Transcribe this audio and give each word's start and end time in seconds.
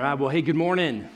All 0.00 0.06
right, 0.06 0.18
well, 0.18 0.30
hey, 0.30 0.40
good 0.40 0.56
morning. 0.56 1.06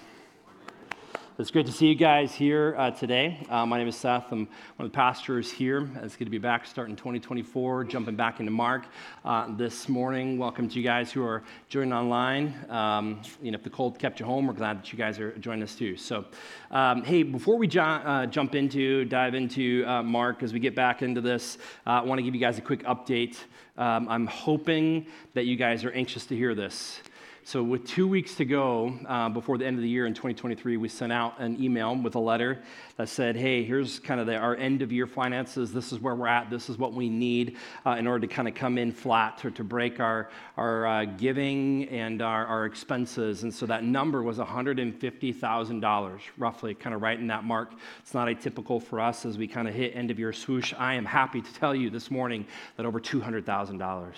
It's 1.39 1.50
great 1.50 1.65
to 1.65 1.73
see 1.73 1.86
you 1.86 1.94
guys 1.94 2.34
here 2.34 2.75
uh, 2.76 2.91
today. 2.91 3.46
Uh, 3.49 3.64
my 3.64 3.78
name 3.78 3.89
is 3.89 3.96
Seth. 3.96 4.30
I'm 4.30 4.41
one 4.76 4.84
of 4.84 4.92
the 4.92 4.94
pastors 4.94 5.50
here. 5.50 5.89
It's 6.03 6.17
good 6.17 6.26
to 6.26 6.30
be 6.30 6.37
back 6.37 6.67
starting 6.67 6.94
2024, 6.94 7.84
jumping 7.84 8.14
back 8.14 8.41
into 8.41 8.52
Mark 8.52 8.84
uh, 9.25 9.57
this 9.57 9.89
morning. 9.89 10.37
Welcome 10.37 10.69
to 10.69 10.77
you 10.77 10.83
guys 10.83 11.11
who 11.11 11.25
are 11.25 11.43
joining 11.70 11.95
online. 11.95 12.55
Um, 12.69 13.23
you 13.41 13.52
know, 13.52 13.57
if 13.57 13.65
the 13.65 13.70
cold 13.70 13.98
kept 13.98 14.20
you 14.20 14.27
home, 14.27 14.47
we're 14.47 14.52
glad 14.52 14.80
that 14.80 14.93
you 14.93 14.98
guys 14.98 15.19
are 15.19 15.30
joining 15.39 15.62
us 15.62 15.75
too. 15.75 15.96
So, 15.96 16.27
um, 16.71 17.03
hey, 17.05 17.23
before 17.23 17.57
we 17.57 17.66
jo- 17.66 17.80
uh, 17.80 18.27
jump 18.27 18.55
into, 18.55 19.07
dive 19.07 19.35
into 19.35 19.82
uh, 19.87 20.03
Mark, 20.03 20.43
as 20.43 20.53
we 20.53 20.61
get 20.61 20.75
back 20.75 21.01
into 21.01 21.23
this, 21.23 21.57
uh, 21.87 21.93
I 21.93 22.03
want 22.03 22.19
to 22.19 22.23
give 22.23 22.35
you 22.35 22.41
guys 22.41 22.59
a 22.59 22.62
quick 22.62 22.82
update. 22.85 23.39
Um, 23.79 24.11
I'm 24.11 24.27
hoping 24.27 25.07
that 25.32 25.46
you 25.46 25.57
guys 25.57 25.85
are 25.85 25.91
anxious 25.93 26.27
to 26.27 26.37
hear 26.37 26.55
this. 26.55 27.01
So, 27.47 27.62
with 27.62 27.87
two 27.87 28.09
weeks 28.09 28.37
to 28.37 28.47
go 28.47 28.98
uh, 29.07 29.29
before 29.29 29.59
the 29.59 29.66
end 29.66 29.77
of 29.77 29.83
the 29.83 29.89
year 29.89 30.07
in 30.07 30.15
2023, 30.15 30.79
we 30.79 30.89
sent 30.89 31.12
out 31.12 31.39
an 31.39 31.62
email 31.62 31.95
with 31.95 32.15
a 32.15 32.19
letter 32.19 32.62
that 32.97 33.11
said, 33.11 33.37
Hey, 33.37 33.62
here's 33.62 33.98
kind 33.98 34.19
of 34.19 34.27
the, 34.27 34.37
our 34.37 34.57
end 34.57 34.80
of 34.80 34.91
year 34.91 35.07
finances. 35.07 35.71
This 35.71 35.93
is 35.93 36.01
where 36.01 36.15
we're 36.15 36.27
at. 36.27 36.49
This 36.49 36.71
is 36.71 36.79
what 36.79 36.95
we 36.95 37.11
need 37.11 37.59
uh, 37.85 37.97
in 37.99 38.07
order 38.07 38.27
to 38.27 38.35
kind 38.35 38.49
of 38.49 38.55
come 38.55 38.79
in 38.79 38.93
flat 38.93 39.45
or 39.45 39.51
to 39.51 39.62
break 39.62 40.01
our, 40.01 40.30
our 40.57 40.87
uh, 40.87 41.05
giving 41.05 41.87
and 41.91 42.23
our, 42.23 42.47
our 42.47 42.65
expenses. 42.65 43.43
And 43.43 43.52
so 43.52 43.66
that 43.66 43.85
number 43.85 44.23
was 44.23 44.38
$150,000, 44.38 46.21
roughly, 46.38 46.74
kind 46.74 46.95
of 46.95 47.02
right 47.02 47.19
in 47.19 47.27
that 47.27 47.45
mark. 47.45 47.74
It's 48.01 48.15
not 48.15 48.27
atypical 48.29 48.83
for 48.83 49.01
us 49.01 49.27
as 49.27 49.37
we 49.37 49.47
kind 49.47 49.69
of 49.69 49.74
hit 49.74 49.95
end 49.95 50.11
of 50.11 50.19
year 50.19 50.33
swoosh. 50.33 50.73
I 50.79 50.95
am 50.95 51.05
happy 51.05 51.43
to 51.43 51.55
tell 51.55 51.74
you 51.74 51.91
this 51.91 52.11
morning 52.11 52.47
that 52.79 52.87
over 52.87 53.01
$200,000 53.01 54.15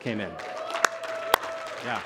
came 0.00 0.18
in. 0.18 0.32
Yeah. 1.84 2.02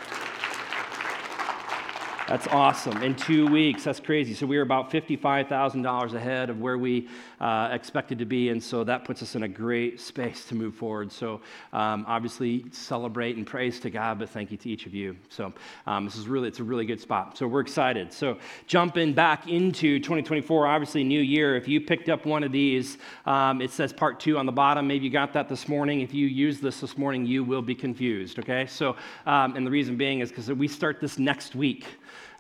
That's 2.26 2.46
awesome. 2.46 3.02
In 3.02 3.14
two 3.14 3.46
weeks, 3.46 3.84
that's 3.84 4.00
crazy. 4.00 4.32
So 4.32 4.46
we 4.46 4.56
are 4.56 4.62
about 4.62 4.90
$55,000 4.90 6.14
ahead 6.14 6.48
of 6.48 6.58
where 6.58 6.78
we 6.78 7.06
uh, 7.44 7.68
expected 7.72 8.18
to 8.18 8.24
be, 8.24 8.48
and 8.48 8.62
so 8.62 8.82
that 8.82 9.04
puts 9.04 9.22
us 9.22 9.34
in 9.34 9.42
a 9.42 9.48
great 9.48 10.00
space 10.00 10.46
to 10.46 10.54
move 10.54 10.74
forward. 10.74 11.12
So 11.12 11.42
um, 11.74 12.06
obviously, 12.08 12.64
celebrate 12.70 13.36
and 13.36 13.46
praise 13.46 13.78
to 13.80 13.90
God, 13.90 14.18
but 14.18 14.30
thank 14.30 14.50
you 14.50 14.56
to 14.56 14.70
each 14.70 14.86
of 14.86 14.94
you. 14.94 15.14
So 15.28 15.52
um, 15.86 16.06
this 16.06 16.16
is 16.16 16.26
really, 16.26 16.48
it's 16.48 16.60
a 16.60 16.64
really 16.64 16.86
good 16.86 17.02
spot. 17.02 17.36
So 17.36 17.46
we're 17.46 17.60
excited. 17.60 18.14
So 18.14 18.38
jumping 18.66 19.12
back 19.12 19.46
into 19.46 19.98
2024, 19.98 20.66
obviously 20.66 21.04
new 21.04 21.20
year. 21.20 21.54
If 21.54 21.68
you 21.68 21.82
picked 21.82 22.08
up 22.08 22.24
one 22.24 22.44
of 22.44 22.50
these, 22.50 22.96
um, 23.26 23.60
it 23.60 23.70
says 23.70 23.92
part 23.92 24.20
two 24.20 24.38
on 24.38 24.46
the 24.46 24.52
bottom. 24.52 24.86
Maybe 24.86 25.04
you 25.04 25.10
got 25.10 25.34
that 25.34 25.46
this 25.46 25.68
morning. 25.68 26.00
If 26.00 26.14
you 26.14 26.26
use 26.26 26.60
this 26.60 26.80
this 26.80 26.96
morning, 26.96 27.26
you 27.26 27.44
will 27.44 27.60
be 27.60 27.74
confused. 27.74 28.38
Okay. 28.38 28.64
So 28.64 28.96
um, 29.26 29.54
and 29.54 29.66
the 29.66 29.70
reason 29.70 29.98
being 29.98 30.20
is 30.20 30.30
because 30.30 30.50
we 30.50 30.66
start 30.66 30.98
this 30.98 31.18
next 31.18 31.54
week. 31.54 31.84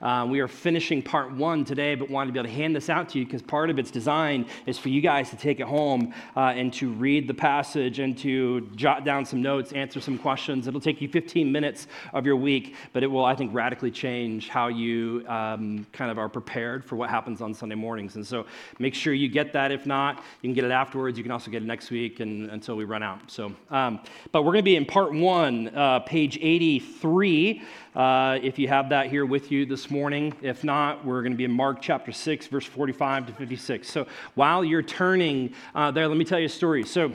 Uh, 0.02 0.26
we 0.28 0.40
are 0.40 0.48
finishing 0.48 1.02
part 1.02 1.32
one 1.32 1.64
today, 1.64 1.94
but 1.94 2.10
wanted 2.10 2.28
to 2.28 2.32
be 2.32 2.38
able 2.38 2.48
to 2.48 2.54
hand 2.54 2.74
this 2.74 2.90
out 2.90 3.08
to 3.10 3.18
you 3.18 3.24
because 3.24 3.42
part 3.42 3.70
of 3.70 3.78
its 3.78 3.90
design 3.90 4.46
is 4.66 4.78
for 4.78 4.88
you 4.88 5.00
guys 5.00 5.30
to 5.30 5.36
take 5.36 5.60
it 5.60 5.66
home 5.66 6.12
uh, 6.36 6.52
and 6.56 6.72
to 6.72 6.92
read 6.92 7.28
the 7.28 7.34
passage 7.34 7.98
and 8.00 8.18
to 8.18 8.62
jot 8.74 9.04
down 9.04 9.24
some 9.24 9.40
notes, 9.40 9.72
answer 9.72 10.00
some 10.00 10.18
questions. 10.18 10.66
It'll 10.66 10.80
take 10.80 11.00
you 11.00 11.08
15 11.08 11.50
minutes 11.50 11.86
of 12.12 12.26
your 12.26 12.36
week, 12.36 12.74
but 12.92 13.02
it 13.02 13.06
will, 13.06 13.24
I 13.24 13.34
think, 13.34 13.54
radically 13.54 13.90
change 13.90 14.48
how 14.48 14.68
you 14.68 15.24
um, 15.28 15.86
kind 15.92 16.10
of 16.10 16.18
are 16.18 16.28
prepared 16.28 16.84
for 16.84 16.96
what 16.96 17.10
happens 17.10 17.40
on 17.40 17.54
Sunday 17.54 17.76
mornings. 17.76 18.16
And 18.16 18.26
so 18.26 18.46
make 18.78 18.94
sure 18.94 19.14
you 19.14 19.28
get 19.28 19.52
that. 19.52 19.70
If 19.70 19.86
not, 19.86 20.16
you 20.42 20.48
can 20.48 20.54
get 20.54 20.64
it 20.64 20.70
afterwards. 20.70 21.16
You 21.16 21.24
can 21.24 21.32
also 21.32 21.50
get 21.50 21.62
it 21.62 21.66
next 21.66 21.90
week 21.90 22.20
and, 22.20 22.50
until 22.50 22.76
we 22.76 22.84
run 22.84 23.02
out. 23.02 23.30
So, 23.30 23.52
um, 23.70 24.00
but 24.32 24.42
we're 24.42 24.52
going 24.52 24.64
to 24.64 24.70
be 24.70 24.76
in 24.76 24.84
part 24.84 25.14
one, 25.14 25.68
uh, 25.68 26.00
page 26.00 26.38
83. 26.40 27.62
Uh, 27.94 28.38
if 28.42 28.58
you 28.58 28.66
have 28.66 28.88
that 28.88 29.08
here 29.08 29.24
with 29.24 29.52
you 29.52 29.64
this 29.64 29.90
morning. 29.90 30.34
If 30.42 30.64
not, 30.64 31.04
we're 31.04 31.22
going 31.22 31.32
to 31.32 31.36
be 31.36 31.44
in 31.44 31.52
Mark 31.52 31.80
chapter 31.80 32.10
6, 32.10 32.48
verse 32.48 32.66
45 32.66 33.26
to 33.26 33.32
56. 33.32 33.88
So 33.88 34.06
while 34.34 34.64
you're 34.64 34.82
turning 34.82 35.54
uh, 35.74 35.92
there, 35.92 36.08
let 36.08 36.16
me 36.16 36.24
tell 36.24 36.40
you 36.40 36.46
a 36.46 36.48
story. 36.48 36.84
So 36.84 37.12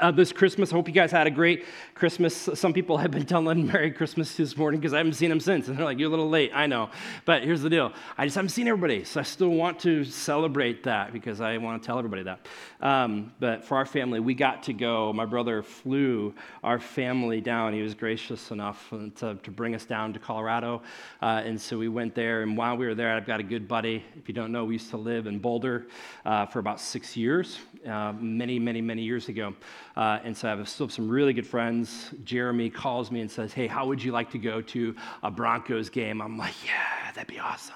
uh, 0.00 0.10
this 0.10 0.32
Christmas. 0.32 0.72
I 0.72 0.76
hope 0.76 0.88
you 0.88 0.94
guys 0.94 1.10
had 1.10 1.26
a 1.26 1.30
great 1.30 1.64
Christmas. 1.94 2.48
Some 2.54 2.72
people 2.72 2.98
have 2.98 3.10
been 3.10 3.26
telling 3.26 3.66
Merry 3.66 3.90
Christmas 3.90 4.36
this 4.36 4.56
morning 4.56 4.80
because 4.80 4.94
I 4.94 4.98
haven't 4.98 5.14
seen 5.14 5.30
them 5.30 5.40
since. 5.40 5.68
And 5.68 5.76
they're 5.76 5.84
like, 5.84 5.98
You're 5.98 6.08
a 6.08 6.10
little 6.10 6.28
late. 6.28 6.50
I 6.54 6.66
know. 6.66 6.90
But 7.24 7.42
here's 7.42 7.62
the 7.62 7.70
deal 7.70 7.92
I 8.16 8.24
just 8.24 8.36
haven't 8.36 8.50
seen 8.50 8.68
everybody. 8.68 9.04
So 9.04 9.20
I 9.20 9.22
still 9.22 9.50
want 9.50 9.78
to 9.80 10.04
celebrate 10.04 10.84
that 10.84 11.12
because 11.12 11.40
I 11.40 11.56
want 11.58 11.82
to 11.82 11.86
tell 11.86 11.98
everybody 11.98 12.22
that. 12.24 12.46
Um, 12.80 13.32
but 13.40 13.64
for 13.64 13.76
our 13.76 13.86
family, 13.86 14.20
we 14.20 14.34
got 14.34 14.62
to 14.64 14.72
go. 14.72 15.12
My 15.12 15.24
brother 15.24 15.62
flew 15.62 16.34
our 16.62 16.78
family 16.78 17.40
down. 17.40 17.72
He 17.72 17.82
was 17.82 17.94
gracious 17.94 18.50
enough 18.50 18.88
to, 19.16 19.34
to 19.34 19.50
bring 19.50 19.74
us 19.74 19.84
down 19.84 20.12
to 20.12 20.18
Colorado. 20.18 20.82
Uh, 21.20 21.42
and 21.44 21.60
so 21.60 21.78
we 21.78 21.88
went 21.88 22.14
there. 22.14 22.42
And 22.42 22.56
while 22.56 22.76
we 22.76 22.86
were 22.86 22.94
there, 22.94 23.14
I've 23.14 23.26
got 23.26 23.40
a 23.40 23.44
good 23.44 23.66
buddy. 23.66 24.04
If 24.16 24.28
you 24.28 24.34
don't 24.34 24.52
know, 24.52 24.64
we 24.64 24.74
used 24.74 24.90
to 24.90 24.96
live 24.96 25.26
in 25.26 25.38
Boulder 25.38 25.86
uh, 26.24 26.46
for 26.46 26.58
about 26.58 26.80
six 26.80 27.16
years, 27.16 27.58
uh, 27.86 28.12
many, 28.12 28.58
many, 28.58 28.80
many 28.80 29.02
years 29.02 29.28
ago. 29.28 29.54
Uh, 29.98 30.20
and 30.22 30.36
so 30.36 30.46
I 30.46 30.54
have 30.54 30.68
still 30.68 30.88
some 30.88 31.08
really 31.08 31.32
good 31.32 31.46
friends. 31.46 32.10
Jeremy 32.22 32.70
calls 32.70 33.10
me 33.10 33.20
and 33.20 33.28
says, 33.28 33.52
Hey, 33.52 33.66
how 33.66 33.84
would 33.86 34.00
you 34.00 34.12
like 34.12 34.30
to 34.30 34.38
go 34.38 34.62
to 34.62 34.94
a 35.24 35.30
Broncos 35.30 35.88
game? 35.88 36.22
I'm 36.22 36.38
like, 36.38 36.54
Yeah, 36.64 37.10
that'd 37.16 37.26
be 37.26 37.40
awesome. 37.40 37.74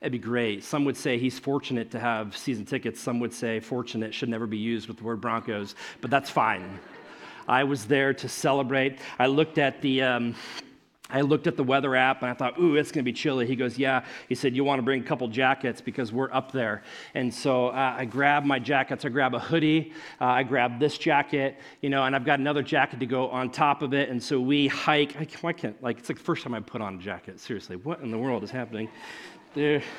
That'd 0.00 0.12
be 0.12 0.18
great. 0.18 0.64
Some 0.64 0.86
would 0.86 0.96
say 0.96 1.18
he's 1.18 1.38
fortunate 1.38 1.90
to 1.90 2.00
have 2.00 2.34
season 2.34 2.64
tickets. 2.64 2.98
Some 2.98 3.20
would 3.20 3.34
say 3.34 3.60
fortunate 3.60 4.14
should 4.14 4.30
never 4.30 4.46
be 4.46 4.56
used 4.56 4.88
with 4.88 4.96
the 4.96 5.04
word 5.04 5.20
Broncos, 5.20 5.74
but 6.00 6.10
that's 6.10 6.30
fine. 6.30 6.80
I 7.46 7.64
was 7.64 7.84
there 7.84 8.14
to 8.14 8.26
celebrate. 8.26 8.98
I 9.18 9.26
looked 9.26 9.58
at 9.58 9.82
the. 9.82 10.00
Um, 10.00 10.34
I 11.10 11.20
looked 11.20 11.46
at 11.46 11.56
the 11.56 11.62
weather 11.62 11.94
app 11.94 12.22
and 12.22 12.30
I 12.30 12.34
thought, 12.34 12.58
ooh, 12.58 12.76
it's 12.76 12.90
going 12.90 13.04
to 13.04 13.10
be 13.10 13.12
chilly. 13.12 13.46
He 13.46 13.56
goes, 13.56 13.76
yeah. 13.76 14.04
He 14.28 14.34
said, 14.34 14.56
you 14.56 14.64
want 14.64 14.78
to 14.78 14.82
bring 14.82 15.02
a 15.02 15.04
couple 15.04 15.28
jackets 15.28 15.82
because 15.82 16.12
we're 16.12 16.32
up 16.32 16.50
there. 16.50 16.82
And 17.12 17.32
so 17.32 17.68
uh, 17.68 17.96
I 17.98 18.06
grabbed 18.06 18.46
my 18.46 18.58
jackets. 18.58 19.04
I 19.04 19.10
grab 19.10 19.34
a 19.34 19.38
hoodie. 19.38 19.92
Uh, 20.18 20.24
I 20.24 20.42
grab 20.44 20.80
this 20.80 20.96
jacket, 20.96 21.60
you 21.82 21.90
know, 21.90 22.04
and 22.04 22.16
I've 22.16 22.24
got 22.24 22.38
another 22.38 22.62
jacket 22.62 23.00
to 23.00 23.06
go 23.06 23.28
on 23.28 23.50
top 23.50 23.82
of 23.82 23.92
it. 23.92 24.08
And 24.08 24.22
so 24.22 24.40
we 24.40 24.66
hike. 24.66 25.14
I, 25.20 25.26
can't, 25.26 25.80
like, 25.82 25.98
it's 25.98 26.08
like 26.08 26.18
the 26.18 26.24
first 26.24 26.42
time 26.42 26.54
I 26.54 26.60
put 26.60 26.80
on 26.80 26.94
a 26.94 26.98
jacket. 26.98 27.38
Seriously, 27.38 27.76
what 27.76 28.00
in 28.00 28.10
the 28.10 28.18
world 28.18 28.42
is 28.42 28.50
happening? 28.50 28.88
There. 29.54 29.82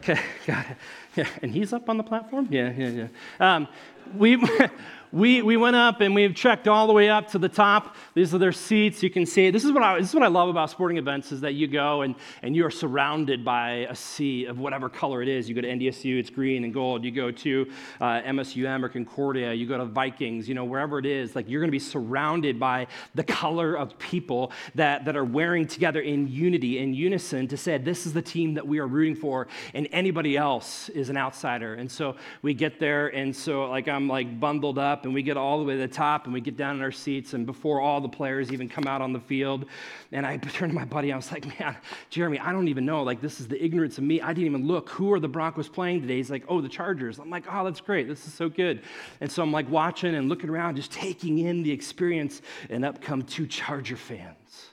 Okay, 0.00 0.20
got 0.46 0.66
it. 0.70 0.76
Yeah, 1.16 1.26
and 1.40 1.50
he's 1.50 1.72
up 1.72 1.88
on 1.88 1.96
the 1.96 2.02
platform? 2.02 2.48
Yeah, 2.50 2.70
yeah, 2.76 2.88
yeah. 2.88 3.08
Um, 3.40 3.66
we. 4.14 4.36
we, 5.12 5.42
we 5.42 5.56
went 5.56 5.76
up 5.76 6.00
and 6.00 6.14
we've 6.14 6.34
checked 6.34 6.68
all 6.68 6.86
the 6.86 6.92
way 6.92 7.08
up 7.08 7.28
to 7.32 7.38
the 7.38 7.48
top. 7.48 7.96
These 8.14 8.34
are 8.34 8.38
their 8.38 8.52
seats. 8.52 9.02
You 9.02 9.10
can 9.10 9.26
see 9.26 9.50
this 9.50 9.64
is 9.64 9.72
what 9.72 9.82
I, 9.82 9.98
this 9.98 10.08
is 10.08 10.14
what 10.14 10.24
I 10.24 10.28
love 10.28 10.48
about 10.48 10.70
sporting 10.70 10.98
events 10.98 11.32
is 11.32 11.40
that 11.40 11.54
you 11.54 11.66
go 11.66 12.02
and, 12.02 12.14
and 12.42 12.54
you 12.54 12.64
are 12.66 12.70
surrounded 12.70 13.44
by 13.44 13.86
a 13.88 13.94
sea 13.94 14.44
of 14.44 14.58
whatever 14.58 14.88
color 14.88 15.22
it 15.22 15.28
is. 15.28 15.48
You 15.48 15.54
go 15.54 15.60
to 15.60 15.68
NDSU, 15.68 16.18
it's 16.18 16.30
green 16.30 16.64
and 16.64 16.74
gold. 16.74 17.04
You 17.04 17.10
go 17.10 17.30
to 17.30 17.70
uh, 18.00 18.04
MSUM 18.22 18.82
or 18.82 18.88
Concordia. 18.88 19.52
You 19.52 19.66
go 19.66 19.78
to 19.78 19.84
Vikings. 19.84 20.48
You 20.48 20.54
know 20.54 20.64
wherever 20.64 20.98
it 20.98 21.06
is, 21.06 21.34
like 21.34 21.48
you're 21.48 21.60
going 21.60 21.68
to 21.68 21.72
be 21.72 21.78
surrounded 21.78 22.60
by 22.60 22.86
the 23.14 23.24
color 23.24 23.74
of 23.74 23.98
people 23.98 24.52
that, 24.74 25.04
that 25.04 25.16
are 25.16 25.24
wearing 25.24 25.66
together 25.66 26.00
in 26.00 26.28
unity, 26.28 26.78
in 26.78 26.94
unison, 26.94 27.48
to 27.48 27.56
say 27.56 27.78
this 27.78 28.06
is 28.06 28.12
the 28.12 28.22
team 28.22 28.54
that 28.54 28.66
we 28.66 28.78
are 28.78 28.86
rooting 28.86 29.14
for, 29.14 29.48
and 29.74 29.88
anybody 29.92 30.36
else 30.36 30.88
is 30.90 31.08
an 31.08 31.16
outsider. 31.16 31.74
And 31.74 31.90
so 31.90 32.16
we 32.42 32.54
get 32.54 32.78
there, 32.78 33.08
and 33.08 33.34
so 33.34 33.68
like 33.70 33.88
I'm 33.88 34.08
like 34.08 34.38
bundled 34.38 34.78
up 34.78 34.97
up 34.98 35.04
and 35.04 35.14
we 35.14 35.22
get 35.22 35.36
all 35.36 35.58
the 35.58 35.64
way 35.64 35.74
to 35.74 35.80
the 35.80 35.88
top 35.88 36.24
and 36.24 36.34
we 36.34 36.40
get 36.40 36.56
down 36.56 36.76
in 36.76 36.82
our 36.82 36.90
seats 36.90 37.32
and 37.34 37.46
before 37.46 37.80
all 37.80 38.00
the 38.00 38.08
players 38.08 38.52
even 38.52 38.68
come 38.68 38.86
out 38.86 39.00
on 39.00 39.12
the 39.12 39.20
field. 39.20 39.64
And 40.10 40.26
i 40.26 40.36
turned 40.58 40.72
to 40.72 40.78
my 40.78 40.84
buddy 40.84 41.12
i 41.12 41.16
was 41.16 41.30
like 41.30 41.46
man 41.58 41.76
jeremy 42.10 42.38
i 42.40 42.52
don't 42.52 42.68
even 42.68 42.84
know. 42.84 43.02
Like 43.02 43.20
this 43.20 43.40
is 43.40 43.48
the 43.48 43.62
ignorance 43.62 43.98
of 43.98 44.04
me. 44.04 44.20
I 44.20 44.28
didn't 44.28 44.46
even 44.46 44.66
look. 44.66 44.90
Who 44.90 45.12
are 45.12 45.20
the 45.20 45.28
broncos 45.28 45.68
playing 45.68 46.02
today? 46.02 46.16
He's 46.16 46.30
like 46.30 46.44
oh 46.48 46.60
the 46.60 46.68
chargers. 46.68 47.18
I'm 47.18 47.30
like 47.30 47.44
oh 47.50 47.64
that's 47.64 47.80
great. 47.80 48.08
This 48.08 48.26
is 48.26 48.34
so 48.34 48.48
good. 48.48 48.82
And 49.20 49.30
so 49.30 49.42
i'm 49.42 49.52
like 49.52 49.70
watching 49.70 50.14
and 50.14 50.28
looking 50.28 50.50
around 50.50 50.76
just 50.76 50.90
taking 50.92 51.38
in 51.38 51.62
the 51.62 51.70
experience 51.70 52.42
and 52.70 52.84
up 52.84 53.00
come 53.00 53.22
two 53.22 53.46
charger 53.46 53.96
fans. 53.96 54.66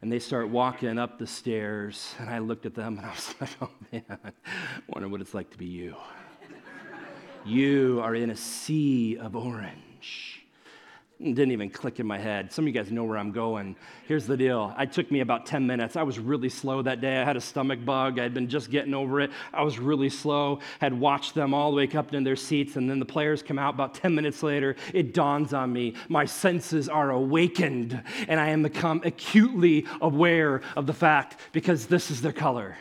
And 0.00 0.12
they 0.12 0.20
start 0.20 0.48
walking 0.48 0.96
up 0.98 1.18
the 1.18 1.26
stairs 1.26 2.14
and 2.18 2.28
i 2.28 2.38
looked 2.38 2.66
at 2.66 2.74
them 2.74 2.98
and 2.98 3.06
i 3.06 3.10
was 3.10 3.34
like 3.40 3.50
oh 3.62 3.70
man 3.90 4.18
I 4.24 4.32
wonder 4.88 5.08
what 5.08 5.20
it's 5.20 5.34
like 5.34 5.50
to 5.50 5.58
be 5.58 5.66
you 5.66 5.96
you 7.48 8.00
are 8.02 8.14
in 8.14 8.30
a 8.30 8.36
sea 8.36 9.16
of 9.16 9.34
orange. 9.34 10.38
Didn't 11.20 11.50
even 11.50 11.68
click 11.68 11.98
in 11.98 12.06
my 12.06 12.18
head. 12.18 12.52
Some 12.52 12.64
of 12.64 12.68
you 12.68 12.72
guys 12.72 12.92
know 12.92 13.02
where 13.02 13.18
I'm 13.18 13.32
going. 13.32 13.74
Here's 14.06 14.24
the 14.24 14.36
deal. 14.36 14.72
It 14.78 14.92
took 14.92 15.10
me 15.10 15.18
about 15.18 15.46
10 15.46 15.66
minutes. 15.66 15.96
I 15.96 16.04
was 16.04 16.20
really 16.20 16.48
slow 16.48 16.80
that 16.82 17.00
day. 17.00 17.20
I 17.20 17.24
had 17.24 17.36
a 17.36 17.40
stomach 17.40 17.84
bug. 17.84 18.20
I'd 18.20 18.34
been 18.34 18.48
just 18.48 18.70
getting 18.70 18.94
over 18.94 19.20
it. 19.20 19.32
I 19.52 19.64
was 19.64 19.80
really 19.80 20.10
slow. 20.10 20.60
Had 20.78 20.94
watched 20.94 21.34
them 21.34 21.54
all 21.54 21.72
the 21.72 21.76
way 21.76 21.88
up 21.88 22.14
in 22.14 22.22
their 22.22 22.36
seats, 22.36 22.76
and 22.76 22.88
then 22.88 23.00
the 23.00 23.04
players 23.04 23.42
come 23.42 23.58
out. 23.58 23.74
About 23.74 23.94
10 23.94 24.14
minutes 24.14 24.44
later, 24.44 24.76
it 24.94 25.12
dawns 25.12 25.52
on 25.52 25.72
me. 25.72 25.94
My 26.08 26.24
senses 26.24 26.88
are 26.88 27.10
awakened, 27.10 28.00
and 28.28 28.38
I 28.38 28.50
am 28.50 28.62
become 28.62 29.02
acutely 29.04 29.86
aware 30.00 30.60
of 30.76 30.86
the 30.86 30.94
fact 30.94 31.40
because 31.50 31.86
this 31.86 32.12
is 32.12 32.22
their 32.22 32.32
color. 32.32 32.76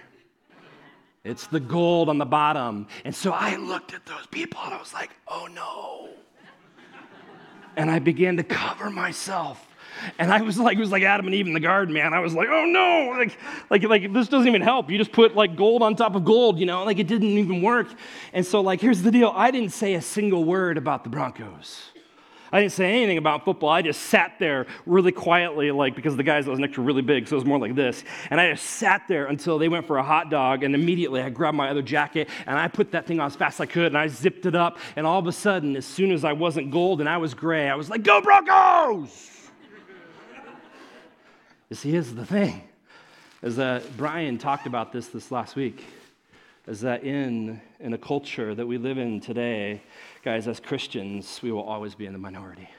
It's 1.24 1.48
the 1.48 1.60
gold 1.60 2.10
on 2.10 2.18
the 2.18 2.26
bottom. 2.26 2.88
And 3.04 3.14
so 3.14 3.32
I 3.32 3.58
looked 3.58 3.94
at 3.94 4.06
those 4.06 4.26
people 4.28 4.62
and 4.64 4.74
I 4.74 4.80
was 4.80 4.94
like, 4.94 5.12
oh 5.28 5.48
no. 5.52 6.10
And 7.76 7.92
I 7.92 8.00
began 8.00 8.38
to 8.38 8.44
cover 8.44 8.90
myself 8.90 9.68
And 10.20 10.32
I 10.32 10.42
was 10.42 10.58
like, 10.58 10.78
it 10.78 10.80
was 10.80 10.92
like 10.92 11.04
Adam 11.04 11.26
and 11.26 11.36
Eve 11.36 11.48
in 11.48 11.54
the 11.54 11.60
garden, 11.60 11.94
man. 11.94 12.14
I 12.14 12.20
was 12.20 12.34
like, 12.34 12.48
oh 12.50 12.66
no, 12.66 13.18
like, 13.18 13.38
like, 13.70 13.84
like 13.84 14.14
this 14.14 14.28
doesn't 14.28 14.48
even 14.48 14.62
help. 14.62 14.90
You 14.90 14.98
just 14.98 15.12
put 15.12 15.36
like 15.36 15.56
gold 15.56 15.82
on 15.82 15.96
top 15.96 16.16
of 16.16 16.26
gold, 16.26 16.60
you 16.60 16.66
know, 16.66 16.84
like 16.84 17.00
it 17.00 17.08
didn't 17.08 17.30
even 17.30 17.62
work. 17.62 17.88
And 18.34 18.46
so, 18.46 18.62
like, 18.62 18.82
here's 18.82 19.02
the 19.02 19.12
deal 19.12 19.34
I 19.36 19.52
didn't 19.52 19.72
say 19.72 19.96
a 19.96 20.02
single 20.02 20.44
word 20.44 20.78
about 20.78 21.04
the 21.04 21.10
Broncos. 21.10 21.82
I 22.52 22.62
didn't 22.62 22.74
say 22.74 22.92
anything 22.92 23.18
about 23.18 23.46
football. 23.46 23.70
I 23.70 23.82
just 23.82 24.04
sat 24.04 24.40
there 24.40 24.68
really 24.86 25.12
quietly, 25.12 25.72
like, 25.72 25.96
because 25.96 26.16
the 26.16 26.24
guys 26.24 26.46
that 26.46 26.52
was 26.52 26.60
next 26.60 26.76
to 26.76 26.82
were 26.82 26.88
really 26.88 27.02
big, 27.02 27.28
so 27.28 27.36
it 27.36 27.40
was 27.40 27.46
more 27.46 27.60
like 27.60 27.76
this. 27.76 28.04
And 28.30 28.40
I 28.40 28.52
just 28.52 28.66
sat 28.66 29.04
there 29.08 29.26
until 29.26 29.58
they 29.58 29.70
went 29.70 29.88
for 29.88 29.98
a 29.98 30.04
hot 30.04 30.30
dog, 30.30 30.64
and 30.64 30.74
immediately 30.76 31.22
I 31.22 31.30
grabbed 31.30 31.58
my 31.58 31.70
other 31.70 31.82
jacket 31.82 32.30
and 32.46 32.58
I 32.58 32.68
put 32.68 32.92
that 32.92 33.06
thing 33.06 33.20
on 33.20 33.28
as 33.28 33.36
fast 33.36 33.58
as 33.58 33.62
I 33.62 33.66
could, 33.66 33.88
and 33.88 33.98
I 33.98 34.08
zipped 34.08 34.46
it 34.46 34.56
up. 34.56 34.78
And 34.96 35.06
all 35.06 35.20
of 35.20 35.28
a 35.28 35.32
sudden, 35.32 35.76
as 35.76 35.86
soon 35.86 36.12
as 36.12 36.24
I 36.24 36.34
wasn't 36.34 36.72
gold 36.72 37.00
and 37.00 37.10
I 37.10 37.18
was 37.18 37.34
gray, 37.34 37.70
I 37.70 37.76
was 37.76 37.90
like, 37.90 38.04
Go 38.04 38.22
Broncos! 38.22 39.50
you 41.70 41.76
see, 41.76 41.92
here's 41.92 42.14
the 42.14 42.26
thing 42.26 42.64
is 43.44 43.58
that 43.58 43.96
Brian 43.98 44.38
talked 44.38 44.66
about 44.66 44.92
this 44.92 45.08
this 45.08 45.32
last 45.32 45.56
week 45.56 45.84
is 46.68 46.82
that 46.82 47.04
in, 47.04 47.62
in 47.80 47.94
a 47.94 47.98
culture 47.98 48.54
that 48.54 48.68
we 48.68 48.78
live 48.78 48.98
in 48.98 49.22
today, 49.22 49.82
guys, 50.24 50.48
as 50.48 50.60
Christians, 50.60 51.40
we 51.42 51.52
will 51.52 51.64
always 51.64 51.96
be 51.96 52.06
in 52.06 52.14
the 52.14 52.20
minority. 52.20 52.70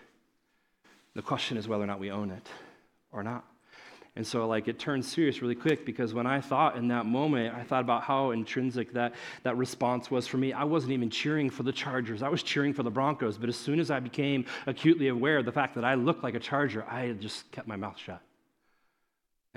The 1.14 1.23
question 1.23 1.56
is 1.56 1.67
whether 1.67 1.82
or 1.82 1.87
not 1.87 2.00
we 2.00 2.11
own 2.11 2.31
it 2.31 2.46
or 3.12 3.23
not. 3.23 3.44
And 4.17 4.26
so, 4.26 4.49
like, 4.49 4.67
it 4.67 4.79
turned 4.79 5.05
serious 5.05 5.43
really 5.43 5.55
quick 5.55 5.87
because 5.87 6.12
when 6.12 6.26
I 6.26 6.40
thought 6.40 6.76
in 6.76 6.88
that 6.88 7.06
moment, 7.06 7.55
I 7.55 7.62
thought 7.62 7.82
about 7.82 8.02
how 8.02 8.32
intrinsic 8.32 8.93
that, 8.94 9.14
that 9.44 9.56
response 9.56 10.11
was 10.11 10.26
for 10.26 10.38
me. 10.38 10.52
I 10.52 10.64
wasn't 10.64 10.93
even 10.93 11.08
cheering 11.08 11.50
for 11.50 11.62
the 11.62 11.73
Chargers, 11.73 12.23
I 12.23 12.29
was 12.29 12.43
cheering 12.43 12.73
for 12.73 12.82
the 12.82 12.90
Broncos. 12.90 13.38
But 13.38 13.49
as 13.49 13.56
soon 13.56 13.79
as 13.79 13.91
I 13.91 14.00
became 14.00 14.44
acutely 14.67 15.08
aware 15.08 15.38
of 15.38 15.44
the 15.44 15.52
fact 15.52 15.75
that 15.76 15.84
I 15.84 15.94
looked 15.94 16.25
like 16.25 16.34
a 16.34 16.41
Charger, 16.41 16.84
I 16.84 17.12
just 17.12 17.50
kept 17.52 17.69
my 17.69 17.76
mouth 17.76 17.99
shut 17.99 18.20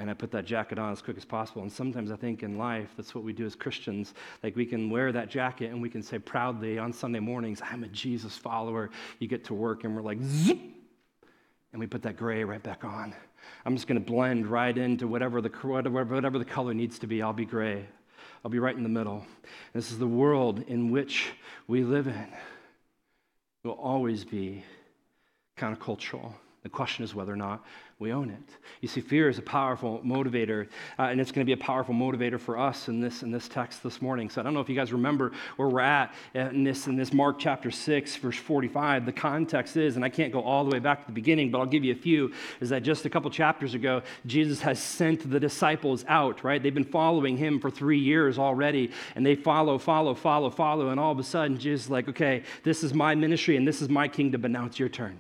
and 0.01 0.09
I 0.09 0.13
put 0.13 0.31
that 0.31 0.45
jacket 0.45 0.79
on 0.79 0.91
as 0.91 1.01
quick 1.01 1.15
as 1.15 1.25
possible. 1.25 1.61
And 1.61 1.71
sometimes 1.71 2.11
I 2.11 2.15
think 2.15 2.41
in 2.41 2.57
life, 2.57 2.89
that's 2.97 3.13
what 3.13 3.23
we 3.23 3.33
do 3.33 3.45
as 3.45 3.55
Christians. 3.55 4.13
Like 4.43 4.55
we 4.55 4.65
can 4.65 4.89
wear 4.89 5.11
that 5.11 5.29
jacket 5.29 5.71
and 5.71 5.81
we 5.81 5.89
can 5.89 6.01
say 6.01 6.17
proudly 6.17 6.79
on 6.79 6.91
Sunday 6.91 7.19
mornings, 7.19 7.61
I'm 7.61 7.83
a 7.83 7.87
Jesus 7.87 8.35
follower. 8.35 8.89
You 9.19 9.27
get 9.27 9.45
to 9.45 9.53
work 9.53 9.83
and 9.83 9.95
we're 9.95 10.01
like, 10.01 10.21
zip, 10.21 10.57
and 11.71 11.79
we 11.79 11.87
put 11.87 12.01
that 12.01 12.17
gray 12.17 12.43
right 12.43 12.61
back 12.61 12.83
on. 12.83 13.13
I'm 13.65 13.75
just 13.75 13.87
going 13.87 14.03
to 14.03 14.05
blend 14.05 14.47
right 14.47 14.75
into 14.75 15.07
whatever 15.07 15.39
the, 15.39 15.49
whatever, 15.49 16.39
the 16.39 16.45
color 16.45 16.73
needs 16.73 16.99
to 16.99 17.07
be. 17.07 17.21
I'll 17.21 17.31
be 17.31 17.45
gray. 17.45 17.85
I'll 18.43 18.51
be 18.51 18.59
right 18.59 18.75
in 18.75 18.83
the 18.83 18.89
middle. 18.89 19.23
This 19.73 19.91
is 19.91 19.99
the 19.99 20.07
world 20.07 20.63
in 20.67 20.89
which 20.89 21.29
we 21.67 21.83
live 21.83 22.07
in. 22.07 22.27
It 23.63 23.67
will 23.67 23.73
always 23.73 24.25
be 24.25 24.63
countercultural. 25.57 26.33
The 26.63 26.69
question 26.69 27.03
is 27.03 27.15
whether 27.15 27.33
or 27.33 27.37
not 27.37 27.65
we 27.97 28.11
own 28.11 28.29
it. 28.29 28.57
You 28.81 28.87
see, 28.87 29.01
fear 29.01 29.29
is 29.29 29.37
a 29.37 29.43
powerful 29.43 29.99
motivator, 30.03 30.67
uh, 30.97 31.03
and 31.03 31.21
it's 31.21 31.31
going 31.31 31.45
to 31.45 31.45
be 31.45 31.59
a 31.59 31.63
powerful 31.63 31.93
motivator 31.93 32.39
for 32.39 32.57
us 32.57 32.87
in 32.87 32.99
this, 32.99 33.23
in 33.23 33.31
this 33.31 33.47
text 33.47 33.81
this 33.83 34.01
morning. 34.01 34.29
So 34.29 34.41
I 34.41 34.43
don't 34.43 34.55
know 34.55 34.59
if 34.59 34.69
you 34.69 34.75
guys 34.75 34.91
remember 34.91 35.31
where 35.55 35.67
we're 35.69 35.81
at 35.81 36.13
in 36.33 36.63
this, 36.63 36.87
in 36.87 36.95
this 36.95 37.13
Mark 37.13 37.37
chapter 37.39 37.69
6, 37.69 38.15
verse 38.17 38.37
45. 38.37 39.05
The 39.05 39.11
context 39.11 39.77
is, 39.77 39.95
and 39.95 40.05
I 40.05 40.09
can't 40.09 40.33
go 40.33 40.41
all 40.41 40.63
the 40.63 40.71
way 40.71 40.79
back 40.79 41.01
to 41.01 41.07
the 41.07 41.13
beginning, 41.13 41.49
but 41.49 41.59
I'll 41.59 41.65
give 41.67 41.83
you 41.83 41.93
a 41.93 41.97
few, 41.97 42.31
is 42.59 42.69
that 42.69 42.81
just 42.83 43.05
a 43.05 43.09
couple 43.09 43.29
chapters 43.31 43.75
ago, 43.75 44.01
Jesus 44.27 44.61
has 44.61 44.79
sent 44.79 45.29
the 45.29 45.39
disciples 45.39 46.03
out, 46.07 46.43
right? 46.43 46.61
They've 46.61 46.73
been 46.73 46.83
following 46.83 47.37
him 47.37 47.59
for 47.59 47.71
three 47.71 47.99
years 47.99 48.37
already, 48.37 48.91
and 49.15 49.25
they 49.25 49.35
follow, 49.35 49.79
follow, 49.79 50.13
follow, 50.13 50.51
follow, 50.51 50.89
and 50.89 50.99
all 50.99 51.11
of 51.11 51.19
a 51.19 51.23
sudden, 51.23 51.57
Jesus 51.57 51.85
is 51.85 51.91
like, 51.91 52.07
okay, 52.09 52.43
this 52.63 52.83
is 52.83 52.93
my 52.93 53.15
ministry 53.15 53.57
and 53.57 53.67
this 53.67 53.81
is 53.81 53.89
my 53.89 54.07
kingdom, 54.07 54.41
but 54.41 54.51
now 54.51 54.65
it's 54.65 54.79
your 54.79 54.89
turn. 54.89 55.19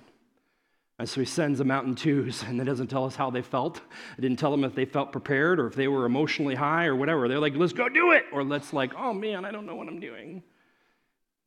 And 1.01 1.09
so 1.09 1.19
he 1.19 1.25
sends 1.25 1.57
them 1.57 1.71
out 1.71 1.85
in 1.85 1.95
twos, 1.95 2.43
and 2.47 2.61
it 2.61 2.65
doesn't 2.65 2.85
tell 2.85 3.05
us 3.05 3.15
how 3.15 3.31
they 3.31 3.41
felt. 3.41 3.77
It 4.17 4.21
didn't 4.21 4.37
tell 4.37 4.51
them 4.51 4.63
if 4.63 4.75
they 4.75 4.85
felt 4.85 5.11
prepared 5.11 5.59
or 5.59 5.65
if 5.65 5.73
they 5.73 5.87
were 5.87 6.05
emotionally 6.05 6.53
high 6.53 6.85
or 6.85 6.95
whatever. 6.95 7.27
They're 7.27 7.39
like, 7.39 7.55
let's 7.55 7.73
go 7.73 7.89
do 7.89 8.11
it. 8.11 8.25
Or 8.31 8.43
let's 8.43 8.71
like, 8.71 8.93
oh 8.95 9.11
man, 9.11 9.43
I 9.43 9.49
don't 9.49 9.65
know 9.65 9.73
what 9.73 9.87
I'm 9.87 9.99
doing. 9.99 10.43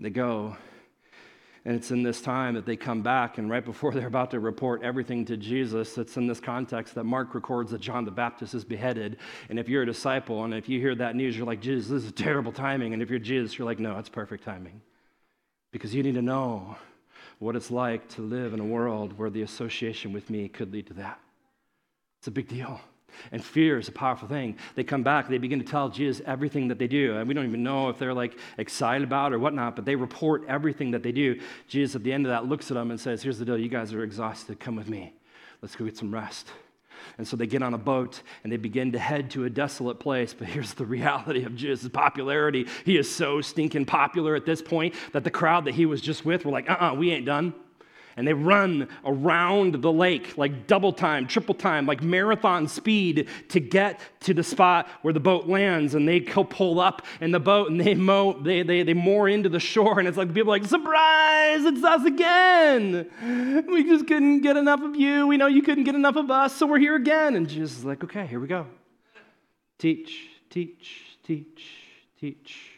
They 0.01 0.11
go. 0.11 0.57
And 1.65 1.77
it's 1.77 1.93
in 1.93 2.03
this 2.03 2.21
time 2.21 2.55
that 2.55 2.67
they 2.67 2.75
come 2.75 3.03
back, 3.03 3.39
and 3.39 3.49
right 3.49 3.65
before 3.65 3.93
they're 3.93 4.09
about 4.09 4.33
to 4.33 4.41
report 4.41 4.83
everything 4.83 5.25
to 5.27 5.37
Jesus, 5.37 5.97
it's 5.99 6.17
in 6.17 6.27
this 6.27 6.41
context 6.41 6.97
that 6.97 7.05
Mark 7.05 7.33
records 7.33 7.71
that 7.71 7.81
John 7.81 8.05
the 8.05 8.11
Baptist 8.11 8.55
is 8.55 8.65
beheaded. 8.65 9.19
And 9.51 9.61
if 9.61 9.69
you're 9.69 9.85
a 9.85 9.87
disciple, 9.87 10.43
and 10.43 10.53
if 10.53 10.69
you 10.69 10.81
hear 10.81 10.97
that 10.97 11.15
news, 11.15 11.37
you're 11.37 11.47
like, 11.47 11.61
Jesus, 11.61 11.89
this 11.89 12.05
is 12.05 12.13
terrible 12.13 12.51
timing. 12.51 12.93
And 12.93 13.01
if 13.01 13.09
you're 13.09 13.21
Jesus, 13.21 13.57
you're 13.57 13.67
like, 13.67 13.79
no, 13.79 13.97
it's 14.01 14.09
perfect 14.09 14.43
timing. 14.43 14.83
Because 15.71 15.95
you 15.95 16.03
need 16.03 16.15
to 16.15 16.23
know 16.23 16.77
what 17.39 17.57
it's 17.57 17.71
like 17.71 18.09
to 18.11 18.23
live 18.23 18.53
in 18.55 18.61
a 18.61 18.65
world 18.65 19.19
where 19.19 19.31
the 19.31 19.43
association 19.43 20.13
with 20.13 20.31
me 20.31 20.49
could 20.49 20.73
lead 20.73 20.87
to 20.89 20.95
that. 20.95 21.21
It's 22.19 22.29
a 22.29 22.31
big 22.31 22.49
deal. 22.49 22.81
And 23.33 23.45
fear 23.45 23.79
is 23.79 23.89
a 23.89 23.93
powerful 23.93 24.29
thing. 24.29 24.57
They 24.75 24.85
come 24.85 25.03
back, 25.03 25.29
they 25.29 25.39
begin 25.39 25.59
to 25.61 25.65
tell 25.65 25.89
Jesus 25.89 26.23
everything 26.27 26.69
that 26.69 26.79
they 26.79 26.89
do. 26.89 27.17
And 27.17 27.29
we 27.29 27.35
don't 27.35 27.47
even 27.47 27.63
know 27.63 27.89
if 27.89 27.99
they're 27.99 28.15
like 28.15 28.37
excited 28.59 29.07
about 29.07 29.33
or 29.33 29.39
whatnot, 29.39 29.77
but 29.77 29.85
they 29.85 29.95
report 29.95 30.45
everything 30.49 30.91
that 30.93 31.03
they 31.03 31.13
do. 31.13 31.41
Jesus, 31.69 31.97
at 31.97 32.03
the 32.03 32.13
end 32.13 32.27
of 32.27 32.31
that, 32.31 32.47
looks 32.47 32.71
at 32.71 32.75
them 32.75 32.91
and 32.91 32.99
says, 32.99 33.23
Here's 33.23 33.39
the 33.39 33.45
deal. 33.45 33.59
You 33.59 33.69
guys 33.69 33.93
are 33.93 34.03
exhausted. 34.03 34.59
Come 34.59 34.77
with 34.77 34.89
me. 34.89 35.13
Let's 35.63 35.77
go 35.77 35.85
get 35.85 35.97
some 35.97 36.13
rest. 36.13 36.51
And 37.19 37.27
so 37.27 37.37
they 37.37 37.47
get 37.47 37.63
on 37.63 37.75
a 37.75 37.79
boat 37.79 38.23
and 38.43 38.53
they 38.53 38.57
begin 38.57 38.93
to 38.93 38.99
head 38.99 39.31
to 39.33 39.45
a 39.45 39.51
desolate 39.51 40.01
place. 40.01 40.35
But 40.35 40.49
here's 40.49 40.75
the 40.75 40.87
reality 40.87 41.45
of 41.45 41.55
Jesus' 41.57 41.89
popularity. 41.89 42.67
He 42.85 42.97
is 42.97 43.13
so 43.13 43.41
stinking 43.41 43.87
popular 43.87 44.35
at 44.35 44.47
this 44.47 44.63
point 44.63 44.95
that 45.13 45.25
the 45.25 45.31
crowd 45.31 45.65
that 45.67 45.75
he 45.75 45.87
was 45.87 46.01
just 46.01 46.25
with 46.25 46.45
were 46.45 46.53
like, 46.53 46.69
uh 46.69 46.75
uh-uh, 46.75 46.93
uh 46.93 46.95
we 46.95 47.11
ain't 47.11 47.27
done 47.27 47.55
and 48.17 48.27
they 48.27 48.33
run 48.33 48.89
around 49.05 49.75
the 49.83 49.93
lake 49.93 50.37
like 50.39 50.67
double 50.67 50.93
time, 50.93 51.27
triple 51.27 51.55
time, 51.55 51.87
like 51.87 52.03
marathon 52.03 52.69
speed 52.69 53.29
to 53.49 53.61
get 53.61 54.01
to 54.21 54.35
the 54.35 54.43
spot 54.43 54.89
where 55.03 55.13
the 55.13 55.21
boat 55.21 55.47
lands. 55.47 55.95
And 55.95 56.09
they 56.09 56.21
pull 56.21 56.81
up 56.81 57.03
in 57.21 57.31
the 57.31 57.41
boat 57.41 57.71
and 57.71 57.81
they 57.81 57.95
mow, 57.95 58.33
they, 58.35 58.63
they, 58.63 58.83
they 58.83 58.95
moor 58.95 59.29
into 59.29 59.49
the 59.49 59.61
shore. 59.61 59.99
And 59.99 60.07
it's 60.07 60.17
like 60.17 60.33
people 60.33 60.51
like, 60.51 60.65
surprise, 60.65 61.65
it's 61.65 61.83
us 61.83 62.05
again. 62.05 63.65
We 63.69 63.85
just 63.85 64.07
couldn't 64.07 64.41
get 64.41 64.57
enough 64.57 64.83
of 64.83 64.97
you. 64.97 65.27
We 65.27 65.37
know 65.37 65.47
you 65.47 65.63
couldn't 65.63 65.85
get 65.85 65.95
enough 65.95 66.17
of 66.17 66.31
us, 66.31 66.55
so 66.55 66.67
we're 66.67 66.79
here 66.79 66.97
again. 66.97 67.35
And 67.35 67.49
Jesus 67.49 67.79
is 67.79 67.85
like, 67.85 68.05
okay, 68.05 68.27
here 68.27 68.41
we 68.41 68.47
go. 68.47 68.67
Teach, 69.79 70.29
teach, 70.51 71.19
teach, 71.25 71.63
teach 72.21 72.74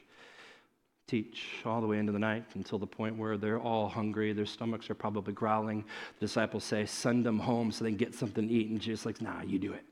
teach 1.07 1.63
all 1.65 1.81
the 1.81 1.87
way 1.87 1.99
into 1.99 2.11
the 2.11 2.19
night 2.19 2.45
until 2.55 2.79
the 2.79 2.87
point 2.87 3.17
where 3.17 3.37
they're 3.37 3.61
all 3.61 3.89
hungry. 3.89 4.33
Their 4.33 4.47
stomachs 4.47 4.91
are 4.91 4.95
probably 4.95 5.33
growling. 5.33 5.85
The 6.19 6.27
disciples 6.27 6.65
say, 6.65 6.85
Send 6.85 7.25
them 7.25 7.39
home 7.39 7.71
so 7.71 7.85
they 7.85 7.91
can 7.91 7.97
get 7.97 8.15
something 8.15 8.49
to 8.49 8.53
eat. 8.53 8.71
And 8.71 8.81
Jesus 8.81 9.07
like, 9.07 9.21
Nah, 9.21 9.43
you 9.43 9.59
do 9.59 9.73
it. 9.73 9.85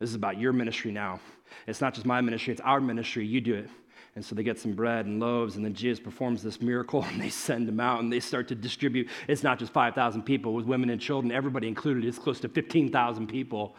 This 0.00 0.10
is 0.10 0.16
about 0.16 0.38
your 0.38 0.52
ministry 0.52 0.92
now. 0.92 1.20
It's 1.66 1.80
not 1.80 1.94
just 1.94 2.04
my 2.04 2.20
ministry, 2.20 2.52
it's 2.52 2.60
our 2.60 2.80
ministry. 2.80 3.26
You 3.26 3.40
do 3.40 3.54
it. 3.54 3.70
And 4.16 4.24
so 4.24 4.34
they 4.34 4.42
get 4.42 4.60
some 4.60 4.74
bread 4.74 5.06
and 5.06 5.18
loaves, 5.18 5.56
and 5.56 5.64
then 5.64 5.74
Jesus 5.74 5.98
performs 5.98 6.42
this 6.42 6.60
miracle, 6.60 7.02
and 7.10 7.20
they 7.20 7.30
send 7.30 7.66
them 7.66 7.80
out, 7.80 8.00
and 8.00 8.12
they 8.12 8.20
start 8.20 8.46
to 8.48 8.54
distribute. 8.54 9.08
It's 9.26 9.42
not 9.42 9.58
just 9.58 9.72
5,000 9.72 10.22
people 10.22 10.52
with 10.54 10.66
women 10.66 10.90
and 10.90 11.00
children, 11.00 11.32
everybody 11.32 11.68
included. 11.68 12.04
It's 12.04 12.18
close 12.18 12.38
to 12.40 12.48
15,000 12.48 13.26
people. 13.28 13.74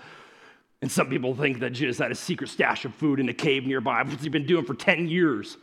And 0.81 0.91
some 0.91 1.09
people 1.09 1.33
think 1.35 1.59
that 1.59 1.71
Jesus 1.71 1.99
had 1.99 2.11
a 2.11 2.15
secret 2.15 2.49
stash 2.49 2.85
of 2.85 2.93
food 2.95 3.19
in 3.19 3.29
a 3.29 3.33
cave 3.33 3.65
nearby. 3.65 4.01
What's 4.03 4.23
he 4.23 4.29
been 4.29 4.45
doing 4.45 4.65
for 4.65 4.73
10 4.73 5.07
years? 5.07 5.57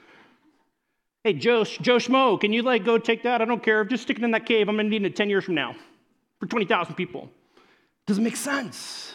Hey, 1.25 1.35
Joe, 1.35 1.62
Joe 1.62 1.99
Schmo, 1.99 2.41
can 2.41 2.52
you 2.52 2.62
like 2.62 2.85
go 2.85 2.99
take 2.99 3.23
that? 3.23 3.41
I 3.41 3.45
don't 3.45 3.62
care. 3.62 3.85
Just 3.85 4.02
stick 4.02 4.19
it 4.19 4.25
in 4.25 4.33
that 4.33 4.45
cave. 4.45 4.69
I'm 4.69 4.76
gonna 4.76 4.88
need 4.88 5.05
it 5.05 5.14
10 5.14 5.31
years 5.31 5.45
from 5.45 5.55
now 5.55 5.76
for 6.41 6.47
20,000 6.47 6.97
people. 6.97 7.31
Doesn't 8.07 8.25
make 8.25 8.37
sense. 8.37 9.14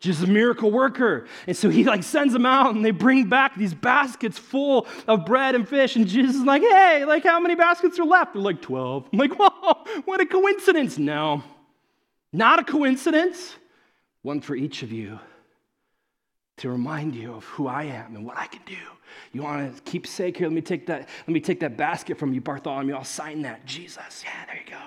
Just 0.00 0.24
a 0.24 0.26
miracle 0.26 0.72
worker. 0.72 1.26
And 1.46 1.56
so 1.56 1.70
he 1.70 1.84
like 1.84 2.02
sends 2.02 2.32
them 2.32 2.46
out 2.46 2.74
and 2.74 2.84
they 2.84 2.90
bring 2.90 3.28
back 3.28 3.54
these 3.54 3.74
baskets 3.74 4.36
full 4.36 4.88
of 5.06 5.24
bread 5.24 5.54
and 5.54 5.68
fish. 5.68 5.94
And 5.94 6.08
Jesus 6.08 6.34
is 6.34 6.42
like, 6.42 6.62
hey, 6.62 7.04
like 7.04 7.22
how 7.22 7.38
many 7.38 7.54
baskets 7.54 7.98
are 8.00 8.04
left? 8.04 8.34
They're 8.34 8.42
like 8.42 8.60
12. 8.60 9.08
I'm 9.12 9.18
like, 9.18 9.34
whoa, 9.38 9.84
what 10.04 10.20
a 10.20 10.26
coincidence. 10.26 10.98
No, 10.98 11.44
not 12.32 12.58
a 12.58 12.64
coincidence. 12.64 13.54
One 14.22 14.40
for 14.40 14.56
each 14.56 14.82
of 14.82 14.90
you 14.90 15.20
to 16.58 16.70
remind 16.70 17.14
you 17.14 17.34
of 17.34 17.44
who 17.44 17.66
I 17.66 17.84
am 17.84 18.16
and 18.16 18.24
what 18.24 18.36
I 18.36 18.46
can 18.46 18.62
do. 18.64 18.76
You 19.32 19.42
want 19.42 19.76
to 19.76 19.82
keep 19.82 20.06
sake 20.06 20.38
here? 20.38 20.48
Let 20.48 20.54
me 20.54 20.62
take 20.62 20.86
that, 20.86 21.08
let 21.26 21.28
me 21.28 21.40
take 21.40 21.60
that 21.60 21.76
basket 21.76 22.18
from 22.18 22.32
you, 22.32 22.40
Bartholomew. 22.40 22.94
I'll 22.94 23.04
sign 23.04 23.42
that. 23.42 23.66
Jesus. 23.66 24.22
Yeah, 24.24 24.46
there 24.46 24.56
you 24.56 24.70
go. 24.70 24.82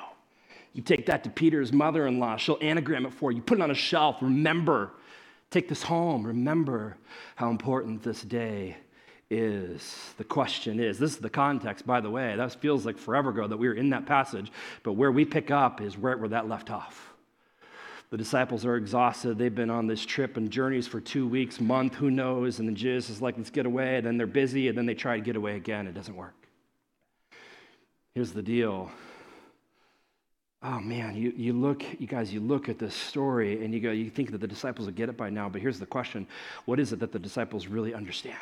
You 0.73 0.81
take 0.81 1.05
that 1.07 1.23
to 1.23 1.29
Peter's 1.29 1.71
mother-in-law. 1.71 2.37
She'll 2.37 2.57
anagram 2.61 3.05
it 3.05 3.13
for 3.13 3.31
you. 3.31 3.41
Put 3.41 3.59
it 3.59 3.61
on 3.61 3.71
a 3.71 3.75
shelf. 3.75 4.17
Remember. 4.21 4.91
Take 5.51 5.67
this 5.67 5.81
home. 5.81 6.25
Remember 6.25 6.97
how 7.35 7.49
important 7.49 8.03
this 8.03 8.21
day 8.21 8.77
is. 9.29 10.13
The 10.17 10.23
question 10.23 10.79
is 10.79 10.99
this 10.99 11.11
is 11.11 11.17
the 11.17 11.29
context, 11.29 11.85
by 11.85 12.01
the 12.01 12.09
way. 12.09 12.35
That 12.35 12.53
feels 12.61 12.85
like 12.85 12.97
forever 12.97 13.29
ago 13.29 13.47
that 13.47 13.57
we 13.57 13.67
were 13.67 13.73
in 13.73 13.89
that 13.91 14.05
passage, 14.05 14.51
but 14.83 14.93
where 14.93 15.11
we 15.11 15.25
pick 15.25 15.51
up 15.51 15.81
is 15.81 15.97
right 15.97 16.17
where 16.17 16.29
that 16.29 16.47
left 16.47 16.69
off. 16.69 17.08
The 18.11 18.17
disciples 18.17 18.65
are 18.65 18.75
exhausted. 18.75 19.37
They've 19.37 19.53
been 19.53 19.69
on 19.69 19.85
this 19.85 20.03
trip 20.03 20.35
and 20.37 20.49
journeys 20.49 20.87
for 20.87 20.99
two 20.99 21.27
weeks, 21.27 21.61
month, 21.61 21.95
who 21.95 22.09
knows? 22.09 22.59
And 22.59 22.67
then 22.67 22.75
Jesus 22.75 23.09
is 23.09 23.21
like, 23.21 23.37
let's 23.37 23.51
get 23.51 23.65
away. 23.65 23.97
And 23.97 24.05
then 24.05 24.17
they're 24.17 24.25
busy, 24.25 24.67
and 24.67 24.77
then 24.77 24.87
they 24.87 24.95
try 24.95 25.15
to 25.15 25.21
get 25.21 25.35
away 25.35 25.55
again. 25.55 25.85
It 25.85 25.93
doesn't 25.93 26.15
work. 26.15 26.33
Here's 28.15 28.31
the 28.31 28.41
deal 28.41 28.91
oh 30.61 30.79
man, 30.79 31.15
you, 31.15 31.33
you 31.35 31.53
look, 31.53 31.83
you 31.99 32.07
guys, 32.07 32.33
you 32.33 32.39
look 32.39 32.67
at 32.69 32.79
this 32.79 32.93
story 32.93 33.63
and 33.63 33.73
you 33.73 33.79
go, 33.79 33.91
you 33.91 34.09
think 34.09 34.31
that 34.31 34.39
the 34.39 34.47
disciples 34.47 34.87
will 34.87 34.93
get 34.93 35.09
it 35.09 35.15
by 35.17 35.29
now, 35.29 35.47
but 35.47 35.61
here's 35.61 35.79
the 35.79 35.85
question 35.85 36.27
what 36.65 36.79
is 36.79 36.91
it 36.91 36.99
that 36.99 37.11
the 37.11 37.19
disciples 37.19 37.67
really 37.67 37.93
understand? 37.93 38.37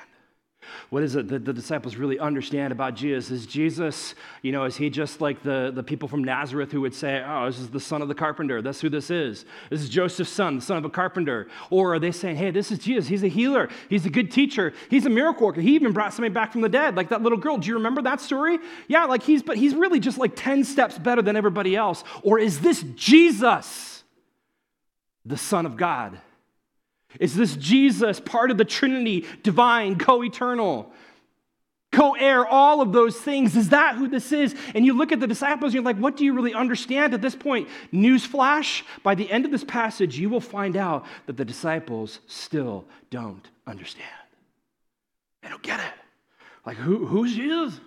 What 0.89 1.03
is 1.03 1.15
it 1.15 1.27
that 1.29 1.45
the 1.45 1.53
disciples 1.53 1.95
really 1.95 2.19
understand 2.19 2.71
about 2.71 2.95
Jesus? 2.95 3.31
Is 3.31 3.45
Jesus, 3.45 4.15
you 4.41 4.51
know, 4.51 4.63
is 4.65 4.77
he 4.77 4.89
just 4.89 5.21
like 5.21 5.43
the, 5.43 5.71
the 5.73 5.83
people 5.83 6.07
from 6.07 6.23
Nazareth 6.23 6.71
who 6.71 6.81
would 6.81 6.93
say, 6.93 7.23
oh, 7.25 7.45
this 7.45 7.59
is 7.59 7.69
the 7.69 7.79
son 7.79 8.01
of 8.01 8.07
the 8.07 8.15
carpenter. 8.15 8.61
That's 8.61 8.81
who 8.81 8.89
this 8.89 9.09
is. 9.09 9.45
This 9.69 9.81
is 9.81 9.89
Joseph's 9.89 10.31
son, 10.31 10.57
the 10.57 10.61
son 10.61 10.77
of 10.77 10.85
a 10.85 10.89
carpenter. 10.89 11.47
Or 11.69 11.95
are 11.95 11.99
they 11.99 12.11
saying, 12.11 12.37
hey, 12.37 12.51
this 12.51 12.71
is 12.71 12.79
Jesus. 12.79 13.07
He's 13.07 13.23
a 13.23 13.27
healer. 13.27 13.69
He's 13.89 14.05
a 14.05 14.09
good 14.09 14.31
teacher. 14.31 14.73
He's 14.89 15.05
a 15.05 15.09
miracle 15.09 15.47
worker. 15.47 15.61
He 15.61 15.75
even 15.75 15.93
brought 15.93 16.13
somebody 16.13 16.33
back 16.33 16.51
from 16.51 16.61
the 16.61 16.69
dead, 16.69 16.95
like 16.95 17.09
that 17.09 17.21
little 17.21 17.37
girl. 17.37 17.57
Do 17.57 17.67
you 17.67 17.75
remember 17.75 18.01
that 18.03 18.21
story? 18.21 18.59
Yeah, 18.87 19.05
like 19.05 19.23
he's, 19.23 19.43
but 19.43 19.57
he's 19.57 19.73
really 19.73 19.99
just 19.99 20.17
like 20.17 20.35
10 20.35 20.63
steps 20.63 20.97
better 20.97 21.21
than 21.21 21.35
everybody 21.35 21.75
else. 21.75 22.03
Or 22.23 22.39
is 22.39 22.59
this 22.59 22.83
Jesus, 22.95 24.03
the 25.25 25.37
son 25.37 25.65
of 25.65 25.77
God? 25.77 26.19
Is 27.19 27.35
this 27.35 27.55
Jesus 27.55 28.19
part 28.19 28.51
of 28.51 28.57
the 28.57 28.65
Trinity, 28.65 29.25
divine, 29.43 29.97
co 29.97 30.23
eternal, 30.23 30.91
co 31.91 32.13
heir, 32.13 32.45
all 32.45 32.81
of 32.81 32.91
those 32.91 33.15
things? 33.15 33.55
Is 33.55 33.69
that 33.69 33.95
who 33.95 34.07
this 34.07 34.31
is? 34.31 34.55
And 34.75 34.85
you 34.85 34.93
look 34.93 35.11
at 35.11 35.19
the 35.19 35.27
disciples 35.27 35.69
and 35.69 35.75
you're 35.75 35.83
like, 35.83 35.97
what 35.97 36.17
do 36.17 36.25
you 36.25 36.33
really 36.33 36.53
understand 36.53 37.13
at 37.13 37.21
this 37.21 37.35
point? 37.35 37.69
Newsflash, 37.93 38.83
by 39.03 39.15
the 39.15 39.29
end 39.31 39.45
of 39.45 39.51
this 39.51 39.63
passage, 39.63 40.17
you 40.17 40.29
will 40.29 40.41
find 40.41 40.75
out 40.75 41.05
that 41.25 41.37
the 41.37 41.45
disciples 41.45 42.19
still 42.27 42.85
don't 43.09 43.47
understand. 43.65 44.07
They 45.41 45.49
don't 45.49 45.63
get 45.63 45.79
it. 45.79 45.93
Like, 46.65 46.77
who, 46.77 47.05
who's 47.05 47.33
Jesus? 47.33 47.79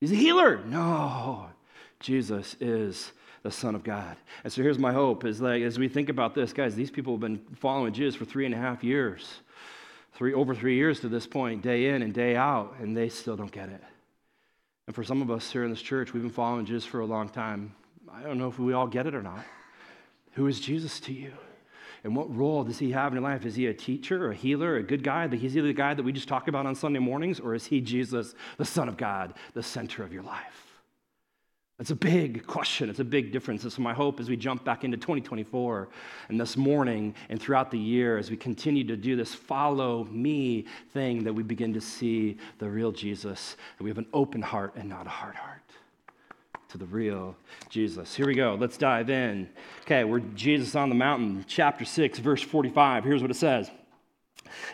He's 0.00 0.12
a 0.12 0.16
healer. 0.16 0.64
No, 0.64 1.50
Jesus 2.00 2.56
is 2.58 3.12
the 3.42 3.50
Son 3.50 3.74
of 3.74 3.82
God. 3.82 4.16
And 4.44 4.52
so 4.52 4.62
here's 4.62 4.78
my 4.78 4.92
hope 4.92 5.24
is 5.24 5.40
like 5.40 5.62
as 5.62 5.78
we 5.78 5.88
think 5.88 6.08
about 6.08 6.34
this, 6.34 6.52
guys, 6.52 6.74
these 6.74 6.90
people 6.90 7.14
have 7.14 7.20
been 7.20 7.40
following 7.56 7.92
Jesus 7.92 8.14
for 8.14 8.24
three 8.24 8.46
and 8.46 8.54
a 8.54 8.58
half 8.58 8.84
years. 8.84 9.40
Three 10.14 10.34
over 10.34 10.54
three 10.54 10.76
years 10.76 11.00
to 11.00 11.08
this 11.08 11.26
point, 11.26 11.62
day 11.62 11.90
in 11.90 12.02
and 12.02 12.12
day 12.12 12.36
out, 12.36 12.74
and 12.80 12.96
they 12.96 13.08
still 13.08 13.36
don't 13.36 13.52
get 13.52 13.68
it. 13.68 13.82
And 14.86 14.94
for 14.94 15.04
some 15.04 15.22
of 15.22 15.30
us 15.30 15.50
here 15.50 15.64
in 15.64 15.70
this 15.70 15.80
church, 15.80 16.12
we've 16.12 16.22
been 16.22 16.32
following 16.32 16.66
Jesus 16.66 16.84
for 16.84 17.00
a 17.00 17.06
long 17.06 17.28
time. 17.28 17.74
I 18.12 18.22
don't 18.22 18.38
know 18.38 18.48
if 18.48 18.58
we 18.58 18.72
all 18.72 18.88
get 18.88 19.06
it 19.06 19.14
or 19.14 19.22
not. 19.22 19.44
Who 20.32 20.46
is 20.46 20.60
Jesus 20.60 21.00
to 21.00 21.12
you? 21.12 21.32
And 22.02 22.16
what 22.16 22.34
role 22.34 22.64
does 22.64 22.78
he 22.78 22.92
have 22.92 23.12
in 23.12 23.20
your 23.20 23.22
life? 23.22 23.44
Is 23.44 23.54
he 23.54 23.66
a 23.66 23.74
teacher, 23.74 24.30
a 24.30 24.34
healer, 24.34 24.76
a 24.76 24.82
good 24.82 25.04
guy? 25.04 25.26
Is 25.26 25.52
he 25.52 25.60
the 25.60 25.72
guy 25.72 25.94
that 25.94 26.02
we 26.02 26.12
just 26.12 26.28
talk 26.28 26.48
about 26.48 26.66
on 26.66 26.74
Sunday 26.74 26.98
mornings? 26.98 27.38
Or 27.40 27.54
is 27.54 27.66
he 27.66 27.80
Jesus, 27.80 28.34
the 28.56 28.64
Son 28.64 28.88
of 28.88 28.96
God, 28.96 29.34
the 29.54 29.62
center 29.62 30.02
of 30.02 30.12
your 30.12 30.22
life? 30.22 30.69
It's 31.80 31.90
a 31.90 31.96
big 31.96 32.46
question. 32.46 32.90
It's 32.90 33.00
a 33.00 33.04
big 33.04 33.32
difference. 33.32 33.62
And 33.62 33.72
so, 33.72 33.80
my 33.80 33.94
hope 33.94 34.20
as 34.20 34.28
we 34.28 34.36
jump 34.36 34.64
back 34.64 34.84
into 34.84 34.98
2024 34.98 35.88
and 36.28 36.38
this 36.38 36.58
morning 36.58 37.14
and 37.30 37.40
throughout 37.40 37.70
the 37.70 37.78
year, 37.78 38.18
as 38.18 38.30
we 38.30 38.36
continue 38.36 38.84
to 38.84 38.96
do 38.96 39.16
this 39.16 39.34
follow 39.34 40.04
me 40.04 40.66
thing, 40.92 41.24
that 41.24 41.32
we 41.32 41.42
begin 41.42 41.72
to 41.72 41.80
see 41.80 42.36
the 42.58 42.68
real 42.68 42.92
Jesus, 42.92 43.56
and 43.78 43.84
we 43.84 43.90
have 43.90 43.96
an 43.96 44.06
open 44.12 44.42
heart 44.42 44.74
and 44.76 44.90
not 44.90 45.06
a 45.06 45.10
hard 45.10 45.34
heart 45.34 45.62
to 46.68 46.76
the 46.76 46.84
real 46.84 47.34
Jesus. 47.70 48.14
Here 48.14 48.26
we 48.26 48.34
go. 48.34 48.58
Let's 48.60 48.76
dive 48.76 49.08
in. 49.08 49.48
Okay, 49.82 50.04
we're 50.04 50.20
Jesus 50.20 50.76
on 50.76 50.90
the 50.90 50.94
mountain, 50.94 51.46
chapter 51.48 51.86
6, 51.86 52.18
verse 52.18 52.42
45. 52.42 53.04
Here's 53.04 53.22
what 53.22 53.30
it 53.30 53.36
says. 53.36 53.70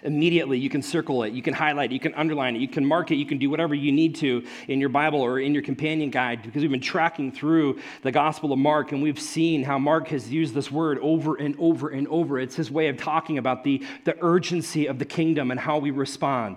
Immediately, 0.03 0.59
you 0.59 0.71
can 0.71 0.83
circle 0.83 1.23
it, 1.23 1.33
you 1.33 1.43
can 1.43 1.55
highlight 1.55 1.91
it, 1.91 1.95
you 1.95 2.01
can 2.01 2.15
underline 2.15 2.57
it, 2.57 2.61
you 2.61 2.69
can 2.69 2.85
mark 2.85 3.11
it, 3.11 3.17
you 3.17 3.27
can 3.27 3.39
do 3.39 3.51
whatever 3.51 3.75
you 3.75 3.93
need 3.93 4.15
to 4.17 4.45
in 4.69 4.81
your 4.81 4.89
Bible 4.89 5.21
or 5.21 5.41
in 5.41 5.53
your 5.53 5.63
companion 5.63 6.11
guide 6.11 6.43
because 6.43 6.63
we've 6.63 6.71
been 6.71 6.81
tracking 6.81 7.33
through 7.33 7.79
the 8.03 8.13
Gospel 8.13 8.53
of 8.53 8.59
Mark 8.59 8.93
and 8.93 9.03
we've 9.03 9.21
seen 9.21 9.63
how 9.63 9.79
Mark 9.79 10.09
has 10.09 10.31
used 10.31 10.55
this 10.55 10.71
word 10.71 10.99
over 11.01 11.37
and 11.37 11.55
over 11.59 11.89
and 11.89 12.07
over. 12.09 12.39
It's 12.39 12.57
his 12.57 12.71
way 12.71 12.89
of 12.89 12.97
talking 12.97 13.39
about 13.39 13.65
the, 13.65 13.85
the 14.05 14.17
urgency 14.21 14.87
of 14.87 14.99
the 14.99 15.05
kingdom 15.05 15.51
and 15.51 15.61
how 15.61 15.79
we 15.79 15.91
respond. 15.91 16.57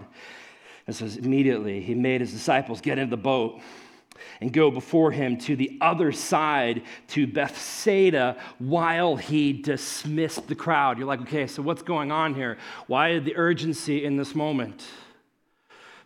It 0.88 0.96
says, 0.96 1.18
immediately, 1.18 1.82
he 1.82 1.94
made 1.94 2.22
his 2.22 2.32
disciples 2.32 2.82
get 2.82 2.98
into 2.98 3.12
the 3.12 3.22
boat 3.22 3.62
and 4.42 4.52
go 4.52 4.72
before 4.72 5.12
him 5.12 5.38
to 5.38 5.56
the 5.56 5.78
other 5.82 6.12
side 6.12 6.84
to 7.08 7.28
Bethsaida 7.28 8.38
while 8.58 9.16
he 9.16 9.54
dismissed 9.54 10.48
the 10.48 10.56
crowd. 10.56 10.98
You're 10.98 11.08
like, 11.08 11.22
okay, 11.22 11.48
so 11.48 11.62
what's 11.62 11.82
going 11.82 12.12
on 12.12 12.34
here? 12.34 12.58
Why 12.88 13.20
the 13.20 13.36
urgency 13.36 14.04
in 14.06 14.18
this 14.18 14.36
moment? 14.36 14.86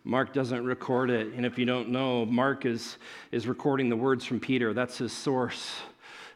Mark 0.04 0.34
doesn't 0.34 0.64
record 0.64 1.10
it. 1.10 1.32
And 1.32 1.46
if 1.46 1.58
you 1.58 1.64
don't 1.64 1.88
know, 1.88 2.26
Mark 2.26 2.66
is, 2.66 2.98
is 3.32 3.46
recording 3.46 3.88
the 3.88 3.96
words 3.96 4.24
from 4.24 4.38
Peter, 4.38 4.74
that's 4.74 4.98
his 4.98 5.12
source. 5.12 5.80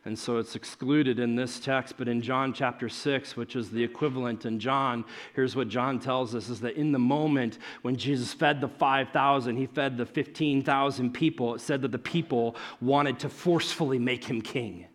And 0.04 0.18
so 0.18 0.38
it's 0.38 0.54
excluded 0.54 1.18
in 1.18 1.36
this 1.36 1.58
text, 1.58 1.94
but 1.98 2.08
in 2.08 2.22
John 2.22 2.52
chapter 2.52 2.88
6, 2.88 3.36
which 3.36 3.56
is 3.56 3.70
the 3.70 3.82
equivalent 3.82 4.46
in 4.46 4.60
John, 4.60 5.04
here's 5.34 5.56
what 5.56 5.68
John 5.68 5.98
tells 5.98 6.34
us 6.34 6.48
is 6.48 6.60
that 6.60 6.76
in 6.76 6.92
the 6.92 6.98
moment 6.98 7.58
when 7.82 7.96
Jesus 7.96 8.32
fed 8.32 8.60
the 8.60 8.68
5,000, 8.68 9.56
he 9.56 9.66
fed 9.66 9.96
the 9.96 10.06
15,000 10.06 11.12
people, 11.12 11.54
it 11.54 11.60
said 11.60 11.82
that 11.82 11.92
the 11.92 11.98
people 11.98 12.56
wanted 12.80 13.18
to 13.20 13.28
forcefully 13.28 13.98
make 13.98 14.24
him 14.24 14.40
king. 14.40 14.86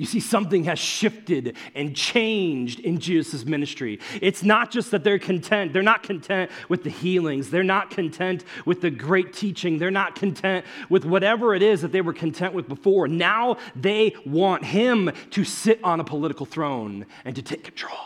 You 0.00 0.06
see, 0.06 0.20
something 0.20 0.64
has 0.64 0.78
shifted 0.78 1.58
and 1.74 1.94
changed 1.94 2.80
in 2.80 3.00
Jesus' 3.00 3.44
ministry. 3.44 4.00
It's 4.22 4.42
not 4.42 4.70
just 4.70 4.92
that 4.92 5.04
they're 5.04 5.18
content. 5.18 5.74
They're 5.74 5.82
not 5.82 6.02
content 6.02 6.50
with 6.70 6.84
the 6.84 6.88
healings. 6.88 7.50
They're 7.50 7.62
not 7.62 7.90
content 7.90 8.46
with 8.64 8.80
the 8.80 8.88
great 8.88 9.34
teaching. 9.34 9.76
They're 9.76 9.90
not 9.90 10.14
content 10.14 10.64
with 10.88 11.04
whatever 11.04 11.54
it 11.54 11.60
is 11.60 11.82
that 11.82 11.92
they 11.92 12.00
were 12.00 12.14
content 12.14 12.54
with 12.54 12.66
before. 12.66 13.08
Now 13.08 13.58
they 13.76 14.14
want 14.24 14.64
him 14.64 15.12
to 15.32 15.44
sit 15.44 15.84
on 15.84 16.00
a 16.00 16.04
political 16.04 16.46
throne 16.46 17.04
and 17.26 17.36
to 17.36 17.42
take 17.42 17.62
control. 17.62 17.98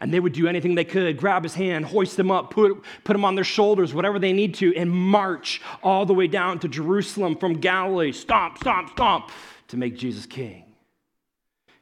And 0.00 0.12
they 0.12 0.18
would 0.18 0.32
do 0.32 0.48
anything 0.48 0.74
they 0.74 0.84
could 0.84 1.16
grab 1.16 1.44
his 1.44 1.54
hand, 1.54 1.84
hoist 1.84 2.18
him 2.18 2.32
up, 2.32 2.50
put, 2.50 2.76
put 3.04 3.14
him 3.14 3.24
on 3.24 3.36
their 3.36 3.44
shoulders, 3.44 3.94
whatever 3.94 4.18
they 4.18 4.32
need 4.32 4.54
to, 4.54 4.74
and 4.74 4.90
march 4.90 5.62
all 5.80 6.06
the 6.06 6.12
way 6.14 6.26
down 6.26 6.58
to 6.58 6.66
Jerusalem 6.66 7.36
from 7.36 7.60
Galilee, 7.60 8.10
stomp, 8.10 8.58
stomp, 8.58 8.90
stomp, 8.90 9.30
to 9.68 9.76
make 9.76 9.96
Jesus 9.96 10.26
king. 10.26 10.67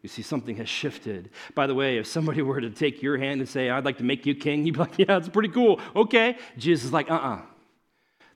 You 0.07 0.09
see, 0.09 0.23
something 0.23 0.55
has 0.59 0.69
shifted. 0.69 1.31
By 1.57 1.67
the 1.67 1.75
way, 1.75 1.99
if 1.99 2.07
somebody 2.07 2.41
were 2.49 2.61
to 2.61 2.71
take 2.71 3.03
your 3.03 3.19
hand 3.19 3.41
and 3.41 3.49
say, 3.49 3.71
I'd 3.71 3.85
like 3.85 3.99
to 3.99 4.05
make 4.05 4.25
you 4.25 4.37
king, 4.37 4.65
you'd 4.65 4.75
be 4.75 4.79
like, 4.79 4.97
yeah, 5.01 5.07
that's 5.07 5.29
pretty 5.29 5.49
cool. 5.49 5.81
Okay. 5.97 6.37
Jesus 6.57 6.85
is 6.85 6.93
like, 6.93 7.11
uh 7.11 7.15
uh-uh. 7.15 7.35
uh. 7.35 7.43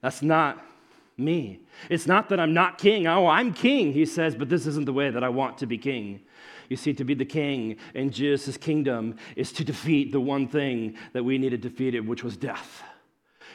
That's 0.03 0.21
not 0.21 0.61
me. 1.17 1.61
It's 1.89 2.09
not 2.09 2.29
that 2.31 2.41
I'm 2.41 2.53
not 2.53 2.79
king. 2.79 3.07
Oh, 3.07 3.29
I'm 3.29 3.55
king, 3.55 3.93
he 3.93 4.05
says, 4.05 4.35
but 4.35 4.49
this 4.49 4.67
isn't 4.67 4.85
the 4.85 4.93
way 4.93 5.11
that 5.11 5.23
I 5.23 5.29
want 5.29 5.59
to 5.59 5.67
be 5.67 5.79
king. 5.79 6.23
You 6.69 6.77
see, 6.77 6.93
to 6.95 7.05
be 7.05 7.15
the 7.15 7.25
king 7.25 7.77
in 7.95 8.11
Jesus' 8.11 8.57
kingdom 8.57 9.15
is 9.37 9.53
to 9.53 9.65
defeat 9.65 10.11
the 10.11 10.21
one 10.21 10.49
thing 10.49 10.97
that 11.13 11.23
we 11.23 11.39
needed 11.39 11.61
defeated, 11.61 12.05
which 12.05 12.25
was 12.25 12.37
death. 12.37 12.83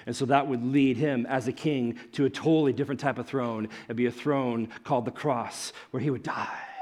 And 0.06 0.16
so 0.16 0.26
that 0.28 0.48
would 0.48 0.64
lead 0.64 0.96
him 0.96 1.26
as 1.26 1.50
a 1.50 1.52
king 1.52 2.00
to 2.14 2.24
a 2.24 2.30
totally 2.30 2.72
different 2.72 3.02
type 3.02 3.18
of 3.18 3.28
throne. 3.28 3.68
It'd 3.88 3.98
be 3.98 4.06
a 4.06 4.12
throne 4.12 4.70
called 4.86 5.04
the 5.04 5.12
cross, 5.12 5.74
where 5.92 6.02
he 6.02 6.10
would 6.10 6.24
die 6.24 6.75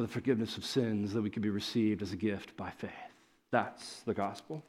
for 0.00 0.06
the 0.06 0.12
forgiveness 0.12 0.56
of 0.56 0.64
sins 0.64 1.12
that 1.12 1.20
we 1.20 1.28
could 1.28 1.42
be 1.42 1.50
received 1.50 2.00
as 2.00 2.10
a 2.10 2.16
gift 2.16 2.56
by 2.56 2.70
faith. 2.70 2.90
That's 3.50 4.00
the 4.04 4.14
gospel 4.14 4.62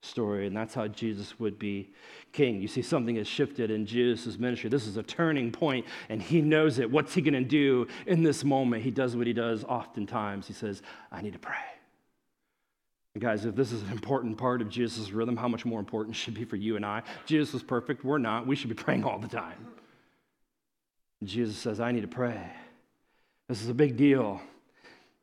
story, 0.00 0.46
and 0.46 0.56
that's 0.56 0.72
how 0.72 0.88
Jesus 0.88 1.38
would 1.38 1.58
be 1.58 1.90
king. 2.32 2.62
You 2.62 2.68
see, 2.68 2.80
something 2.80 3.16
has 3.16 3.28
shifted 3.28 3.70
in 3.70 3.84
Jesus' 3.84 4.38
ministry. 4.38 4.70
This 4.70 4.86
is 4.86 4.96
a 4.96 5.02
turning 5.02 5.52
point, 5.52 5.84
and 6.08 6.22
he 6.22 6.40
knows 6.40 6.78
it. 6.78 6.90
What's 6.90 7.12
he 7.12 7.20
going 7.20 7.34
to 7.34 7.44
do 7.44 7.88
in 8.06 8.22
this 8.22 8.42
moment? 8.42 8.82
He 8.82 8.90
does 8.90 9.14
what 9.14 9.26
he 9.26 9.34
does 9.34 9.64
oftentimes. 9.64 10.46
He 10.46 10.54
says, 10.54 10.80
I 11.12 11.20
need 11.20 11.34
to 11.34 11.38
pray. 11.38 11.56
And 13.12 13.22
guys, 13.22 13.44
if 13.44 13.54
this 13.54 13.72
is 13.72 13.82
an 13.82 13.90
important 13.90 14.38
part 14.38 14.62
of 14.62 14.70
Jesus' 14.70 15.12
rhythm, 15.12 15.36
how 15.36 15.48
much 15.48 15.66
more 15.66 15.78
important 15.78 16.16
should 16.16 16.32
be 16.32 16.46
for 16.46 16.56
you 16.56 16.76
and 16.76 16.86
I? 16.86 17.02
Jesus 17.26 17.52
was 17.52 17.62
perfect. 17.62 18.02
We're 18.02 18.16
not. 18.16 18.46
We 18.46 18.56
should 18.56 18.70
be 18.70 18.74
praying 18.74 19.04
all 19.04 19.18
the 19.18 19.28
time. 19.28 19.66
Jesus 21.22 21.58
says, 21.58 21.80
I 21.80 21.92
need 21.92 22.00
to 22.00 22.08
pray. 22.08 22.50
This 23.46 23.60
is 23.60 23.68
a 23.68 23.74
big 23.74 23.98
deal 23.98 24.40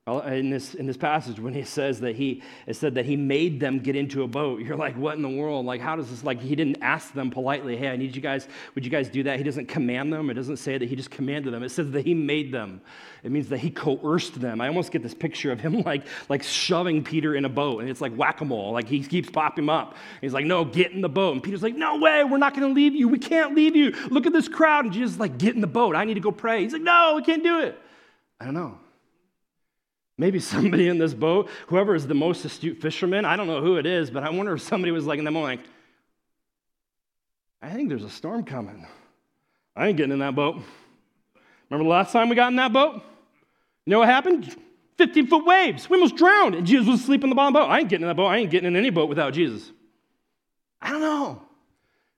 in 0.07 0.49
this, 0.49 0.73
in 0.73 0.87
this 0.87 0.95
passage 0.95 1.37
when 1.37 1.53
he 1.53 1.63
says 1.63 1.99
that 1.99 2.15
he 2.15 2.41
it 2.65 2.75
said 2.75 2.95
that 2.95 3.05
he 3.05 3.17
made 3.17 3.59
them 3.59 3.79
get 3.79 3.95
into 3.95 4.23
a 4.23 4.27
boat 4.27 4.61
you're 4.61 4.77
like 4.77 4.95
what 4.95 5.15
in 5.17 5.21
the 5.21 5.29
world? 5.29 5.65
Like 5.65 5.81
how 5.81 5.97
does 5.97 6.09
this 6.09 6.23
like 6.23 6.41
he 6.41 6.55
didn't 6.55 6.77
ask 6.81 7.13
them 7.13 7.29
politely 7.29 7.75
hey 7.75 7.89
i 7.89 7.97
need 7.97 8.15
you 8.15 8.21
guys 8.21 8.47
would 8.73 8.85
you 8.85 8.91
guys 8.91 9.09
do 9.09 9.23
that? 9.23 9.37
He 9.37 9.43
doesn't 9.43 9.67
command 9.67 10.13
them. 10.13 10.29
It 10.29 10.35
doesn't 10.35 10.57
say 10.57 10.77
that 10.77 10.87
he 10.87 10.95
just 10.95 11.11
commanded 11.11 11.53
them. 11.53 11.61
It 11.61 11.69
says 11.69 11.91
that 11.91 12.05
he 12.05 12.13
made 12.13 12.53
them. 12.53 12.81
It 13.23 13.31
means 13.31 13.49
that 13.49 13.57
he 13.57 13.69
coerced 13.69 14.39
them. 14.39 14.61
I 14.61 14.67
almost 14.69 14.91
get 14.91 15.03
this 15.03 15.13
picture 15.13 15.51
of 15.51 15.59
him 15.59 15.81
like 15.85 16.05
like 16.29 16.43
shoving 16.43 17.03
peter 17.03 17.35
in 17.35 17.43
a 17.43 17.49
boat 17.49 17.81
and 17.81 17.89
it's 17.89 17.99
like 17.99 18.15
whack-a-mole. 18.15 18.71
Like 18.71 18.87
he 18.87 19.03
keeps 19.03 19.29
popping 19.29 19.65
him 19.65 19.69
up. 19.69 19.95
He's 20.21 20.33
like 20.33 20.45
no 20.45 20.63
get 20.63 20.93
in 20.93 21.01
the 21.01 21.09
boat. 21.09 21.33
And 21.33 21.43
peter's 21.43 21.63
like 21.63 21.75
no 21.75 21.97
way 21.97 22.23
we're 22.23 22.37
not 22.37 22.55
going 22.55 22.67
to 22.67 22.73
leave 22.73 22.95
you. 22.95 23.09
We 23.09 23.19
can't 23.19 23.55
leave 23.55 23.75
you. 23.75 23.91
Look 24.09 24.25
at 24.25 24.31
this 24.31 24.47
crowd. 24.47 24.85
And 24.85 24.93
jesus 24.93 25.15
is 25.15 25.19
like 25.19 25.37
get 25.37 25.53
in 25.55 25.59
the 25.59 25.67
boat. 25.67 25.97
I 25.97 26.05
need 26.05 26.13
to 26.13 26.21
go 26.21 26.31
pray. 26.31 26.63
He's 26.63 26.71
like 26.71 26.81
no 26.81 27.15
we 27.17 27.23
can't 27.23 27.43
do 27.43 27.59
it. 27.59 27.77
I 28.39 28.45
don't 28.45 28.53
know 28.53 28.79
Maybe 30.17 30.39
somebody 30.39 30.87
in 30.87 30.97
this 30.97 31.13
boat, 31.13 31.49
whoever 31.67 31.93
is 31.93 32.07
the 32.07 32.15
most 32.15 32.43
astute 32.43 32.81
fisherman, 32.81 33.25
I 33.25 33.35
don't 33.35 33.47
know 33.47 33.61
who 33.61 33.77
it 33.77 33.85
is, 33.85 34.09
but 34.09 34.23
I 34.23 34.29
wonder 34.29 34.53
if 34.53 34.61
somebody 34.61 34.91
was 34.91 35.05
like 35.05 35.19
in 35.19 35.25
the 35.25 35.31
moment, 35.31 35.59
like, 35.59 35.69
I 37.61 37.73
think 37.73 37.89
there's 37.89 38.03
a 38.03 38.09
storm 38.09 38.43
coming. 38.43 38.85
I 39.75 39.87
ain't 39.87 39.97
getting 39.97 40.13
in 40.13 40.19
that 40.19 40.35
boat. 40.35 40.61
Remember 41.69 41.83
the 41.83 41.89
last 41.89 42.11
time 42.11 42.29
we 42.29 42.35
got 42.35 42.49
in 42.49 42.55
that 42.55 42.73
boat? 42.73 43.03
You 43.85 43.91
know 43.91 43.99
what 43.99 44.09
happened? 44.09 44.55
15 44.97 45.27
foot 45.27 45.45
waves. 45.45 45.89
We 45.89 45.97
almost 45.97 46.15
drowned. 46.15 46.55
And 46.55 46.65
Jesus 46.65 46.87
was 46.87 47.01
asleep 47.01 47.23
in 47.23 47.29
the 47.29 47.35
bottom 47.35 47.53
boat. 47.53 47.67
I 47.67 47.79
ain't 47.79 47.89
getting 47.89 48.03
in 48.03 48.07
that 48.07 48.15
boat. 48.15 48.27
I 48.27 48.37
ain't 48.37 48.49
getting 48.49 48.67
in 48.67 48.75
any 48.75 48.89
boat 48.89 49.09
without 49.09 49.33
Jesus. 49.33 49.71
I 50.81 50.91
don't 50.91 51.01
know. 51.01 51.46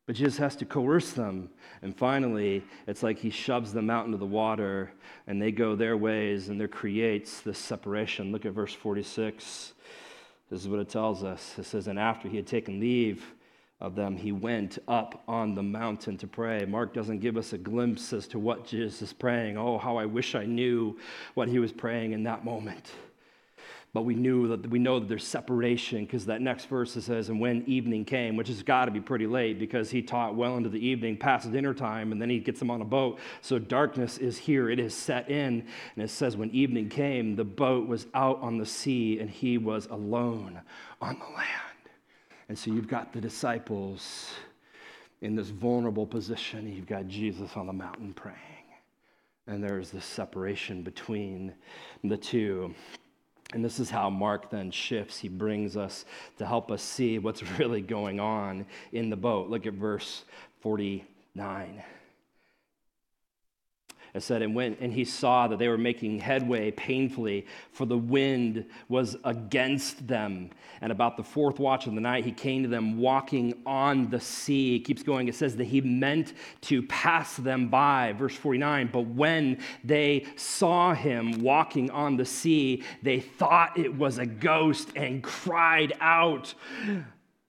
But 0.10 0.16
Jesus 0.16 0.40
has 0.40 0.56
to 0.56 0.66
coerce 0.66 1.12
them. 1.12 1.52
And 1.84 1.96
finally, 1.96 2.64
it's 2.88 3.04
like 3.04 3.20
he 3.20 3.30
shoves 3.30 3.74
them 3.74 3.92
out 3.92 4.08
into 4.08 4.18
the 4.18 4.26
water 4.26 4.92
and 5.28 5.40
they 5.40 5.52
go 5.52 5.76
their 5.76 5.98
ways 5.98 6.50
and 6.50 6.60
there 6.60 6.68
creates 6.68 7.42
this 7.42 7.60
separation. 7.60 8.32
Look 8.32 8.44
at 8.44 8.54
verse 8.54 8.74
46. 8.74 9.74
This 10.50 10.62
is 10.62 10.68
what 10.68 10.80
it 10.80 10.90
tells 10.90 11.24
us. 11.24 11.54
It 11.60 11.66
says, 11.68 11.86
And 11.86 12.00
after 12.00 12.28
he 12.28 12.38
had 12.38 12.48
taken 12.48 12.80
leave, 12.80 13.24
of 13.82 13.96
them, 13.96 14.18
he 14.18 14.32
went 14.32 14.80
up 14.88 15.24
on 15.28 15.54
the 15.54 15.62
mountain 15.62 16.18
to 16.18 16.28
pray. 16.28 16.66
Mark 16.66 16.92
doesn't 16.92 17.20
give 17.20 17.38
us 17.38 17.54
a 17.54 17.58
glimpse 17.60 18.12
as 18.12 18.28
to 18.30 18.40
what 18.40 18.66
Jesus 18.66 19.04
is 19.04 19.14
praying. 19.14 19.58
Oh, 19.58 19.78
how 19.78 19.96
I 19.96 20.06
wish 20.06 20.34
I 20.34 20.46
knew 20.46 20.98
what 21.36 21.48
he 21.48 21.60
was 21.60 21.72
praying 21.72 22.14
in 22.14 22.24
that 22.24 22.44
moment. 22.44 22.92
But 23.92 24.04
we 24.04 24.14
knew 24.14 24.48
that 24.50 24.70
we 24.70 24.78
know 24.78 25.00
that 25.00 25.10
there's 25.10 25.26
separation 25.26 26.06
because 26.06 26.28
that 26.28 26.42
next 26.42 26.66
verse 26.66 26.94
says, 26.94 27.30
and 27.30 27.40
when 27.40 27.64
evening 27.66 28.06
came, 28.06 28.36
which 28.36 28.48
has 28.48 28.62
got 28.62 28.86
to 28.86 28.92
be 28.92 29.00
pretty 29.02 29.26
late 29.26 29.58
because 29.58 29.90
he 29.90 30.04
taught 30.04 30.36
well 30.36 30.58
into 30.58 30.70
the 30.70 30.86
evening, 30.86 31.18
past 31.18 31.52
dinner 31.52 31.74
time, 31.74 32.12
and 32.12 32.22
then 32.22 32.30
he 32.30 32.38
gets 32.38 32.60
them 32.60 32.70
on 32.70 32.82
a 32.82 32.86
boat. 32.86 33.18
So 33.42 33.58
darkness 33.58 34.20
is 34.20 34.38
here, 34.38 34.70
it 34.70 34.80
is 34.80 34.94
set 34.94 35.30
in. 35.32 35.66
And 35.96 36.04
it 36.04 36.12
says, 36.12 36.38
when 36.38 36.52
evening 36.52 36.90
came, 36.90 37.36
the 37.36 37.44
boat 37.44 37.88
was 37.88 38.06
out 38.14 38.40
on 38.42 38.60
the 38.60 38.66
sea, 38.66 39.20
and 39.20 39.30
he 39.30 39.58
was 39.58 39.88
alone 39.88 40.62
on 41.02 41.18
the 41.18 41.36
land. 41.36 41.50
And 42.48 42.58
so 42.58 42.72
you've 42.72 42.88
got 42.88 43.12
the 43.12 43.22
disciples 43.22 44.30
in 45.22 45.36
this 45.36 45.50
vulnerable 45.50 46.06
position. 46.06 46.72
You've 46.72 46.88
got 46.88 47.08
Jesus 47.08 47.52
on 47.56 47.66
the 47.66 47.74
mountain 47.74 48.14
praying. 48.14 48.38
And 49.48 49.64
there's 49.64 49.90
this 49.90 50.06
separation 50.06 50.84
between 50.84 51.56
the 52.04 52.18
two. 52.18 52.76
And 53.54 53.66
this 53.66 53.80
is 53.80 53.90
how 53.90 54.10
Mark 54.10 54.52
then 54.52 54.70
shifts. 54.70 55.18
He 55.18 55.28
brings 55.28 55.76
us 55.76 56.06
to 56.38 56.46
help 56.46 56.72
us 56.72 56.84
see 56.84 57.18
what's 57.18 57.44
really 57.60 57.82
going 57.82 58.20
on 58.20 58.66
in 58.92 59.10
the 59.10 59.16
boat. 59.16 59.50
Look 59.50 59.66
at 59.66 59.74
verse 59.74 60.24
49. 60.62 61.84
It 64.14 64.24
said, 64.24 64.42
and, 64.42 64.56
when, 64.56 64.76
and 64.80 64.92
he 64.92 65.06
saw 65.06 65.48
that 65.48 65.60
they 65.60 65.68
were 65.68 65.78
making 65.78 66.20
headway 66.20 66.72
painfully, 66.72 67.46
for 67.72 67.86
the 67.86 67.98
wind 67.98 68.66
was 68.88 69.16
against 69.24 70.08
them. 70.08 70.50
And 70.82 70.92
about 70.92 71.18
the 71.18 71.24
fourth 71.24 71.60
watch 71.60 71.88
of 71.88 71.96
the 71.96 72.02
night, 72.02 72.26
he 72.26 72.32
came 72.32 72.64
to 72.64 72.70
them 72.70 72.98
walking 72.98 73.62
on 73.66 74.10
the 74.10 74.20
sea. 74.20 74.78
It 74.78 74.80
keeps 74.80 75.04
going. 75.04 75.28
It 75.28 75.36
says 75.36 75.56
that 75.58 75.66
he 75.66 75.82
meant 75.82 76.34
to 76.62 76.82
pass 76.84 77.36
them 77.36 77.68
by. 77.70 78.14
Verse 78.14 78.36
49. 78.36 78.90
But 78.92 79.08
when 79.08 79.60
they 79.84 80.26
saw 80.36 80.94
him 80.94 81.42
walking 81.42 81.92
on 81.92 82.18
the 82.18 82.26
sea, 82.26 82.84
they 83.04 83.20
thought 83.20 83.78
it 83.78 83.96
was 83.96 84.18
a 84.18 84.26
ghost 84.26 84.90
and 84.96 85.24
cried 85.24 85.94
out. 86.00 86.54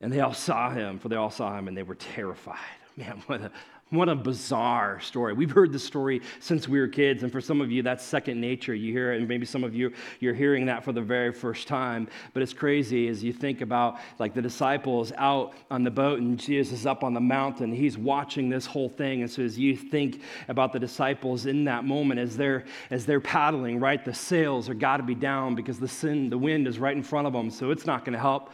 And 0.01 0.13
they 0.13 0.21
all 0.21 0.35
saw 0.35 0.71
him, 0.71 0.99
for 0.99 1.09
they 1.09 1.17
all 1.17 1.31
saw 1.31 1.57
him, 1.57 1.69
and 1.69 1.77
they 1.77 1.83
were 1.83 1.95
terrified. 1.95 2.59
Man, 2.97 3.23
what 3.27 3.41
a, 3.43 3.53
what 3.91 4.09
a 4.09 4.15
bizarre 4.15 5.01
story. 5.01 5.33
We've 5.33 5.51
heard 5.51 5.73
this 5.73 5.85
story 5.85 6.23
since 6.39 6.69
we 6.69 6.79
were 6.79 6.87
kids, 6.87 7.23
and 7.25 7.33
for 7.33 7.41
some 7.41 7.61
of 7.61 7.73
you, 7.73 7.83
that's 7.83 8.05
second 8.05 8.41
nature. 8.41 8.73
You 8.73 8.93
hear 8.93 9.13
it, 9.13 9.19
and 9.19 9.29
maybe 9.29 9.45
some 9.45 9.65
of 9.65 9.75
you, 9.75 9.93
you're 10.21 10.35
hearing 10.35 10.67
that 10.67 10.85
for 10.85 10.93
the 10.93 11.03
very 11.03 11.33
first 11.33 11.67
time. 11.67 12.09
But 12.33 12.43
it's 12.43 12.53
crazy 12.53 13.09
as 13.09 13.23
you 13.23 13.33
think 13.33 13.61
about 13.61 13.99
like 14.21 14.33
the 14.33 14.41
disciples 14.41 15.13
out 15.17 15.55
on 15.73 15.83
the 15.83 15.91
boat, 15.91 16.21
and 16.21 16.39
Jesus 16.39 16.81
is 16.81 16.87
up 16.87 17.03
on 17.03 17.15
the 17.15 17.21
mountain. 17.21 17.73
He's 17.73 17.99
watching 17.99 18.49
this 18.49 18.65
whole 18.65 18.89
thing. 18.89 19.23
And 19.23 19.31
so 19.31 19.43
as 19.43 19.59
you 19.59 19.77
think 19.77 20.23
about 20.49 20.73
the 20.73 20.79
disciples 20.79 21.47
in 21.47 21.65
that 21.65 21.85
moment, 21.85 22.21
as 22.21 22.37
they're 22.37 22.65
as 22.91 23.05
they're 23.07 23.21
paddling, 23.21 23.81
right, 23.81 24.05
the 24.05 24.15
sails 24.15 24.69
are 24.69 24.75
got 24.75 24.99
to 24.99 25.03
be 25.03 25.17
down 25.17 25.57
because 25.57 25.81
the 25.81 25.89
sin, 25.89 26.31
the 26.31 26.39
wind 26.39 26.69
is 26.69 26.79
right 26.79 26.97
in 26.97 27.03
front 27.03 27.27
of 27.27 27.33
them, 27.33 27.51
so 27.51 27.71
it's 27.71 27.87
not 27.87 28.05
going 28.05 28.15
to 28.15 28.21
help. 28.21 28.51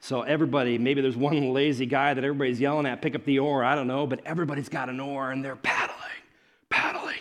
So 0.00 0.22
everybody, 0.22 0.78
maybe 0.78 1.02
there's 1.02 1.16
one 1.16 1.52
lazy 1.52 1.86
guy 1.86 2.14
that 2.14 2.24
everybody's 2.24 2.58
yelling 2.58 2.86
at, 2.86 3.02
pick 3.02 3.14
up 3.14 3.24
the 3.24 3.38
oar, 3.38 3.62
I 3.62 3.74
don't 3.74 3.86
know, 3.86 4.06
but 4.06 4.20
everybody's 4.24 4.70
got 4.70 4.88
an 4.88 4.98
oar 4.98 5.30
and 5.30 5.44
they're 5.44 5.56
paddling, 5.56 5.98
paddling, 6.70 7.18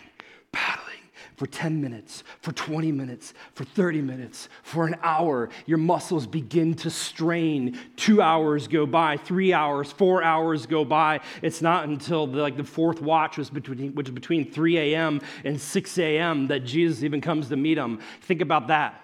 paddling 0.54 0.90
for 1.36 1.46
10 1.46 1.82
minutes, 1.82 2.24
for 2.42 2.54
20 2.54 2.92
minutes, 2.92 3.34
for 3.54 3.64
30 3.64 4.02
minutes, 4.02 4.50
for 4.64 4.88
an 4.88 4.96
hour. 5.04 5.50
Your 5.66 5.78
muscles 5.78 6.26
begin 6.26 6.74
to 6.76 6.90
strain. 6.90 7.78
Two 7.96 8.22
hours 8.22 8.68
go 8.68 8.86
by, 8.86 9.18
three 9.18 9.54
hours, 9.54 9.92
four 9.92 10.22
hours 10.22 10.66
go 10.66 10.84
by. 10.84 11.22
It's 11.42 11.62
not 11.62 11.86
until 11.86 12.28
the, 12.28 12.42
like 12.42 12.58
the 12.58 12.64
fourth 12.66 13.02
watch, 13.02 13.38
was 13.38 13.50
between, 13.50 13.94
which 13.96 14.10
is 14.10 14.14
between 14.14 14.52
3 14.52 14.78
a.m. 14.78 15.22
and 15.46 15.60
6 15.60 15.98
a.m., 15.98 16.48
that 16.48 16.66
Jesus 16.66 17.04
even 17.04 17.22
comes 17.22 17.50
to 17.50 17.56
meet 17.56 17.76
them. 17.76 18.00
Think 18.22 18.42
about 18.42 18.68
that. 18.68 19.02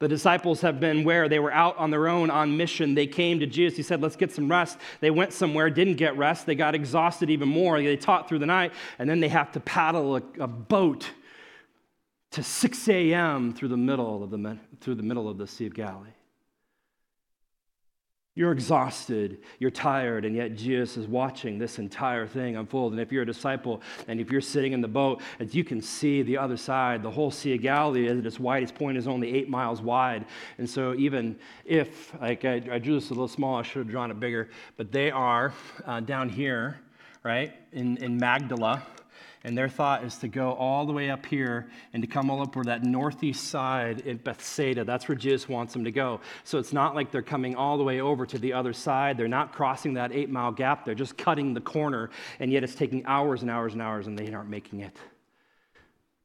The 0.00 0.08
disciples 0.08 0.60
have 0.62 0.80
been 0.80 1.04
where? 1.04 1.28
They 1.28 1.38
were 1.38 1.52
out 1.52 1.76
on 1.76 1.90
their 1.90 2.08
own 2.08 2.28
on 2.28 2.56
mission. 2.56 2.94
They 2.94 3.06
came 3.06 3.38
to 3.40 3.46
Jesus. 3.46 3.76
He 3.76 3.82
said, 3.82 4.02
Let's 4.02 4.16
get 4.16 4.32
some 4.32 4.50
rest. 4.50 4.78
They 5.00 5.10
went 5.10 5.32
somewhere, 5.32 5.70
didn't 5.70 5.94
get 5.94 6.16
rest. 6.16 6.46
They 6.46 6.54
got 6.54 6.74
exhausted 6.74 7.30
even 7.30 7.48
more. 7.48 7.80
They 7.80 7.96
taught 7.96 8.28
through 8.28 8.40
the 8.40 8.46
night, 8.46 8.72
and 8.98 9.08
then 9.08 9.20
they 9.20 9.28
have 9.28 9.52
to 9.52 9.60
paddle 9.60 10.16
a, 10.16 10.22
a 10.40 10.48
boat 10.48 11.10
to 12.32 12.42
6 12.42 12.88
a.m. 12.88 13.52
through 13.52 13.68
the 13.68 13.76
middle 13.76 14.24
of 14.24 14.30
the, 14.30 14.58
through 14.80 14.96
the 14.96 15.02
middle 15.04 15.28
of 15.28 15.38
the 15.38 15.46
Sea 15.46 15.66
of 15.66 15.74
Galilee. 15.74 16.10
You're 18.36 18.50
exhausted, 18.50 19.38
you're 19.60 19.70
tired, 19.70 20.24
and 20.24 20.34
yet 20.34 20.56
Jesus 20.56 20.96
is 20.96 21.06
watching 21.06 21.56
this 21.56 21.78
entire 21.78 22.26
thing 22.26 22.56
unfold. 22.56 22.92
And 22.92 23.00
if 23.00 23.12
you're 23.12 23.22
a 23.22 23.26
disciple 23.26 23.80
and 24.08 24.20
if 24.20 24.32
you're 24.32 24.40
sitting 24.40 24.72
in 24.72 24.80
the 24.80 24.88
boat, 24.88 25.22
as 25.38 25.54
you 25.54 25.62
can 25.62 25.80
see 25.80 26.22
the 26.22 26.36
other 26.36 26.56
side, 26.56 27.04
the 27.04 27.10
whole 27.10 27.30
Sea 27.30 27.54
of 27.54 27.62
Galilee 27.62 28.08
at 28.08 28.16
its 28.16 28.40
widest 28.40 28.74
point 28.74 28.98
is 28.98 29.06
only 29.06 29.32
eight 29.32 29.48
miles 29.48 29.80
wide. 29.80 30.26
And 30.58 30.68
so, 30.68 30.94
even 30.94 31.38
if, 31.64 32.12
like 32.20 32.44
I, 32.44 32.54
I 32.72 32.78
drew 32.80 32.98
this 32.98 33.10
a 33.10 33.14
little 33.14 33.28
small, 33.28 33.56
I 33.56 33.62
should 33.62 33.78
have 33.78 33.88
drawn 33.88 34.10
it 34.10 34.18
bigger, 34.18 34.50
but 34.76 34.90
they 34.90 35.12
are 35.12 35.52
uh, 35.86 36.00
down 36.00 36.28
here, 36.28 36.80
right, 37.22 37.52
in, 37.72 37.98
in 37.98 38.16
Magdala 38.18 38.82
and 39.44 39.56
their 39.56 39.68
thought 39.68 40.02
is 40.04 40.16
to 40.16 40.28
go 40.28 40.54
all 40.54 40.86
the 40.86 40.92
way 40.92 41.10
up 41.10 41.26
here 41.26 41.68
and 41.92 42.02
to 42.02 42.06
come 42.06 42.30
all 42.30 42.40
up 42.40 42.56
where 42.56 42.64
that 42.64 42.82
northeast 42.82 43.48
side 43.48 44.00
in 44.00 44.16
Bethsaida. 44.16 44.84
That's 44.84 45.06
where 45.06 45.16
Jesus 45.16 45.48
wants 45.50 45.74
them 45.74 45.84
to 45.84 45.92
go. 45.92 46.20
So 46.44 46.58
it's 46.58 46.72
not 46.72 46.94
like 46.94 47.10
they're 47.10 47.20
coming 47.20 47.54
all 47.54 47.76
the 47.76 47.84
way 47.84 48.00
over 48.00 48.24
to 48.24 48.38
the 48.38 48.54
other 48.54 48.72
side. 48.72 49.18
They're 49.18 49.28
not 49.28 49.52
crossing 49.52 49.94
that 49.94 50.12
eight 50.12 50.30
mile 50.30 50.50
gap. 50.50 50.86
They're 50.86 50.94
just 50.94 51.18
cutting 51.18 51.52
the 51.52 51.60
corner. 51.60 52.08
And 52.40 52.50
yet 52.50 52.64
it's 52.64 52.74
taking 52.74 53.04
hours 53.04 53.42
and 53.42 53.50
hours 53.50 53.74
and 53.74 53.82
hours, 53.82 54.06
and 54.06 54.18
they 54.18 54.32
aren't 54.32 54.48
making 54.48 54.80
it. 54.80 54.96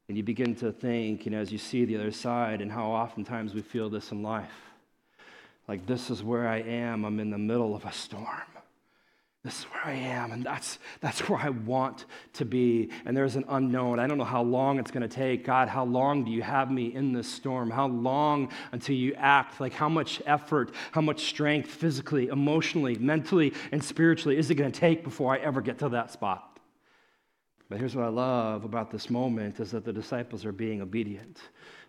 And 0.08 0.16
you 0.18 0.24
begin 0.24 0.56
to 0.56 0.72
think, 0.72 1.26
you 1.26 1.32
know, 1.32 1.40
as 1.40 1.52
you 1.52 1.58
see 1.58 1.84
the 1.84 1.98
other 1.98 2.12
side, 2.12 2.62
and 2.62 2.72
how 2.72 2.86
oftentimes 2.86 3.54
we 3.54 3.62
feel 3.62 3.90
this 3.90 4.12
in 4.12 4.24
life. 4.24 4.50
Like, 5.68 5.86
this 5.86 6.10
is 6.10 6.24
where 6.24 6.48
I 6.48 6.62
am. 6.62 7.04
I'm 7.04 7.20
in 7.20 7.30
the 7.30 7.38
middle 7.38 7.76
of 7.76 7.86
a 7.86 7.92
storm. 7.92 8.26
This 9.42 9.60
is 9.60 9.64
where 9.66 9.86
I 9.86 9.94
am, 9.94 10.34
and 10.34 10.44
that's, 10.44 10.80
that's 11.00 11.20
where 11.30 11.40
I 11.40 11.50
want 11.50 12.06
to 12.34 12.46
be. 12.46 12.90
And 13.06 13.16
there's 13.16 13.38
an 13.38 13.46
unknown. 13.48 14.00
I 14.00 14.08
don't 14.08 14.18
know 14.18 14.26
how 14.26 14.42
long 14.42 14.80
it's 14.80 14.92
going 14.92 15.08
to 15.08 15.16
take. 15.16 15.46
God, 15.46 15.70
how 15.70 15.86
long 15.86 16.26
do 16.26 16.32
you 16.32 16.42
have 16.42 16.70
me 16.70 16.94
in 16.94 17.14
this 17.14 17.32
storm? 17.32 17.72
How 17.72 17.88
long 17.88 18.52
until 18.74 18.96
you 18.96 19.14
act? 19.16 19.62
Like, 19.62 19.74
how 19.74 19.88
much 19.88 20.22
effort, 20.26 20.72
how 20.92 21.02
much 21.02 21.26
strength, 21.26 21.70
physically, 21.70 22.28
emotionally, 22.28 22.96
mentally, 22.96 23.54
and 23.72 23.82
spiritually, 23.82 24.38
is 24.38 24.50
it 24.50 24.56
going 24.56 24.72
to 24.72 24.80
take 24.80 25.04
before 25.06 25.34
I 25.34 25.38
ever 25.38 25.62
get 25.62 25.80
to 25.80 25.90
that 25.90 26.12
spot? 26.12 26.60
But 27.70 27.78
here's 27.78 27.96
what 27.96 28.06
I 28.06 28.10
love 28.10 28.66
about 28.66 28.90
this 28.90 29.10
moment 29.10 29.60
is 29.60 29.72
that 29.72 29.86
the 29.86 29.94
disciples 29.94 30.44
are 30.44 30.52
being 30.52 30.82
obedient 30.82 31.40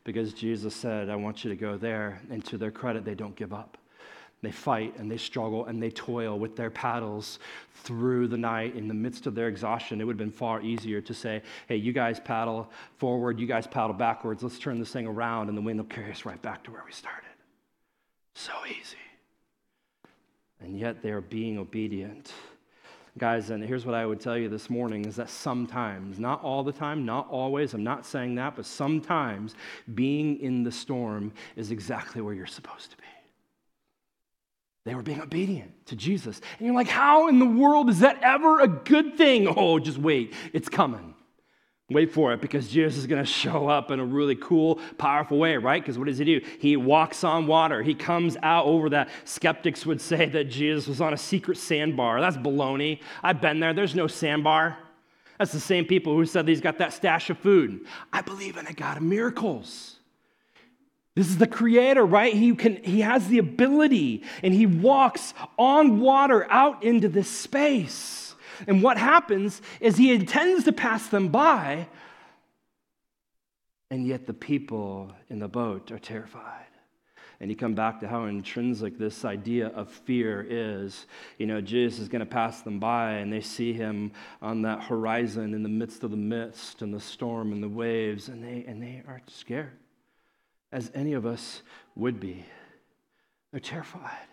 because 0.05 0.35
Jesus 0.35 0.75
said, 0.75 1.09
I 1.09 1.17
want 1.17 1.43
you 1.43 1.51
to 1.51 1.57
go 1.57 1.77
there. 1.77 2.21
And 2.31 2.45
to 2.45 2.59
their 2.59 2.71
credit, 2.71 3.05
they 3.05 3.15
don't 3.15 3.35
give 3.35 3.53
up. 3.53 3.79
They 4.43 4.51
fight 4.51 4.97
and 4.99 5.11
they 5.11 5.19
struggle 5.19 5.67
and 5.67 5.83
they 5.83 5.91
toil 5.91 6.39
with 6.39 6.57
their 6.57 6.71
paddles 6.71 7.39
through 7.83 8.29
the 8.29 8.39
night 8.39 8.75
in 8.75 8.89
the 8.89 8.95
midst 8.95 9.27
of 9.27 9.35
their 9.35 9.49
exhaustion. 9.49 10.01
It 10.01 10.05
would 10.05 10.15
have 10.15 10.19
been 10.19 10.31
far 10.31 10.63
easier 10.63 11.01
to 11.03 11.13
say, 11.13 11.43
hey, 11.69 11.77
you 11.77 11.93
guys 11.93 12.21
paddle 12.21 12.71
forward, 12.97 13.39
you 13.39 13.47
guys 13.47 13.67
paddle 13.67 13.93
backwards, 13.93 14.43
let's 14.43 14.59
turn 14.59 14.79
this 14.79 14.93
thing 14.93 15.07
around, 15.07 15.49
and 15.49 15.59
the 15.59 15.63
wind 15.63 15.79
will 15.79 15.87
carry 15.87 16.11
us 16.11 16.25
right 16.25 16.41
back 16.41 16.65
to 16.65 16.71
where 16.71 16.83
we 16.87 16.93
started. 16.93 17.29
So 18.35 18.53
easy. 18.67 18.97
And 20.61 20.79
yet 20.79 21.03
they 21.03 21.11
are 21.11 21.21
being 21.21 21.59
obedient. 21.59 22.33
Guys, 23.19 23.51
and 23.51 23.63
here's 23.63 23.85
what 23.85 23.95
I 23.95 24.07
would 24.07 24.21
tell 24.21 24.39
you 24.39 24.49
this 24.49 24.71
morning 24.71 25.05
is 25.05 25.17
that 25.17 25.29
sometimes, 25.29 26.19
not 26.19 26.43
all 26.43 26.63
the 26.63 26.73
time, 26.73 27.05
not 27.05 27.29
always, 27.29 27.75
I'm 27.75 27.85
not 27.85 28.07
saying 28.07 28.37
that, 28.37 28.57
but 28.57 28.65
sometimes 28.65 29.55
being 29.95 30.39
in 30.41 30.63
the 30.63 30.73
storm 30.73 31.33
is 31.57 31.71
exactly 31.71 32.23
where 32.23 32.33
you're 32.33 32.47
supposed 32.47 32.93
to 32.93 32.97
be. 32.97 33.05
They 34.91 34.97
were 34.97 35.03
being 35.03 35.21
obedient 35.21 35.87
to 35.87 35.95
Jesus. 35.95 36.41
And 36.59 36.67
you're 36.67 36.75
like, 36.75 36.89
how 36.89 37.29
in 37.29 37.39
the 37.39 37.47
world 37.47 37.89
is 37.89 38.01
that 38.01 38.21
ever 38.25 38.59
a 38.59 38.67
good 38.67 39.17
thing? 39.17 39.47
Oh, 39.47 39.79
just 39.79 39.99
wait, 39.99 40.35
it's 40.53 40.69
coming. 40.69 41.15
Wait 41.91 42.11
for 42.13 42.33
it 42.33 42.41
because 42.41 42.67
Jesus 42.67 42.99
is 42.99 43.07
going 43.07 43.23
to 43.23 43.31
show 43.31 43.69
up 43.69 43.93
in 43.93 44.01
a 44.01 44.05
really 44.05 44.35
cool, 44.35 44.81
powerful 44.99 45.39
way, 45.39 45.57
right? 45.57 45.81
Because 45.81 45.97
what 45.97 46.09
does 46.09 46.19
he 46.19 46.25
do? 46.25 46.41
He 46.59 46.77
walks 46.77 47.23
on 47.23 47.47
water. 47.47 47.85
He 47.85 47.95
comes 47.95 48.37
out 48.43 48.67
over 48.67 48.91
that. 48.91 49.11
Skeptics 49.25 49.87
would 49.87 50.01
say 50.01 50.27
that 50.27 50.51
Jesus 50.51 50.89
was 50.89 51.01
on 51.01 51.15
a 51.15 51.17
secret 51.17 51.59
sandbar. 51.59 52.21
That's 52.21 52.37
baloney. 52.37 52.99
I've 53.23 53.41
been 53.41 53.61
there. 53.61 53.73
There's 53.73 53.95
no 53.95 54.09
sandbar. 54.09 54.77
That's 55.39 55.53
the 55.53 55.61
same 55.61 55.85
people 55.85 56.17
who 56.17 56.27
said 56.27 56.49
he's 56.49 56.61
got 56.61 56.79
that 56.79 56.93
stash 56.93 57.31
of 57.31 57.39
food. 57.39 57.87
I 58.13 58.23
believe 58.23 58.57
in 58.57 58.67
a 58.67 58.73
God 58.73 58.97
of 58.97 59.05
miracles. 59.05 60.00
This 61.21 61.29
is 61.29 61.37
the 61.37 61.47
creator, 61.47 62.07
right? 62.07 62.33
He, 62.33 62.55
can, 62.55 62.83
he 62.83 63.03
has 63.03 63.29
the 63.29 63.37
ability 63.37 64.23
and 64.43 64.55
he 64.55 64.65
walks 64.65 65.35
on 65.59 66.01
water 66.01 66.51
out 66.51 66.83
into 66.83 67.11
this 67.11 67.29
space. 67.29 68.35
And 68.67 68.83
what 68.83 68.97
happens 68.97 69.61
is 69.81 69.99
he 69.99 70.15
intends 70.15 70.65
to 70.65 70.73
pass 70.73 71.09
them 71.09 71.29
by, 71.29 71.89
and 73.91 74.07
yet 74.07 74.27
the 74.27 74.33
people 74.33 75.13
in 75.29 75.41
the 75.41 75.47
boat 75.47 75.93
are 75.93 75.99
terrified. 75.99 76.65
And 77.39 77.51
you 77.51 77.57
come 77.57 77.75
back 77.75 78.01
to 78.01 78.09
how 78.09 78.25
intrinsic 78.25 78.97
this 78.97 79.23
idea 79.27 79.67
of 79.67 79.91
fear 79.91 80.47
is. 80.49 81.07
You 81.37 81.45
know, 81.45 81.61
Jesus 81.61 82.01
is 82.01 82.09
going 82.09 82.21
to 82.21 82.25
pass 82.25 82.63
them 82.63 82.81
by, 82.81 83.17
and 83.17 83.31
they 83.31 83.43
see 83.43 83.75
him 83.75 84.13
on 84.41 84.63
that 84.63 84.85
horizon 84.85 85.53
in 85.53 85.63
the 85.63 85.69
midst 85.69 86.03
of 86.03 86.13
the 86.13 86.17
mist 86.17 86.81
and 86.81 86.95
the 86.95 86.99
storm 86.99 87.53
and 87.53 87.63
the 87.63 87.69
waves, 87.69 88.29
and 88.29 88.43
they, 88.43 88.65
and 88.67 88.83
they 88.83 89.03
are 89.07 89.21
scared, 89.27 89.77
as 90.73 90.91
any 90.95 91.13
of 91.13 91.27
us 91.27 91.63
would 91.97 92.21
be. 92.21 92.45
They're 93.51 93.61
terrified. 93.61 94.30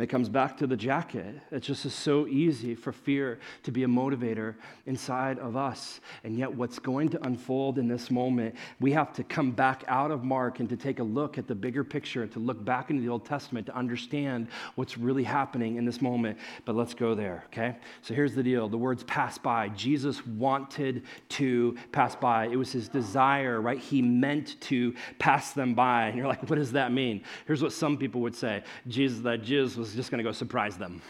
It 0.00 0.08
comes 0.08 0.28
back 0.28 0.56
to 0.58 0.66
the 0.66 0.76
jacket. 0.76 1.34
It 1.50 1.60
just 1.60 1.84
is 1.84 1.94
so 1.94 2.26
easy 2.26 2.74
for 2.74 2.92
fear 2.92 3.38
to 3.64 3.70
be 3.70 3.84
a 3.84 3.88
motivator 3.88 4.54
inside 4.86 5.38
of 5.38 5.56
us. 5.56 6.00
And 6.24 6.38
yet, 6.38 6.52
what's 6.54 6.78
going 6.78 7.10
to 7.10 7.26
unfold 7.26 7.78
in 7.78 7.86
this 7.86 8.10
moment, 8.10 8.54
we 8.80 8.92
have 8.92 9.12
to 9.14 9.24
come 9.24 9.50
back 9.50 9.84
out 9.88 10.10
of 10.10 10.24
Mark 10.24 10.60
and 10.60 10.68
to 10.68 10.76
take 10.76 11.00
a 11.00 11.02
look 11.02 11.38
at 11.38 11.46
the 11.46 11.54
bigger 11.54 11.84
picture, 11.84 12.26
to 12.26 12.38
look 12.38 12.64
back 12.64 12.90
into 12.90 13.02
the 13.02 13.08
Old 13.08 13.24
Testament 13.26 13.66
to 13.66 13.76
understand 13.76 14.48
what's 14.74 14.96
really 14.96 15.24
happening 15.24 15.76
in 15.76 15.84
this 15.84 16.00
moment. 16.00 16.38
But 16.64 16.76
let's 16.76 16.94
go 16.94 17.14
there, 17.14 17.44
okay? 17.46 17.76
So 18.02 18.14
here's 18.14 18.34
the 18.34 18.42
deal 18.42 18.68
the 18.68 18.78
words 18.78 19.04
pass 19.04 19.36
by. 19.38 19.68
Jesus 19.70 20.24
wanted 20.26 21.02
to 21.30 21.76
pass 21.92 22.16
by, 22.16 22.46
it 22.46 22.56
was 22.56 22.72
his 22.72 22.88
desire, 22.88 23.60
right? 23.60 23.78
He 23.78 24.02
meant 24.02 24.60
to 24.62 24.94
pass 25.18 25.52
them 25.52 25.74
by. 25.74 26.06
And 26.06 26.16
you're 26.16 26.26
like, 26.26 26.48
what 26.48 26.56
does 26.56 26.72
that 26.72 26.92
mean? 26.92 27.22
Here's 27.46 27.62
what 27.62 27.72
some 27.72 27.96
people 27.98 28.20
would 28.22 28.34
say 28.34 28.62
Jesus, 28.88 29.20
that 29.20 29.42
Jesus 29.42 29.76
was 29.76 29.89
was 29.90 29.96
just 29.96 30.10
going 30.10 30.18
to 30.18 30.24
go 30.24 30.32
surprise 30.32 30.76
them. 30.76 31.02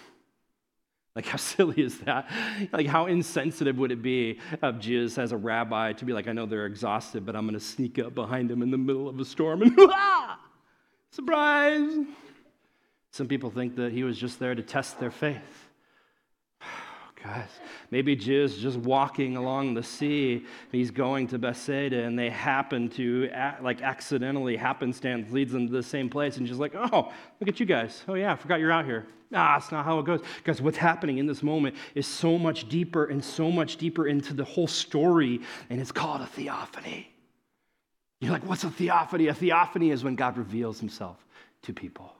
Like, 1.14 1.26
how 1.26 1.36
silly 1.38 1.82
is 1.82 1.98
that? 2.00 2.30
Like, 2.72 2.86
how 2.86 3.06
insensitive 3.06 3.78
would 3.78 3.92
it 3.92 4.02
be 4.02 4.38
of 4.62 4.80
Jesus 4.80 5.18
as 5.18 5.32
a 5.32 5.36
rabbi 5.36 5.92
to 5.92 6.04
be 6.04 6.12
like, 6.12 6.28
I 6.28 6.32
know 6.32 6.46
they're 6.46 6.66
exhausted, 6.66 7.26
but 7.26 7.36
I'm 7.36 7.46
going 7.46 7.58
to 7.58 7.64
sneak 7.64 7.98
up 7.98 8.14
behind 8.14 8.48
them 8.48 8.62
in 8.62 8.70
the 8.70 8.78
middle 8.78 9.08
of 9.08 9.18
a 9.20 9.24
storm 9.24 9.62
and, 9.62 9.76
ah, 9.78 10.40
surprise. 11.10 11.92
Some 13.10 13.28
people 13.28 13.50
think 13.50 13.76
that 13.76 13.92
he 13.92 14.04
was 14.04 14.16
just 14.18 14.38
there 14.38 14.54
to 14.54 14.62
test 14.62 15.00
their 15.00 15.10
faith. 15.10 15.69
Guys, 17.22 17.50
maybe 17.90 18.16
Jesus 18.16 18.58
just 18.58 18.78
walking 18.78 19.36
along 19.36 19.74
the 19.74 19.82
sea. 19.82 20.46
He's 20.72 20.90
going 20.90 21.26
to 21.28 21.38
Bethsaida, 21.38 22.04
and 22.04 22.18
they 22.18 22.30
happen 22.30 22.88
to, 22.90 23.28
like, 23.60 23.82
accidentally, 23.82 24.56
happenstance 24.56 25.30
leads 25.30 25.52
them 25.52 25.66
to 25.66 25.72
the 25.72 25.82
same 25.82 26.08
place, 26.08 26.38
and 26.38 26.46
just 26.46 26.58
like, 26.58 26.74
oh, 26.74 27.12
look 27.38 27.48
at 27.48 27.60
you 27.60 27.66
guys. 27.66 28.02
Oh 28.08 28.14
yeah, 28.14 28.32
I 28.32 28.36
forgot 28.36 28.58
you're 28.58 28.72
out 28.72 28.86
here. 28.86 29.06
Ah, 29.34 29.58
it's 29.58 29.70
not 29.70 29.84
how 29.84 29.98
it 29.98 30.06
goes. 30.06 30.22
Because 30.38 30.62
what's 30.62 30.78
happening 30.78 31.18
in 31.18 31.26
this 31.26 31.42
moment 31.42 31.76
is 31.94 32.06
so 32.06 32.38
much 32.38 32.68
deeper 32.68 33.04
and 33.04 33.22
so 33.22 33.50
much 33.50 33.76
deeper 33.76 34.06
into 34.08 34.32
the 34.32 34.44
whole 34.44 34.66
story, 34.66 35.40
and 35.68 35.78
it's 35.78 35.92
called 35.92 36.22
a 36.22 36.26
theophany. 36.26 37.12
You're 38.20 38.32
like, 38.32 38.46
what's 38.46 38.64
a 38.64 38.70
theophany? 38.70 39.28
A 39.28 39.34
theophany 39.34 39.90
is 39.90 40.02
when 40.02 40.14
God 40.14 40.38
reveals 40.38 40.80
himself 40.80 41.18
to 41.62 41.72
people. 41.74 42.14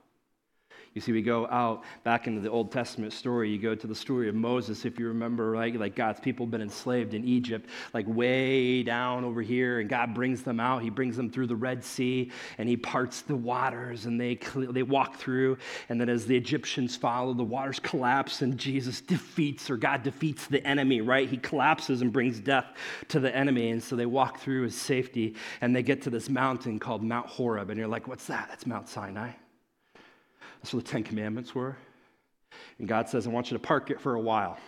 You 0.92 1.00
see, 1.00 1.12
we 1.12 1.22
go 1.22 1.46
out 1.46 1.84
back 2.02 2.26
into 2.26 2.40
the 2.40 2.50
Old 2.50 2.72
Testament 2.72 3.12
story. 3.12 3.48
You 3.48 3.60
go 3.60 3.76
to 3.76 3.86
the 3.86 3.94
story 3.94 4.28
of 4.28 4.34
Moses, 4.34 4.84
if 4.84 4.98
you 4.98 5.06
remember, 5.06 5.52
right? 5.52 5.72
Like 5.78 5.94
God's 5.94 6.18
people 6.18 6.46
have 6.46 6.50
been 6.50 6.62
enslaved 6.62 7.14
in 7.14 7.24
Egypt, 7.24 7.70
like 7.94 8.06
way 8.08 8.82
down 8.82 9.24
over 9.24 9.40
here, 9.40 9.78
and 9.78 9.88
God 9.88 10.14
brings 10.14 10.42
them 10.42 10.58
out. 10.58 10.82
He 10.82 10.90
brings 10.90 11.16
them 11.16 11.30
through 11.30 11.46
the 11.46 11.54
Red 11.54 11.84
Sea, 11.84 12.32
and 12.58 12.68
He 12.68 12.76
parts 12.76 13.22
the 13.22 13.36
waters, 13.36 14.06
and 14.06 14.20
they, 14.20 14.34
they 14.56 14.82
walk 14.82 15.16
through. 15.16 15.58
And 15.88 16.00
then 16.00 16.08
as 16.08 16.26
the 16.26 16.36
Egyptians 16.36 16.96
follow, 16.96 17.34
the 17.34 17.44
waters 17.44 17.78
collapse, 17.78 18.42
and 18.42 18.58
Jesus 18.58 19.00
defeats, 19.00 19.70
or 19.70 19.76
God 19.76 20.02
defeats 20.02 20.48
the 20.48 20.66
enemy, 20.66 21.02
right? 21.02 21.28
He 21.28 21.36
collapses 21.36 22.02
and 22.02 22.12
brings 22.12 22.40
death 22.40 22.66
to 23.08 23.20
the 23.20 23.34
enemy. 23.34 23.70
And 23.70 23.80
so 23.80 23.94
they 23.94 24.06
walk 24.06 24.40
through 24.40 24.62
with 24.62 24.74
safety, 24.74 25.36
and 25.60 25.74
they 25.74 25.84
get 25.84 26.02
to 26.02 26.10
this 26.10 26.28
mountain 26.28 26.80
called 26.80 27.04
Mount 27.04 27.26
Horeb. 27.26 27.70
And 27.70 27.78
you're 27.78 27.86
like, 27.86 28.08
what's 28.08 28.26
that? 28.26 28.48
That's 28.48 28.66
Mount 28.66 28.88
Sinai. 28.88 29.30
That's 30.60 30.72
where 30.72 30.82
the 30.82 30.88
Ten 30.88 31.02
Commandments 31.02 31.54
were. 31.54 31.76
And 32.78 32.88
God 32.88 33.08
says, 33.08 33.26
I 33.26 33.30
want 33.30 33.50
you 33.50 33.56
to 33.56 33.62
park 33.62 33.90
it 33.90 34.00
for 34.00 34.14
a 34.14 34.20
while. 34.20 34.58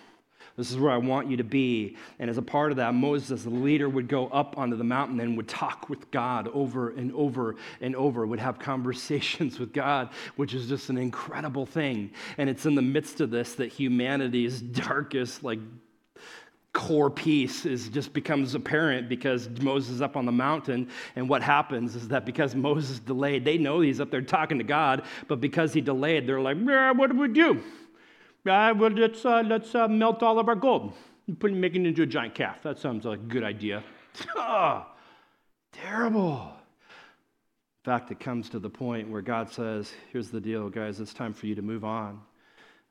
This 0.57 0.70
is 0.70 0.76
where 0.76 0.92
I 0.92 0.98
want 0.98 1.31
you 1.31 1.38
to 1.38 1.44
be. 1.44 1.96
And 2.18 2.28
as 2.28 2.37
a 2.37 2.42
part 2.42 2.72
of 2.72 2.76
that, 2.76 2.94
Moses, 2.94 3.44
the 3.44 3.50
leader, 3.50 3.88
would 3.88 4.07
go 4.09 4.28
up 4.28 4.59
onto 4.59 4.76
the 4.76 4.85
mountain 4.85 5.18
and 5.20 5.37
would 5.37 5.48
talk 5.48 5.88
with 5.88 6.11
God 6.11 6.48
over 6.48 6.90
and 6.90 7.12
over 7.14 7.57
and 7.81 7.96
over, 7.96 8.26
would 8.26 8.38
have 8.38 8.59
conversations 8.59 9.59
with 9.59 9.72
God, 9.72 10.11
which 10.37 10.52
is 10.52 10.68
just 10.68 10.90
an 10.90 10.98
incredible 10.98 11.64
thing. 11.64 12.11
And 12.37 12.50
it's 12.50 12.66
in 12.66 12.74
the 12.74 12.83
midst 12.83 13.20
of 13.20 13.31
this 13.31 13.55
that 13.55 13.72
humanity's 13.72 14.61
darkest, 14.61 15.42
like, 15.42 15.61
core 16.72 17.11
piece 17.11 17.66
is 17.66 17.88
just 17.88 18.12
becomes 18.12 18.54
apparent 18.54 19.08
because 19.08 19.48
Moses 19.61 19.96
is 19.96 20.02
up 20.02 20.16
on 20.16 20.24
the 20.24 20.32
mountain. 20.32 20.88
And 21.16 21.28
what 21.28 21.42
happens 21.42 21.94
is 21.94 22.08
that 22.08 22.24
because 22.24 22.54
Moses 22.54 22.98
delayed, 22.98 23.44
they 23.44 23.58
know 23.58 23.80
he's 23.80 24.00
up 24.00 24.11
there 24.11 24.22
talking 24.22 24.58
to 24.58 24.64
God, 24.64 25.02
but 25.28 25.40
because 25.40 25.72
he 25.74 25.80
delayed, 25.80 26.26
they're 26.26 26.40
like, 26.40 26.56
what 26.96 27.11
do 27.11 27.18
we 27.18 27.28
do? 27.28 27.62
Uh, 28.44 28.74
well, 28.76 28.90
let's, 28.90 29.24
uh, 29.24 29.42
let's 29.46 29.74
uh, 29.74 29.87
melt 29.87 30.22
all 30.22 30.38
of 30.38 30.48
our 30.48 30.56
gold 30.56 30.92
and 31.28 31.38
put, 31.38 31.52
make 31.52 31.76
it 31.76 31.87
into 31.87 32.02
a 32.02 32.06
giant 32.06 32.35
calf. 32.35 32.62
That 32.62 32.78
sounds 32.78 33.04
like 33.04 33.20
a 33.20 33.22
good 33.22 33.44
idea. 33.44 33.85
oh, 34.37 34.87
terrible. 35.72 36.52
In 37.85 37.90
fact, 37.90 38.11
it 38.11 38.18
comes 38.18 38.48
to 38.50 38.58
the 38.58 38.70
point 38.70 39.08
where 39.08 39.22
God 39.22 39.50
says, 39.50 39.92
here's 40.11 40.30
the 40.30 40.40
deal, 40.40 40.68
guys, 40.70 41.00
it's 41.00 41.12
time 41.12 41.32
for 41.32 41.46
you 41.46 41.54
to 41.54 41.62
move 41.62 41.85
on. 41.85 42.20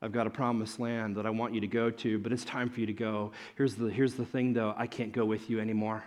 I've 0.02 0.12
got 0.12 0.26
a 0.26 0.30
promised 0.30 0.80
land 0.80 1.16
that 1.16 1.26
I 1.26 1.30
want 1.30 1.54
you 1.54 1.60
to 1.60 1.68
go 1.68 1.88
to, 1.88 2.18
but 2.18 2.32
it's 2.32 2.44
time 2.44 2.68
for 2.68 2.80
you 2.80 2.86
to 2.86 2.92
go. 2.92 3.30
Here's 3.56 3.76
the, 3.76 3.86
here's 3.86 4.14
the 4.14 4.24
thing, 4.24 4.52
though 4.52 4.74
I 4.76 4.88
can't 4.88 5.12
go 5.12 5.24
with 5.24 5.48
you 5.48 5.60
anymore. 5.60 6.02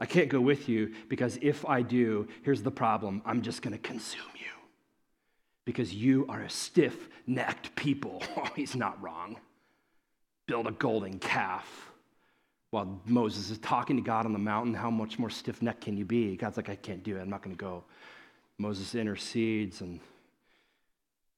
I 0.00 0.06
can't 0.06 0.30
go 0.30 0.40
with 0.40 0.68
you 0.68 0.94
because 1.08 1.38
if 1.42 1.66
I 1.66 1.82
do, 1.82 2.28
here's 2.42 2.62
the 2.62 2.70
problem 2.70 3.22
I'm 3.26 3.42
just 3.42 3.60
going 3.60 3.72
to 3.72 3.78
consume 3.78 4.22
you 4.34 4.46
because 5.66 5.92
you 5.92 6.24
are 6.28 6.42
a 6.42 6.50
stiff 6.50 7.08
necked 7.26 7.74
people. 7.76 8.22
Oh, 8.38 8.48
he's 8.54 8.74
not 8.74 9.00
wrong. 9.02 9.36
Build 10.46 10.66
a 10.66 10.72
golden 10.72 11.18
calf. 11.18 11.90
While 12.70 13.00
Moses 13.04 13.50
is 13.50 13.58
talking 13.58 13.96
to 13.96 14.02
God 14.02 14.26
on 14.26 14.32
the 14.32 14.38
mountain, 14.38 14.74
how 14.74 14.90
much 14.90 15.18
more 15.18 15.30
stiff 15.30 15.62
necked 15.62 15.82
can 15.82 15.96
you 15.96 16.04
be? 16.04 16.36
God's 16.36 16.56
like, 16.56 16.68
I 16.68 16.76
can't 16.76 17.02
do 17.02 17.16
it. 17.16 17.20
I'm 17.20 17.30
not 17.30 17.42
going 17.42 17.56
to 17.56 17.60
go. 17.60 17.84
Moses 18.58 18.94
intercedes 18.94 19.80
and 19.80 20.00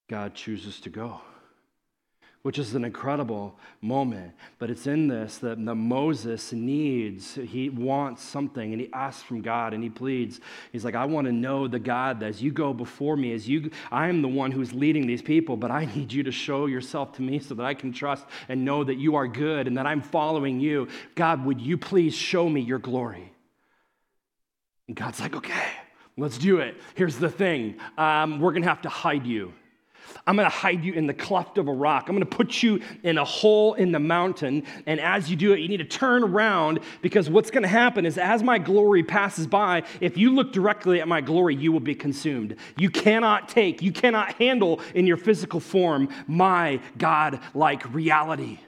God 0.09 0.35
chooses 0.35 0.81
to 0.81 0.89
go, 0.89 1.21
which 2.41 2.59
is 2.59 2.75
an 2.75 2.83
incredible 2.83 3.59
moment. 3.83 4.33
But 4.59 4.71
it's 4.71 4.87
in 4.87 5.07
this 5.07 5.37
that 5.39 5.63
the 5.63 5.75
Moses 5.75 6.51
needs, 6.51 7.35
he 7.35 7.69
wants 7.69 8.23
something 8.23 8.73
and 8.73 8.81
he 8.81 8.91
asks 8.95 9.23
from 9.23 9.43
God 9.43 9.75
and 9.75 9.83
he 9.83 9.91
pleads. 9.91 10.41
He's 10.73 10.83
like, 10.83 10.95
I 10.95 11.05
want 11.05 11.27
to 11.27 11.33
know 11.33 11.69
the 11.69 11.79
God 11.79 12.21
that 12.21 12.27
as 12.27 12.43
you 12.43 12.51
go 12.51 12.73
before 12.73 13.19
me, 13.19 13.33
as 13.33 13.47
you, 13.47 13.71
I 13.93 14.09
am 14.09 14.23
the 14.23 14.29
one 14.29 14.51
who's 14.51 14.73
leading 14.73 15.07
these 15.07 15.21
people, 15.21 15.59
but 15.59 15.71
I 15.71 15.85
need 15.95 16.11
you 16.11 16.23
to 16.23 16.33
show 16.33 16.65
yourself 16.65 17.13
to 17.17 17.23
me 17.23 17.39
so 17.39 17.55
that 17.55 17.67
I 17.67 17.75
can 17.75 17.93
trust 17.93 18.25
and 18.49 18.65
know 18.65 18.83
that 18.85 18.97
you 18.97 19.17
are 19.17 19.29
good 19.29 19.67
and 19.67 19.77
that 19.77 19.87
I'm 19.87 20.01
following 20.01 20.59
you. 20.59 20.89
God, 21.17 21.45
would 21.45 21.61
you 21.61 21.77
please 21.77 22.15
show 22.15 22.49
me 22.49 22.63
your 22.63 22.79
glory? 22.79 23.31
And 24.87 24.97
God's 24.97 25.21
like, 25.21 25.37
okay, 25.37 25.69
let's 26.17 26.39
do 26.39 26.61
it. 26.61 26.77
Here's 26.95 27.19
the 27.19 27.29
thing 27.29 27.77
um, 27.99 28.41
we're 28.41 28.55
to 28.55 28.63
have 28.63 28.81
to 28.83 28.89
hide 28.89 29.27
you. 29.27 29.53
I'm 30.27 30.37
going 30.37 30.51
to 30.51 30.57
hide 30.57 30.85
you 30.85 30.93
in 30.93 31.07
the 31.07 31.15
cleft 31.15 31.59
of 31.59 31.69
a 31.69 31.73
rock. 31.73 32.09
I'm 32.09 32.15
going 32.15 32.27
to 32.27 32.37
put 32.37 32.63
you 32.63 32.81
in 33.03 33.19
a 33.19 33.25
hole 33.25 33.75
in 33.75 33.93
the 33.93 33.99
mountain. 33.99 34.65
And 34.87 35.01
as 35.01 35.31
you 35.31 35.37
do 35.37 35.53
it, 35.53 35.61
you 35.61 35.69
need 35.69 35.79
to 35.79 35.85
turn 35.85 36.23
around 36.23 36.81
because 37.03 37.31
what's 37.31 37.51
going 37.51 37.63
to 37.63 37.69
happen 37.69 38.07
is 38.07 38.19
as 38.19 38.43
my 38.43 38.59
glory 38.59 39.03
passes 39.03 39.47
by, 39.47 39.83
if 40.01 40.17
you 40.17 40.35
look 40.35 40.53
directly 40.53 41.01
at 41.01 41.09
my 41.09 41.21
glory, 41.21 41.55
you 41.55 41.73
will 41.73 41.81
be 41.81 41.95
consumed. 41.95 42.57
You 42.77 42.91
cannot 42.91 43.49
take, 43.49 43.83
you 43.83 43.93
cannot 43.93 44.35
handle 44.35 44.81
in 44.95 45.07
your 45.07 45.17
physical 45.17 45.61
form 45.61 46.09
my 46.27 46.81
God 46.97 47.41
like 47.55 47.93
reality. 47.93 48.59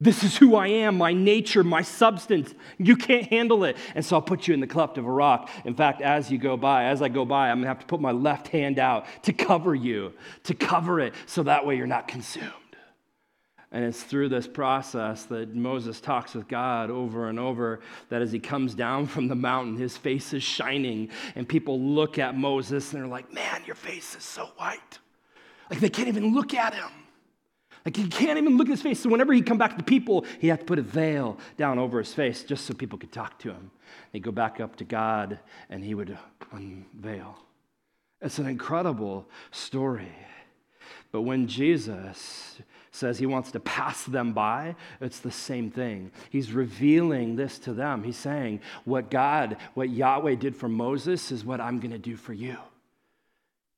This 0.00 0.24
is 0.24 0.36
who 0.36 0.56
I 0.56 0.66
am, 0.66 0.98
my 0.98 1.12
nature, 1.12 1.62
my 1.62 1.82
substance. 1.82 2.52
You 2.78 2.96
can't 2.96 3.26
handle 3.26 3.64
it. 3.64 3.76
And 3.94 4.04
so 4.04 4.16
I'll 4.16 4.22
put 4.22 4.48
you 4.48 4.54
in 4.54 4.60
the 4.60 4.66
cleft 4.66 4.98
of 4.98 5.06
a 5.06 5.10
rock. 5.10 5.48
In 5.64 5.74
fact, 5.74 6.02
as 6.02 6.30
you 6.30 6.38
go 6.38 6.56
by, 6.56 6.86
as 6.86 7.00
I 7.00 7.08
go 7.08 7.24
by, 7.24 7.48
I'm 7.48 7.58
going 7.58 7.62
to 7.62 7.68
have 7.68 7.78
to 7.78 7.86
put 7.86 8.00
my 8.00 8.10
left 8.10 8.48
hand 8.48 8.78
out 8.78 9.06
to 9.22 9.32
cover 9.32 9.74
you, 9.74 10.12
to 10.44 10.54
cover 10.54 11.00
it, 11.00 11.14
so 11.26 11.44
that 11.44 11.64
way 11.64 11.76
you're 11.76 11.86
not 11.86 12.08
consumed. 12.08 12.50
And 13.70 13.84
it's 13.84 14.02
through 14.02 14.28
this 14.28 14.46
process 14.46 15.24
that 15.24 15.54
Moses 15.54 16.00
talks 16.00 16.34
with 16.34 16.46
God 16.48 16.90
over 16.90 17.28
and 17.28 17.40
over 17.40 17.80
that 18.08 18.22
as 18.22 18.30
he 18.30 18.38
comes 18.38 18.74
down 18.74 19.06
from 19.06 19.26
the 19.26 19.34
mountain, 19.34 19.76
his 19.76 19.96
face 19.96 20.32
is 20.32 20.44
shining, 20.44 21.10
and 21.34 21.48
people 21.48 21.80
look 21.80 22.18
at 22.18 22.36
Moses 22.36 22.92
and 22.92 23.02
they're 23.02 23.08
like, 23.08 23.32
Man, 23.32 23.62
your 23.66 23.74
face 23.74 24.14
is 24.14 24.22
so 24.22 24.46
white. 24.56 24.98
Like 25.70 25.80
they 25.80 25.88
can't 25.88 26.08
even 26.08 26.34
look 26.34 26.54
at 26.54 26.74
him. 26.74 26.90
Like 27.84 27.96
he 27.96 28.08
can't 28.08 28.38
even 28.38 28.56
look 28.56 28.68
at 28.68 28.72
his 28.72 28.82
face. 28.82 29.00
So 29.00 29.10
whenever 29.10 29.32
he'd 29.32 29.46
come 29.46 29.58
back 29.58 29.72
to 29.72 29.76
the 29.76 29.82
people, 29.82 30.24
he 30.40 30.48
had 30.48 30.60
to 30.60 30.64
put 30.64 30.78
a 30.78 30.82
veil 30.82 31.38
down 31.58 31.78
over 31.78 31.98
his 31.98 32.14
face 32.14 32.42
just 32.42 32.64
so 32.64 32.72
people 32.72 32.98
could 32.98 33.12
talk 33.12 33.38
to 33.40 33.50
him. 33.50 33.70
He'd 34.12 34.22
go 34.22 34.32
back 34.32 34.58
up 34.58 34.76
to 34.76 34.84
God 34.84 35.38
and 35.68 35.84
he 35.84 35.94
would 35.94 36.16
unveil. 36.50 37.38
It's 38.22 38.38
an 38.38 38.46
incredible 38.46 39.28
story. 39.50 40.12
But 41.12 41.22
when 41.22 41.46
Jesus 41.46 42.60
says 42.90 43.18
he 43.18 43.26
wants 43.26 43.52
to 43.52 43.60
pass 43.60 44.04
them 44.04 44.32
by, 44.32 44.76
it's 45.00 45.18
the 45.18 45.30
same 45.30 45.70
thing. 45.70 46.10
He's 46.30 46.52
revealing 46.52 47.36
this 47.36 47.58
to 47.60 47.74
them. 47.74 48.02
He's 48.02 48.16
saying, 48.16 48.60
What 48.84 49.10
God, 49.10 49.58
what 49.74 49.90
Yahweh 49.90 50.36
did 50.36 50.56
for 50.56 50.68
Moses 50.68 51.30
is 51.30 51.44
what 51.44 51.60
I'm 51.60 51.80
going 51.80 51.92
to 51.92 51.98
do 51.98 52.16
for 52.16 52.32
you. 52.32 52.56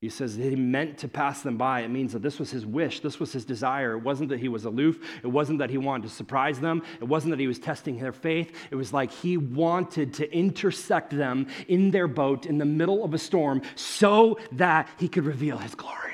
He 0.01 0.11
says 0.11 0.37
that 0.37 0.45
he 0.45 0.57
meant 0.57 0.99
to 0.99 1.09
pass 1.09 1.41
them 1.41 1.57
by. 1.57 1.81
It 1.81 1.89
means 1.89 2.13
that 2.13 2.21
this 2.21 2.39
was 2.39 2.51
his 2.51 2.67
wish, 2.67 3.01
this 3.01 3.19
was 3.19 3.33
his 3.33 3.47
desire. 3.47 3.93
It 3.93 4.03
wasn't 4.03 4.29
that 4.29 4.41
he 4.41 4.49
was 4.49 4.67
aloof, 4.67 4.99
it 5.23 5.29
wasn't 5.29 5.61
that 5.61 5.71
he 5.71 5.79
wanted 5.79 6.09
to 6.09 6.15
surprise 6.15 6.61
them, 6.61 6.83
it 7.01 7.05
wasn't 7.05 7.31
that 7.31 7.41
he 7.41 7.47
was 7.47 7.59
testing 7.59 7.99
their 7.99 8.13
faith. 8.13 8.53
It 8.71 8.75
was 8.75 8.93
like 8.93 9.11
he 9.11 9.39
wanted 9.39 10.13
to 10.15 10.31
intersect 10.31 11.17
them 11.17 11.47
in 11.67 11.91
their 11.91 12.09
boat 12.09 12.45
in 12.45 12.59
the 12.59 12.67
middle 12.67 13.05
of 13.05 13.15
a 13.15 13.19
storm 13.19 13.63
so 13.75 14.39
that 14.53 14.89
he 14.99 15.09
could 15.09 15.25
reveal 15.25 15.57
his 15.57 15.75
glory. 15.75 16.13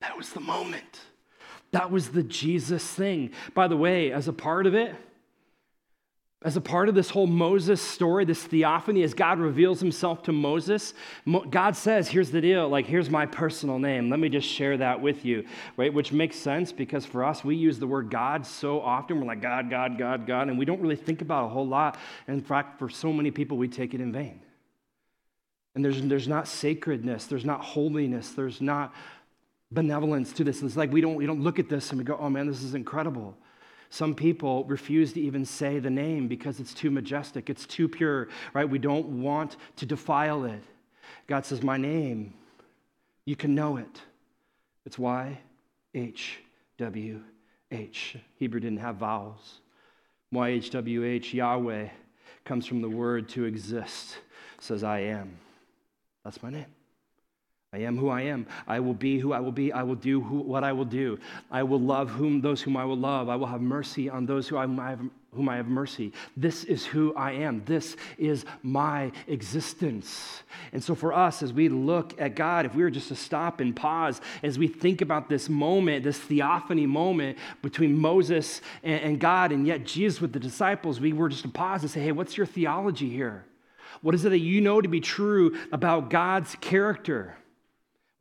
That 0.00 0.16
was 0.16 0.30
the 0.30 0.40
moment. 0.40 1.00
That 1.72 1.90
was 1.90 2.08
the 2.08 2.22
Jesus 2.22 2.84
thing. 2.84 3.30
By 3.54 3.68
the 3.68 3.76
way, 3.76 4.12
as 4.12 4.28
a 4.28 4.32
part 4.32 4.66
of 4.66 4.74
it, 4.74 4.94
as 6.44 6.56
a 6.56 6.60
part 6.60 6.88
of 6.88 6.94
this 6.94 7.10
whole 7.10 7.26
Moses 7.26 7.80
story, 7.80 8.24
this 8.24 8.42
theophany, 8.42 9.02
as 9.02 9.14
God 9.14 9.38
reveals 9.38 9.80
himself 9.80 10.22
to 10.24 10.32
Moses, 10.32 10.94
God 11.50 11.76
says, 11.76 12.08
Here's 12.08 12.30
the 12.30 12.40
deal, 12.40 12.68
like, 12.68 12.86
here's 12.86 13.08
my 13.10 13.26
personal 13.26 13.78
name. 13.78 14.10
Let 14.10 14.18
me 14.18 14.28
just 14.28 14.48
share 14.48 14.76
that 14.78 15.00
with 15.00 15.24
you, 15.24 15.44
right? 15.76 15.92
Which 15.92 16.12
makes 16.12 16.36
sense 16.36 16.72
because 16.72 17.06
for 17.06 17.24
us, 17.24 17.44
we 17.44 17.56
use 17.56 17.78
the 17.78 17.86
word 17.86 18.10
God 18.10 18.46
so 18.46 18.80
often. 18.80 19.20
We're 19.20 19.26
like, 19.26 19.42
God, 19.42 19.70
God, 19.70 19.98
God, 19.98 20.26
God, 20.26 20.48
and 20.48 20.58
we 20.58 20.64
don't 20.64 20.80
really 20.80 20.96
think 20.96 21.22
about 21.22 21.46
a 21.46 21.48
whole 21.48 21.66
lot. 21.66 21.98
And 22.26 22.38
in 22.38 22.44
fact, 22.44 22.78
for 22.78 22.88
so 22.88 23.12
many 23.12 23.30
people, 23.30 23.56
we 23.56 23.68
take 23.68 23.94
it 23.94 24.00
in 24.00 24.12
vain. 24.12 24.40
And 25.74 25.84
there's, 25.84 26.02
there's 26.02 26.28
not 26.28 26.48
sacredness, 26.48 27.26
there's 27.26 27.44
not 27.44 27.62
holiness, 27.62 28.30
there's 28.30 28.60
not 28.60 28.94
benevolence 29.70 30.32
to 30.34 30.44
this. 30.44 30.62
It's 30.62 30.76
like 30.76 30.92
we 30.92 31.00
don't, 31.00 31.14
we 31.14 31.26
don't 31.26 31.42
look 31.42 31.58
at 31.58 31.68
this 31.68 31.90
and 31.90 31.98
we 31.98 32.04
go, 32.04 32.16
oh 32.20 32.28
man, 32.28 32.46
this 32.46 32.62
is 32.62 32.74
incredible. 32.74 33.36
Some 33.92 34.14
people 34.14 34.64
refuse 34.64 35.12
to 35.12 35.20
even 35.20 35.44
say 35.44 35.78
the 35.78 35.90
name 35.90 36.26
because 36.26 36.60
it's 36.60 36.72
too 36.72 36.90
majestic, 36.90 37.50
it's 37.50 37.66
too 37.66 37.86
pure, 37.90 38.28
right? 38.54 38.64
We 38.66 38.78
don't 38.78 39.20
want 39.20 39.58
to 39.76 39.84
defile 39.84 40.46
it. 40.46 40.62
God 41.26 41.44
says, 41.44 41.62
My 41.62 41.76
name, 41.76 42.32
you 43.26 43.36
can 43.36 43.54
know 43.54 43.76
it. 43.76 44.00
It's 44.86 44.98
Y 44.98 45.38
H 45.92 46.38
W 46.78 47.20
H. 47.70 48.16
Hebrew 48.36 48.60
didn't 48.60 48.78
have 48.78 48.96
vowels. 48.96 49.60
Y 50.32 50.48
H 50.48 50.70
W 50.70 51.04
H, 51.04 51.34
Yahweh, 51.34 51.90
comes 52.46 52.64
from 52.64 52.80
the 52.80 52.88
word 52.88 53.28
to 53.28 53.44
exist, 53.44 54.16
says, 54.58 54.82
I 54.82 55.00
am. 55.00 55.36
That's 56.24 56.42
my 56.42 56.48
name. 56.48 56.64
I 57.74 57.78
am 57.78 57.96
who 57.96 58.10
I 58.10 58.20
am. 58.22 58.46
I 58.66 58.80
will 58.80 58.92
be 58.92 59.18
who 59.18 59.32
I 59.32 59.40
will 59.40 59.50
be. 59.50 59.72
I 59.72 59.82
will 59.82 59.94
do 59.94 60.20
who, 60.20 60.40
what 60.40 60.62
I 60.62 60.72
will 60.72 60.84
do. 60.84 61.18
I 61.50 61.62
will 61.62 61.80
love 61.80 62.10
whom 62.10 62.42
those 62.42 62.60
whom 62.60 62.76
I 62.76 62.84
will 62.84 62.98
love. 62.98 63.30
I 63.30 63.36
will 63.36 63.46
have 63.46 63.62
mercy 63.62 64.10
on 64.10 64.26
those 64.26 64.46
who 64.46 64.58
I 64.58 64.66
have, 64.66 65.00
whom 65.34 65.48
I 65.48 65.56
have 65.56 65.68
mercy. 65.68 66.12
This 66.36 66.64
is 66.64 66.84
who 66.84 67.14
I 67.14 67.32
am. 67.32 67.64
This 67.64 67.96
is 68.18 68.44
my 68.62 69.10
existence. 69.26 70.42
And 70.74 70.84
so, 70.84 70.94
for 70.94 71.14
us, 71.14 71.42
as 71.42 71.54
we 71.54 71.70
look 71.70 72.20
at 72.20 72.34
God, 72.34 72.66
if 72.66 72.74
we 72.74 72.82
were 72.82 72.90
just 72.90 73.08
to 73.08 73.16
stop 73.16 73.60
and 73.60 73.74
pause, 73.74 74.20
as 74.42 74.58
we 74.58 74.68
think 74.68 75.00
about 75.00 75.30
this 75.30 75.48
moment, 75.48 76.04
this 76.04 76.18
theophany 76.18 76.84
moment 76.84 77.38
between 77.62 77.96
Moses 77.96 78.60
and, 78.82 79.00
and 79.00 79.18
God, 79.18 79.50
and 79.50 79.66
yet 79.66 79.86
Jesus 79.86 80.20
with 80.20 80.34
the 80.34 80.40
disciples, 80.40 81.00
we 81.00 81.14
were 81.14 81.30
just 81.30 81.44
to 81.44 81.48
pause 81.48 81.80
and 81.80 81.90
say, 81.90 82.00
hey, 82.00 82.12
what's 82.12 82.36
your 82.36 82.44
theology 82.44 83.08
here? 83.08 83.46
What 84.02 84.14
is 84.14 84.26
it 84.26 84.28
that 84.28 84.40
you 84.40 84.60
know 84.60 84.82
to 84.82 84.88
be 84.88 85.00
true 85.00 85.56
about 85.72 86.10
God's 86.10 86.54
character? 86.56 87.36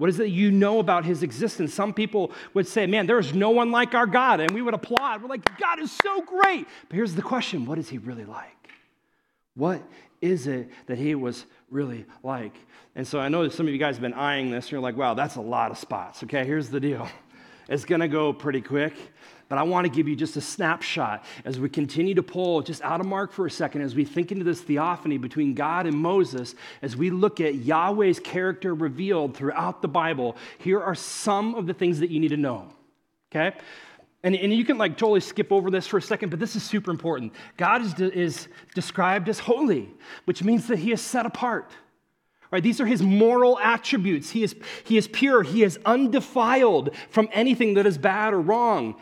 What 0.02 0.10
is 0.10 0.20
it 0.20 0.30
you 0.30 0.50
know 0.50 0.80
about 0.80 1.06
his 1.06 1.22
existence? 1.22 1.76
Some 1.76 1.94
people 1.94 2.32
would 2.56 2.68
say, 2.68 2.88
Man, 2.88 3.06
there 3.06 3.20
is 3.20 3.36
no 3.36 3.52
one 3.52 3.70
like 3.70 3.94
our 3.94 4.08
God. 4.08 4.40
And 4.40 4.50
we 4.50 4.64
would 4.64 4.74
applaud. 4.74 5.22
We're 5.22 5.30
like, 5.30 5.60
God 5.60 5.80
is 5.80 5.92
so 5.92 6.24
great. 6.24 6.66
But 6.90 6.96
here's 6.96 7.14
the 7.14 7.22
question 7.22 7.68
what 7.68 7.78
is 7.78 7.88
he 7.88 8.00
really 8.00 8.26
like? 8.26 8.72
What 9.54 9.84
is 10.20 10.48
it 10.48 10.72
that 10.88 10.98
he 10.98 11.14
was 11.14 11.46
really 11.70 12.08
like? 12.24 12.56
And 12.96 13.08
so 13.08 13.20
I 13.20 13.30
know 13.30 13.44
that 13.44 13.54
some 13.54 13.68
of 13.68 13.74
you 13.74 13.78
guys 13.78 13.94
have 13.94 14.02
been 14.02 14.16
eyeing 14.16 14.50
this. 14.50 14.66
And 14.66 14.72
you're 14.72 14.82
like, 14.82 14.98
Wow, 14.98 15.14
that's 15.14 15.36
a 15.36 15.42
lot 15.42 15.70
of 15.70 15.78
spots. 15.78 16.24
Okay, 16.24 16.46
here's 16.46 16.70
the 16.70 16.80
deal 16.80 17.08
it's 17.70 17.86
going 17.86 18.02
to 18.02 18.08
go 18.08 18.34
pretty 18.34 18.62
quick. 18.62 18.94
But 19.52 19.58
I 19.58 19.64
want 19.64 19.86
to 19.86 19.92
give 19.92 20.08
you 20.08 20.16
just 20.16 20.38
a 20.38 20.42
snapshot 20.42 21.26
as 21.44 21.60
we 21.60 21.68
continue 21.68 22.16
to 22.16 22.24
pull 22.24 22.62
just 22.62 22.82
out 22.84 23.02
of 23.02 23.06
Mark 23.06 23.34
for 23.34 23.46
a 23.46 23.52
second, 23.52 23.82
as 23.82 23.94
we 23.94 24.06
think 24.06 24.32
into 24.32 24.46
this 24.46 24.62
theophany 24.62 25.18
between 25.18 25.56
God 25.56 25.88
and 25.88 25.98
Moses, 25.98 26.56
as 26.82 26.96
we 26.96 27.10
look 27.10 27.42
at 27.42 27.56
Yahweh's 27.56 28.18
character 28.20 28.74
revealed 28.74 29.36
throughout 29.36 29.82
the 29.82 29.90
Bible. 29.90 30.38
Here 30.60 30.80
are 30.80 30.96
some 30.96 31.56
of 31.56 31.68
the 31.68 31.74
things 31.74 32.00
that 32.00 32.10
you 32.10 32.22
need 32.22 32.30
to 32.30 32.38
know. 32.38 32.70
Okay? 33.30 33.58
And, 34.24 34.36
and 34.36 34.54
you 34.54 34.64
can 34.64 34.78
like 34.78 34.98
totally 34.98 35.20
skip 35.20 35.52
over 35.52 35.70
this 35.70 35.86
for 35.86 35.98
a 35.98 36.02
second, 36.02 36.30
but 36.30 36.40
this 36.40 36.56
is 36.56 36.64
super 36.64 36.90
important. 36.90 37.34
God 37.58 37.82
is, 37.82 37.94
de- 37.94 38.18
is 38.18 38.48
described 38.74 39.28
as 39.28 39.40
holy, 39.40 39.90
which 40.24 40.44
means 40.44 40.68
that 40.68 40.80
he 40.80 40.94
is 40.94 41.02
set 41.02 41.26
apart. 41.26 41.72
Right? 42.52 42.62
These 42.62 42.82
are 42.82 42.86
his 42.86 43.02
moral 43.02 43.58
attributes. 43.60 44.30
He 44.30 44.44
is, 44.44 44.56
he 44.84 44.98
is 44.98 45.08
pure. 45.08 45.42
He 45.42 45.64
is 45.64 45.80
undefiled 45.86 46.90
from 47.10 47.30
anything 47.32 47.76
that 47.76 47.86
is 47.86 47.98
bad 47.98 48.34
or 48.34 48.42
wrong. 48.42 48.96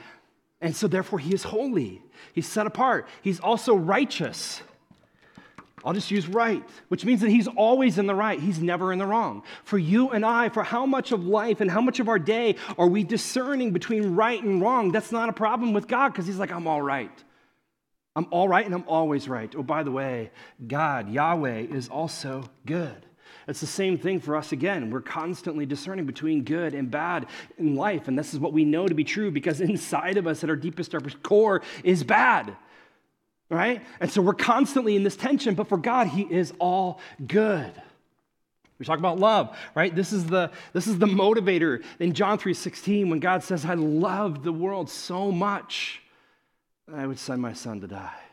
And 0.62 0.76
so, 0.76 0.88
therefore, 0.88 1.20
he 1.20 1.34
is 1.34 1.44
holy. 1.44 2.02
He's 2.34 2.48
set 2.48 2.68
apart. 2.68 3.08
He's 3.22 3.40
also 3.40 3.76
righteous. 3.76 4.62
I'll 5.84 5.94
just 5.94 6.12
use 6.12 6.28
right, 6.28 6.64
which 6.90 7.06
means 7.06 7.22
that 7.22 7.30
he's 7.30 7.48
always 7.48 7.98
in 7.98 8.06
the 8.06 8.16
right. 8.16 8.40
He's 8.40 8.60
never 8.60 8.92
in 8.92 9.00
the 9.00 9.06
wrong. 9.06 9.44
For 9.64 9.78
you 9.78 10.10
and 10.10 10.26
I, 10.26 10.50
for 10.50 10.64
how 10.64 10.86
much 10.86 11.12
of 11.12 11.26
life 11.26 11.62
and 11.62 11.72
how 11.72 11.82
much 11.82 12.00
of 12.00 12.10
our 12.10 12.20
day 12.20 12.56
are 12.78 12.88
we 12.88 13.04
discerning 13.04 13.72
between 13.72 14.16
right 14.16 14.44
and 14.44 14.62
wrong? 14.62 14.92
That's 14.92 15.12
not 15.12 15.30
a 15.30 15.34
problem 15.34 15.74
with 15.74 15.88
God 15.88 16.10
because 16.10 16.28
he's 16.28 16.38
like, 16.38 16.52
I'm 16.52 16.68
all 16.68 16.82
right. 16.82 17.12
I'm 18.16 18.28
all 18.32 18.50
right 18.50 18.66
and 18.66 18.76
I'm 18.76 18.88
always 18.88 19.30
right. 19.30 19.54
Oh, 19.56 19.64
by 19.64 19.84
the 19.84 19.92
way, 19.92 20.32
God, 20.68 21.10
Yahweh, 21.10 21.60
is 21.60 21.88
also 21.88 22.44
good. 22.66 23.06
It's 23.50 23.62
the 23.62 23.68
same 23.68 23.98
thing 23.98 24.20
for 24.20 24.36
us 24.36 24.52
again. 24.52 24.92
We're 24.92 25.02
constantly 25.02 25.66
discerning 25.66 26.06
between 26.06 26.44
good 26.44 26.76
and 26.76 26.92
bad 26.92 27.26
in 27.58 27.76
life. 27.76 28.08
And 28.08 28.18
this 28.18 28.36
is 28.36 28.40
what 28.40 28.54
we 28.54 28.64
know 28.64 28.88
to 28.88 28.94
be 28.94 29.04
true 29.04 29.32
because 29.32 29.60
inside 29.62 30.18
of 30.18 30.28
us, 30.28 30.44
at 30.44 30.52
our 30.52 30.56
deepest, 30.56 30.94
our 30.94 31.02
core, 31.02 31.64
is 31.84 32.04
bad. 32.04 32.56
Right? 33.50 33.84
And 34.00 34.12
so 34.12 34.22
we're 34.22 34.36
constantly 34.36 34.96
in 34.96 35.02
this 35.02 35.16
tension, 35.16 35.56
but 35.56 35.68
for 35.68 35.78
God, 35.78 36.08
He 36.08 36.22
is 36.22 36.54
all 36.60 37.00
good. 37.26 37.72
We 38.78 38.86
talk 38.86 39.00
about 39.00 39.20
love, 39.20 39.58
right? 39.74 39.94
This 39.94 40.14
is 40.14 40.28
the, 40.28 40.52
this 40.72 40.86
is 40.86 41.00
the 41.00 41.08
motivator 41.08 41.84
in 42.00 42.14
John 42.14 42.38
3:16 42.38 43.10
when 43.10 43.20
God 43.20 43.44
says, 43.44 43.66
I 43.66 43.74
loved 43.74 44.44
the 44.44 44.54
world 44.54 44.90
so 44.90 45.32
much, 45.32 46.02
that 46.88 47.00
I 47.00 47.08
would 47.08 47.20
send 47.20 47.42
my 47.42 47.54
son 47.54 47.82
to 47.82 47.88
die. 47.88 48.29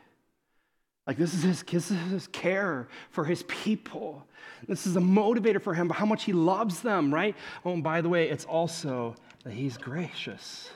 Like 1.07 1.17
this 1.17 1.33
is 1.33 1.43
his, 1.43 1.63
this 1.63 1.89
is 1.89 2.11
his 2.11 2.27
care 2.27 2.87
for 3.09 3.23
his 3.23 3.43
people. 3.43 4.27
This 4.67 4.85
is 4.85 4.97
a 4.97 5.01
motivator 5.01 5.61
for 5.61 5.73
him, 5.73 5.87
but 5.87 5.95
how 5.95 6.05
much 6.05 6.25
he 6.25 6.33
loves 6.33 6.81
them, 6.81 7.13
right? 7.13 7.35
Oh, 7.63 7.73
and 7.73 7.83
by 7.83 8.01
the 8.01 8.09
way, 8.09 8.29
it's 8.29 8.43
also 8.43 9.15
that 9.43 9.53
he's 9.53 9.77
gracious. 9.77 10.69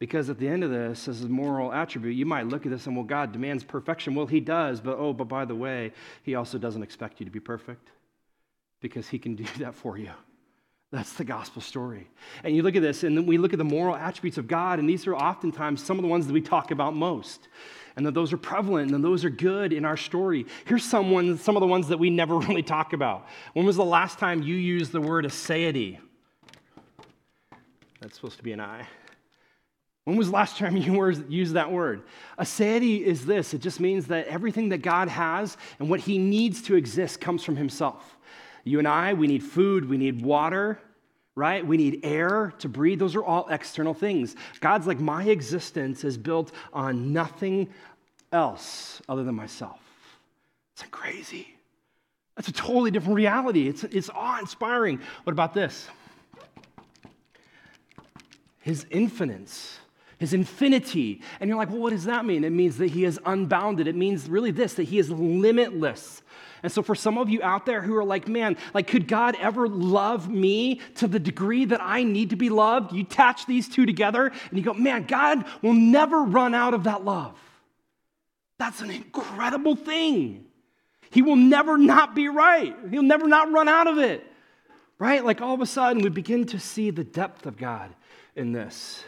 Because 0.00 0.30
at 0.30 0.38
the 0.38 0.48
end 0.48 0.64
of 0.64 0.70
this, 0.70 1.08
as 1.08 1.22
a 1.22 1.28
moral 1.28 1.72
attribute, 1.72 2.16
you 2.16 2.26
might 2.26 2.46
look 2.46 2.66
at 2.66 2.72
this 2.72 2.86
and, 2.86 2.96
well, 2.96 3.04
God 3.04 3.32
demands 3.32 3.64
perfection. 3.64 4.14
Well, 4.14 4.26
he 4.26 4.40
does, 4.40 4.80
but 4.80 4.96
oh, 4.98 5.12
but 5.12 5.28
by 5.28 5.44
the 5.44 5.54
way, 5.54 5.92
he 6.22 6.34
also 6.34 6.58
doesn't 6.58 6.82
expect 6.82 7.20
you 7.20 7.26
to 7.26 7.32
be 7.32 7.40
perfect 7.40 7.90
because 8.80 9.08
he 9.08 9.18
can 9.18 9.36
do 9.36 9.44
that 9.58 9.74
for 9.74 9.98
you. 9.98 10.10
That's 10.90 11.12
the 11.14 11.24
gospel 11.24 11.60
story. 11.60 12.08
And 12.42 12.56
you 12.56 12.62
look 12.62 12.74
at 12.74 12.82
this, 12.82 13.04
and 13.04 13.16
then 13.16 13.26
we 13.26 13.36
look 13.36 13.52
at 13.52 13.58
the 13.58 13.64
moral 13.64 13.94
attributes 13.94 14.38
of 14.38 14.48
God, 14.48 14.78
and 14.78 14.88
these 14.88 15.06
are 15.06 15.14
oftentimes 15.14 15.84
some 15.84 15.98
of 15.98 16.02
the 16.02 16.08
ones 16.08 16.26
that 16.26 16.32
we 16.32 16.40
talk 16.40 16.70
about 16.70 16.94
most 16.94 17.48
and 17.98 18.06
that 18.06 18.14
those 18.14 18.32
are 18.32 18.38
prevalent 18.38 18.92
and 18.92 19.02
those 19.02 19.24
are 19.24 19.30
good 19.30 19.72
in 19.72 19.84
our 19.84 19.96
story. 19.96 20.46
Here's 20.66 20.84
someone, 20.84 21.36
some 21.36 21.56
of 21.56 21.60
the 21.60 21.66
ones 21.66 21.88
that 21.88 21.98
we 21.98 22.10
never 22.10 22.38
really 22.38 22.62
talk 22.62 22.92
about. 22.92 23.26
When 23.54 23.66
was 23.66 23.74
the 23.74 23.84
last 23.84 24.20
time 24.20 24.40
you 24.40 24.54
used 24.54 24.92
the 24.92 25.00
word 25.00 25.24
aseity? 25.24 25.98
That's 28.00 28.14
supposed 28.14 28.36
to 28.36 28.44
be 28.44 28.52
an 28.52 28.60
I. 28.60 28.86
When 30.04 30.16
was 30.16 30.28
the 30.28 30.32
last 30.32 30.58
time 30.58 30.76
you 30.76 31.10
used 31.28 31.54
that 31.54 31.72
word? 31.72 32.04
Aseity 32.38 33.00
is 33.00 33.26
this 33.26 33.52
it 33.52 33.60
just 33.60 33.80
means 33.80 34.06
that 34.06 34.28
everything 34.28 34.68
that 34.68 34.78
God 34.78 35.08
has 35.08 35.56
and 35.80 35.90
what 35.90 35.98
He 35.98 36.18
needs 36.18 36.62
to 36.62 36.76
exist 36.76 37.20
comes 37.20 37.42
from 37.42 37.56
Himself. 37.56 38.16
You 38.68 38.78
and 38.78 38.88
I, 38.88 39.14
we 39.14 39.26
need 39.26 39.42
food, 39.42 39.88
we 39.88 39.96
need 39.96 40.22
water, 40.22 40.78
right? 41.34 41.66
We 41.66 41.76
need 41.76 42.00
air 42.04 42.52
to 42.58 42.68
breathe. 42.68 42.98
Those 42.98 43.16
are 43.16 43.24
all 43.24 43.48
external 43.48 43.94
things. 43.94 44.36
God's 44.60 44.86
like, 44.86 45.00
my 45.00 45.24
existence 45.24 46.04
is 46.04 46.18
built 46.18 46.52
on 46.72 47.12
nothing 47.12 47.68
else 48.32 49.00
other 49.08 49.24
than 49.24 49.34
myself. 49.34 49.80
It's 50.74 50.84
crazy. 50.90 51.54
That's 52.36 52.48
a 52.48 52.52
totally 52.52 52.90
different 52.90 53.16
reality. 53.16 53.68
It's, 53.68 53.84
it's 53.84 54.10
awe 54.10 54.38
inspiring. 54.38 55.00
What 55.24 55.32
about 55.32 55.54
this? 55.54 55.88
his 58.68 58.84
infinite 58.90 59.50
his 60.18 60.34
infinity. 60.34 61.22
And 61.38 61.48
you're 61.48 61.56
like, 61.56 61.70
well, 61.70 61.78
what 61.78 61.90
does 61.90 62.04
that 62.04 62.24
mean? 62.24 62.42
It 62.42 62.50
means 62.50 62.76
that 62.78 62.90
he 62.90 63.04
is 63.04 63.20
unbounded. 63.24 63.86
It 63.86 63.94
means 63.94 64.28
really 64.28 64.50
this, 64.50 64.74
that 64.74 64.82
he 64.82 64.98
is 64.98 65.10
limitless. 65.10 66.22
And 66.62 66.72
so, 66.72 66.82
for 66.82 66.94
some 66.94 67.18
of 67.18 67.28
you 67.28 67.42
out 67.42 67.66
there 67.66 67.80
who 67.80 67.94
are 67.96 68.04
like, 68.04 68.28
man, 68.28 68.56
like, 68.74 68.86
could 68.86 69.06
God 69.06 69.36
ever 69.40 69.68
love 69.68 70.28
me 70.28 70.80
to 70.96 71.06
the 71.06 71.18
degree 71.18 71.64
that 71.66 71.80
I 71.82 72.02
need 72.02 72.30
to 72.30 72.36
be 72.36 72.50
loved? 72.50 72.92
You 72.92 73.02
attach 73.02 73.46
these 73.46 73.68
two 73.68 73.86
together 73.86 74.26
and 74.26 74.58
you 74.58 74.62
go, 74.62 74.74
man, 74.74 75.04
God 75.04 75.44
will 75.62 75.74
never 75.74 76.22
run 76.22 76.54
out 76.54 76.74
of 76.74 76.84
that 76.84 77.04
love. 77.04 77.38
That's 78.58 78.80
an 78.80 78.90
incredible 78.90 79.76
thing. 79.76 80.46
He 81.10 81.22
will 81.22 81.36
never 81.36 81.78
not 81.78 82.14
be 82.14 82.28
right, 82.28 82.76
He'll 82.90 83.02
never 83.02 83.28
not 83.28 83.50
run 83.52 83.68
out 83.68 83.86
of 83.86 83.98
it. 83.98 84.24
Right? 84.98 85.24
Like, 85.24 85.40
all 85.40 85.54
of 85.54 85.60
a 85.60 85.66
sudden, 85.66 86.02
we 86.02 86.08
begin 86.08 86.44
to 86.46 86.58
see 86.58 86.90
the 86.90 87.04
depth 87.04 87.46
of 87.46 87.56
God 87.56 87.94
in 88.34 88.50
this. 88.52 89.04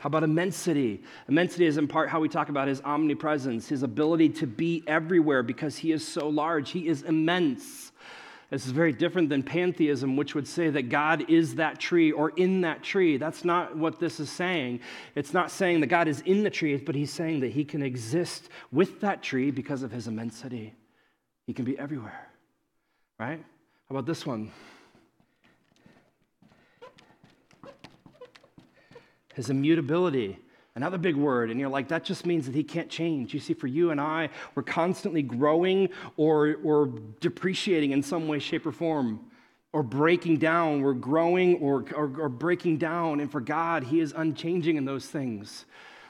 How 0.00 0.06
about 0.06 0.22
immensity? 0.22 1.02
Immensity 1.28 1.66
is 1.66 1.76
in 1.76 1.88
part 1.88 2.08
how 2.08 2.20
we 2.20 2.28
talk 2.28 2.48
about 2.48 2.68
his 2.68 2.80
omnipresence, 2.82 3.68
his 3.68 3.82
ability 3.82 4.28
to 4.30 4.46
be 4.46 4.82
everywhere 4.86 5.42
because 5.42 5.76
he 5.76 5.92
is 5.92 6.06
so 6.06 6.28
large. 6.28 6.70
He 6.70 6.88
is 6.88 7.02
immense. 7.02 7.92
This 8.50 8.64
is 8.64 8.72
very 8.72 8.92
different 8.92 9.28
than 9.28 9.42
pantheism, 9.42 10.16
which 10.16 10.34
would 10.34 10.46
say 10.46 10.70
that 10.70 10.88
God 10.88 11.28
is 11.28 11.56
that 11.56 11.78
tree 11.78 12.12
or 12.12 12.30
in 12.30 12.62
that 12.62 12.82
tree. 12.82 13.18
That's 13.18 13.44
not 13.44 13.76
what 13.76 13.98
this 13.98 14.20
is 14.20 14.30
saying. 14.30 14.80
It's 15.14 15.34
not 15.34 15.50
saying 15.50 15.80
that 15.80 15.88
God 15.88 16.08
is 16.08 16.22
in 16.22 16.44
the 16.44 16.50
tree, 16.50 16.76
but 16.76 16.94
he's 16.94 17.12
saying 17.12 17.40
that 17.40 17.52
he 17.52 17.64
can 17.64 17.82
exist 17.82 18.48
with 18.72 19.00
that 19.00 19.22
tree 19.22 19.50
because 19.50 19.82
of 19.82 19.90
his 19.90 20.06
immensity. 20.06 20.74
He 21.46 21.52
can 21.52 21.66
be 21.66 21.78
everywhere, 21.78 22.28
right? 23.18 23.38
How 23.88 23.94
about 23.94 24.06
this 24.06 24.24
one? 24.24 24.50
His 29.38 29.50
immutability. 29.50 30.36
Another 30.74 30.98
big 30.98 31.14
word, 31.14 31.52
and 31.52 31.60
you're 31.60 31.68
like, 31.68 31.86
that 31.88 32.02
just 32.02 32.26
means 32.26 32.44
that 32.46 32.56
he 32.56 32.64
can't 32.64 32.90
change. 32.90 33.32
You 33.32 33.38
see, 33.38 33.54
for 33.54 33.68
you 33.68 33.92
and 33.92 34.00
I, 34.00 34.30
we're 34.56 34.64
constantly 34.64 35.22
growing 35.22 35.90
or, 36.16 36.56
or 36.64 36.92
depreciating 37.20 37.92
in 37.92 38.02
some 38.02 38.26
way, 38.26 38.40
shape, 38.40 38.66
or 38.66 38.72
form, 38.72 39.20
or 39.72 39.84
breaking 39.84 40.38
down. 40.38 40.82
We're 40.82 40.92
growing 40.92 41.54
or, 41.60 41.84
or, 41.94 42.12
or 42.18 42.28
breaking 42.28 42.78
down. 42.78 43.20
And 43.20 43.30
for 43.30 43.40
God, 43.40 43.84
he 43.84 44.00
is 44.00 44.12
unchanging 44.16 44.74
in 44.74 44.84
those 44.84 45.06
things. 45.06 45.66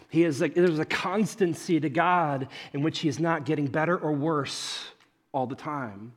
He 0.09 0.25
is 0.25 0.41
like, 0.41 0.55
there's 0.55 0.79
a 0.79 0.87
constancy 0.87 1.79
to 1.81 1.91
God 1.91 2.49
in 2.73 2.83
which 2.83 3.01
he 3.01 3.11
is 3.11 3.21
not 3.21 3.45
getting 3.45 3.67
better 3.67 3.99
or 3.99 4.13
worse 4.13 4.87
all 5.33 5.47
the 5.47 5.55
time. 5.55 6.15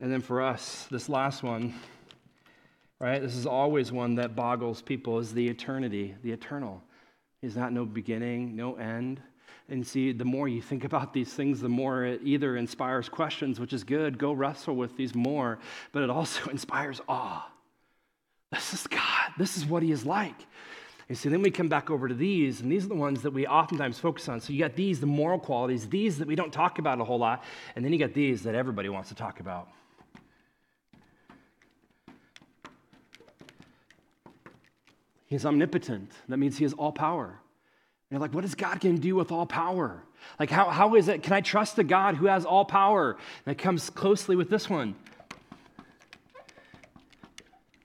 And 0.00 0.12
then 0.12 0.20
for 0.20 0.42
us, 0.42 0.86
this 0.90 1.08
last 1.08 1.42
one, 1.42 1.74
right? 3.00 3.20
This 3.20 3.34
is 3.34 3.46
always 3.46 3.90
one 3.90 4.14
that 4.16 4.36
boggles 4.36 4.82
people 4.82 5.18
is 5.18 5.32
the 5.32 5.48
eternity, 5.48 6.14
the 6.22 6.30
eternal. 6.30 6.82
Is 7.42 7.56
not 7.56 7.72
no 7.72 7.86
beginning, 7.86 8.54
no 8.54 8.74
end. 8.76 9.18
And 9.70 9.86
see, 9.86 10.12
the 10.12 10.26
more 10.26 10.46
you 10.46 10.60
think 10.60 10.84
about 10.84 11.14
these 11.14 11.32
things, 11.32 11.60
the 11.60 11.70
more 11.70 12.04
it 12.04 12.20
either 12.22 12.56
inspires 12.56 13.08
questions, 13.08 13.58
which 13.58 13.72
is 13.72 13.82
good, 13.82 14.18
go 14.18 14.32
wrestle 14.32 14.76
with 14.76 14.96
these 14.96 15.14
more, 15.14 15.58
but 15.92 16.02
it 16.02 16.10
also 16.10 16.50
inspires 16.50 17.00
awe. 17.08 17.50
This 18.52 18.74
is 18.74 18.86
God. 18.86 19.32
This 19.38 19.56
is 19.56 19.64
what 19.64 19.82
He 19.82 19.90
is 19.90 20.04
like. 20.04 20.34
You 21.08 21.14
see, 21.14 21.28
then 21.28 21.40
we 21.40 21.50
come 21.50 21.68
back 21.68 21.90
over 21.90 22.08
to 22.08 22.14
these, 22.14 22.60
and 22.60 22.70
these 22.70 22.84
are 22.84 22.88
the 22.88 22.94
ones 22.94 23.22
that 23.22 23.32
we 23.32 23.46
oftentimes 23.46 23.98
focus 23.98 24.28
on. 24.28 24.40
So 24.40 24.52
you 24.52 24.60
got 24.60 24.76
these, 24.76 25.00
the 25.00 25.06
moral 25.06 25.38
qualities, 25.38 25.88
these 25.88 26.18
that 26.18 26.28
we 26.28 26.36
don't 26.36 26.52
talk 26.52 26.78
about 26.78 27.00
a 27.00 27.04
whole 27.04 27.18
lot, 27.18 27.42
and 27.74 27.84
then 27.84 27.92
you 27.92 27.98
got 27.98 28.12
these 28.12 28.42
that 28.42 28.54
everybody 28.54 28.88
wants 28.88 29.08
to 29.08 29.14
talk 29.14 29.40
about. 29.40 29.68
He's 35.30 35.46
omnipotent. 35.46 36.10
That 36.28 36.38
means 36.38 36.58
he 36.58 36.64
has 36.64 36.72
all 36.72 36.90
power. 36.90 37.26
And 37.26 37.36
you're 38.10 38.20
like, 38.20 38.34
what 38.34 38.44
is 38.44 38.56
God 38.56 38.80
going 38.80 38.96
to 38.96 39.00
do 39.00 39.14
with 39.14 39.30
all 39.30 39.46
power? 39.46 40.02
Like, 40.40 40.50
how, 40.50 40.68
how 40.68 40.96
is 40.96 41.06
it? 41.06 41.22
Can 41.22 41.32
I 41.32 41.40
trust 41.40 41.76
the 41.76 41.84
God 41.84 42.16
who 42.16 42.26
has 42.26 42.44
all 42.44 42.64
power? 42.64 43.16
And 43.46 43.52
it 43.52 43.58
comes 43.58 43.90
closely 43.90 44.34
with 44.34 44.50
this 44.50 44.68
one. 44.68 44.96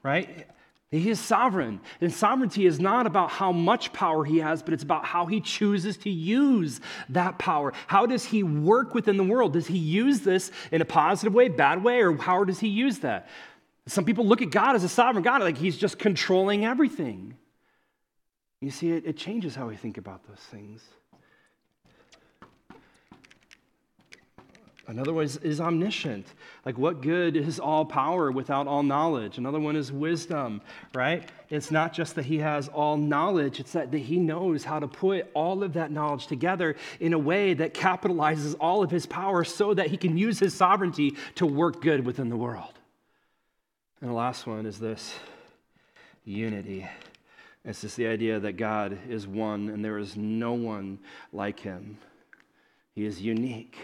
Right? 0.02 0.48
He 0.90 1.08
is 1.08 1.20
sovereign. 1.20 1.82
And 2.02 2.12
sovereignty 2.12 2.66
is 2.66 2.80
not 2.80 3.06
about 3.06 3.30
how 3.30 3.52
much 3.52 3.94
power 3.94 4.26
he 4.26 4.40
has, 4.40 4.64
but 4.64 4.74
it's 4.74 4.84
about 4.84 5.06
how 5.06 5.28
he 5.28 5.40
chooses 5.40 5.98
to 5.98 6.10
use 6.10 6.82
that 7.10 7.38
power. 7.38 7.74
How 7.86 8.08
does 8.08 8.26
he 8.26 8.42
work 8.42 8.96
within 8.96 9.18
the 9.18 9.24
world? 9.24 9.54
Does 9.54 9.68
he 9.68 9.78
use 9.78 10.22
this 10.22 10.52
in 10.72 10.82
a 10.82 10.86
positive 10.86 11.36
way, 11.36 11.48
bad 11.48 11.84
way, 11.84 12.02
or 12.02 12.18
how 12.18 12.44
does 12.44 12.60
he 12.60 12.70
use 12.70 13.00
that? 13.00 13.30
Some 13.88 14.06
people 14.06 14.26
look 14.26 14.42
at 14.42 14.50
God 14.50 14.76
as 14.76 14.84
a 14.84 14.90
sovereign 14.90 15.24
God, 15.24 15.42
like 15.42 15.58
he's 15.58 15.78
just 15.78 16.00
controlling 16.00 16.66
everything. 16.66 17.36
You 18.60 18.72
see, 18.72 18.92
it, 18.92 19.06
it 19.06 19.18
changes 19.18 19.54
how 19.56 19.68
we 19.68 19.76
think 19.76 19.98
about 19.98 20.28
those 20.28 20.40
things. 20.40 20.82
Another 24.88 25.14
one 25.14 25.26
is, 25.26 25.38
is, 25.38 25.60
omniscient. 25.60 26.28
Like, 26.64 26.78
what 26.78 27.02
good 27.02 27.36
is 27.36 27.60
all 27.60 27.86
power 27.86 28.32
without 28.32 28.68
all 28.68 28.84
knowledge? 28.84 29.40
Another 29.40 29.60
one 29.60 29.76
is 29.76 29.92
wisdom, 29.92 30.62
right? 30.94 31.28
It's 31.50 31.72
not 31.72 31.92
just 31.92 32.14
that 32.16 32.26
he 32.26 32.38
has 32.38 32.68
all 32.68 32.96
knowledge, 32.96 33.60
it's 33.60 33.72
that, 33.72 33.92
that 33.92 33.98
he 33.98 34.18
knows 34.18 34.64
how 34.64 34.80
to 34.80 34.88
put 34.88 35.28
all 35.34 35.64
of 35.64 35.74
that 35.74 35.92
knowledge 35.92 36.28
together 36.28 36.76
in 37.00 37.14
a 37.14 37.20
way 37.20 37.56
that 37.56 37.74
capitalizes 37.74 38.56
all 38.60 38.84
of 38.84 38.92
his 38.92 39.08
power 39.08 39.44
so 39.44 39.74
that 39.74 39.88
he 39.88 39.98
can 39.98 40.18
use 40.18 40.38
his 40.38 40.54
sovereignty 40.54 41.16
to 41.34 41.48
work 41.48 41.82
good 41.82 42.06
within 42.06 42.30
the 42.30 42.38
world. 42.38 42.75
And 44.02 44.10
the 44.10 44.14
last 44.14 44.46
one 44.46 44.66
is 44.66 44.80
this 44.80 45.16
unity. 46.26 46.88
It's 47.64 47.82
just 47.82 47.96
the 47.96 48.08
idea 48.08 48.40
that 48.40 48.54
God 48.54 48.98
is 49.10 49.26
one 49.26 49.70
and 49.70 49.84
there 49.84 49.98
is 49.98 50.16
no 50.16 50.54
one 50.54 51.00
like 51.34 51.60
him. 51.60 51.98
He 52.94 53.06
is 53.06 53.22
unique 53.22 53.78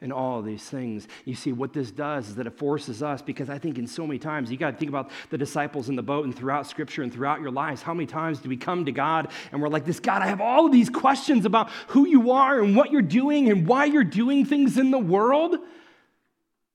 in 0.00 0.12
all 0.12 0.40
these 0.40 0.62
things. 0.62 1.08
You 1.24 1.34
see, 1.34 1.52
what 1.52 1.72
this 1.72 1.90
does 1.90 2.28
is 2.28 2.34
that 2.36 2.46
it 2.46 2.56
forces 2.56 3.02
us, 3.02 3.20
because 3.20 3.50
I 3.50 3.58
think 3.58 3.78
in 3.78 3.86
so 3.86 4.06
many 4.06 4.18
times, 4.18 4.50
you 4.50 4.56
got 4.56 4.70
to 4.70 4.76
think 4.76 4.88
about 4.88 5.10
the 5.28 5.36
disciples 5.36 5.88
in 5.88 5.96
the 5.96 6.02
boat 6.02 6.24
and 6.24 6.34
throughout 6.34 6.66
Scripture 6.66 7.02
and 7.02 7.12
throughout 7.12 7.40
your 7.40 7.50
lives. 7.50 7.82
How 7.82 7.92
many 7.92 8.06
times 8.06 8.38
do 8.38 8.48
we 8.48 8.56
come 8.56 8.86
to 8.86 8.92
God 8.92 9.28
and 9.52 9.60
we're 9.60 9.68
like, 9.68 9.84
This 9.84 10.00
God, 10.00 10.22
I 10.22 10.26
have 10.28 10.40
all 10.40 10.66
of 10.66 10.72
these 10.72 10.88
questions 10.88 11.44
about 11.44 11.70
who 11.88 12.06
you 12.06 12.30
are 12.30 12.62
and 12.62 12.74
what 12.74 12.90
you're 12.90 13.02
doing 13.02 13.50
and 13.50 13.66
why 13.66 13.84
you're 13.86 14.04
doing 14.04 14.46
things 14.46 14.78
in 14.78 14.90
the 14.90 14.98
world? 14.98 15.56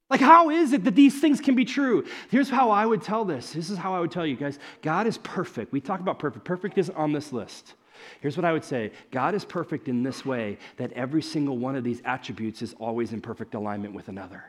Like, 0.09 0.21
how 0.21 0.51
is 0.51 0.73
it 0.73 0.83
that 0.83 0.95
these 0.95 1.19
things 1.19 1.41
can 1.41 1.55
be 1.55 1.65
true? 1.65 2.05
Here's 2.29 2.49
how 2.49 2.69
I 2.69 2.85
would 2.85 3.01
tell 3.01 3.25
this. 3.25 3.53
This 3.53 3.69
is 3.69 3.77
how 3.77 3.95
I 3.95 3.99
would 3.99 4.11
tell 4.11 4.25
you 4.25 4.35
guys 4.35 4.59
God 4.81 5.07
is 5.07 5.17
perfect. 5.19 5.71
We 5.71 5.81
talk 5.81 5.99
about 5.99 6.19
perfect. 6.19 6.45
Perfect 6.45 6.77
is 6.77 6.89
on 6.91 7.11
this 7.11 7.33
list. 7.33 7.73
Here's 8.21 8.37
what 8.37 8.45
I 8.45 8.51
would 8.51 8.63
say 8.63 8.91
God 9.11 9.33
is 9.35 9.45
perfect 9.45 9.87
in 9.87 10.03
this 10.03 10.25
way 10.25 10.57
that 10.77 10.91
every 10.93 11.21
single 11.21 11.57
one 11.57 11.75
of 11.75 11.83
these 11.83 12.01
attributes 12.05 12.61
is 12.61 12.75
always 12.79 13.13
in 13.13 13.21
perfect 13.21 13.55
alignment 13.55 13.93
with 13.93 14.07
another. 14.07 14.43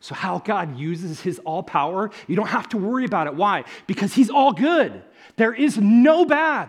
So, 0.00 0.14
how 0.14 0.38
God 0.38 0.78
uses 0.78 1.20
his 1.20 1.40
all 1.40 1.62
power, 1.62 2.10
you 2.26 2.36
don't 2.36 2.46
have 2.46 2.68
to 2.70 2.78
worry 2.78 3.04
about 3.04 3.26
it. 3.26 3.34
Why? 3.34 3.64
Because 3.86 4.14
he's 4.14 4.30
all 4.30 4.52
good. 4.52 5.02
There 5.36 5.52
is 5.52 5.76
no 5.76 6.24
bad. 6.24 6.68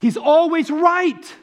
He's 0.00 0.16
always 0.16 0.70
right. 0.70 1.34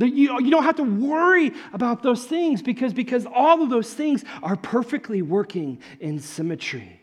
You, 0.00 0.40
you 0.40 0.50
don't 0.50 0.64
have 0.64 0.76
to 0.76 0.82
worry 0.82 1.52
about 1.72 2.02
those 2.02 2.24
things 2.24 2.62
because, 2.62 2.92
because 2.94 3.26
all 3.26 3.62
of 3.62 3.70
those 3.70 3.92
things 3.92 4.24
are 4.42 4.56
perfectly 4.56 5.20
working 5.22 5.80
in 6.00 6.18
symmetry, 6.20 7.02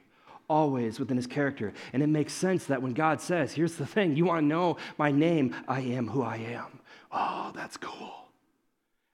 always 0.50 1.00
within 1.00 1.18
his 1.18 1.28
character. 1.28 1.74
And 1.94 2.02
it 2.02 2.08
makes 2.08 2.34
sense 2.34 2.66
that 2.66 2.82
when 2.82 2.94
God 2.94 3.22
says, 3.22 3.54
Here's 3.54 3.76
the 3.76 3.86
thing, 3.86 4.16
you 4.16 4.26
want 4.26 4.42
to 4.42 4.46
know 4.48 4.78
my 4.98 5.12
name, 5.12 5.56
I 5.68 5.82
am 5.82 6.08
who 6.08 6.24
I 6.24 6.38
am. 6.38 6.80
Oh, 7.12 7.52
that's 7.56 7.78
cool. 7.78 8.14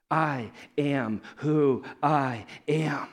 I 0.10 0.52
am 0.78 1.22
who 1.38 1.84
I 2.02 2.46
am. 2.67 3.08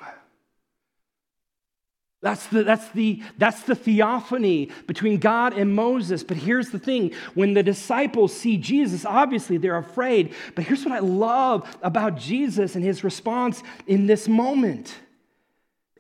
That's 2.22 2.46
the, 2.48 2.64
that's, 2.64 2.88
the, 2.90 3.22
that's 3.38 3.62
the 3.62 3.74
theophany 3.74 4.70
between 4.86 5.18
God 5.18 5.54
and 5.54 5.74
Moses. 5.74 6.22
But 6.22 6.36
here's 6.36 6.68
the 6.68 6.78
thing 6.78 7.12
when 7.32 7.54
the 7.54 7.62
disciples 7.62 8.36
see 8.36 8.58
Jesus, 8.58 9.06
obviously 9.06 9.56
they're 9.56 9.78
afraid. 9.78 10.34
But 10.54 10.64
here's 10.64 10.84
what 10.84 10.92
I 10.92 10.98
love 10.98 11.78
about 11.82 12.18
Jesus 12.18 12.74
and 12.74 12.84
his 12.84 13.02
response 13.02 13.62
in 13.86 14.06
this 14.06 14.28
moment. 14.28 14.94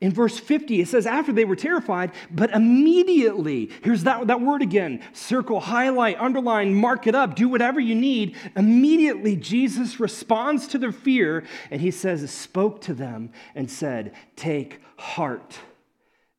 In 0.02 0.12
verse 0.12 0.38
50, 0.38 0.80
it 0.80 0.88
says, 0.88 1.06
after 1.06 1.30
they 1.30 1.44
were 1.44 1.56
terrified, 1.56 2.12
but 2.30 2.50
immediately, 2.52 3.70
here's 3.82 4.04
that, 4.04 4.26
that 4.28 4.40
word 4.40 4.62
again 4.62 5.02
circle, 5.12 5.60
highlight, 5.60 6.18
underline, 6.18 6.74
mark 6.74 7.06
it 7.06 7.14
up, 7.14 7.34
do 7.34 7.48
whatever 7.48 7.80
you 7.80 7.94
need. 7.94 8.34
Immediately, 8.56 9.36
Jesus 9.36 10.00
responds 10.00 10.66
to 10.68 10.78
their 10.78 10.92
fear, 10.92 11.44
and 11.70 11.82
he 11.82 11.90
says, 11.90 12.30
spoke 12.30 12.80
to 12.82 12.94
them 12.94 13.30
and 13.54 13.70
said, 13.70 14.14
Take 14.36 14.80
heart. 14.96 15.58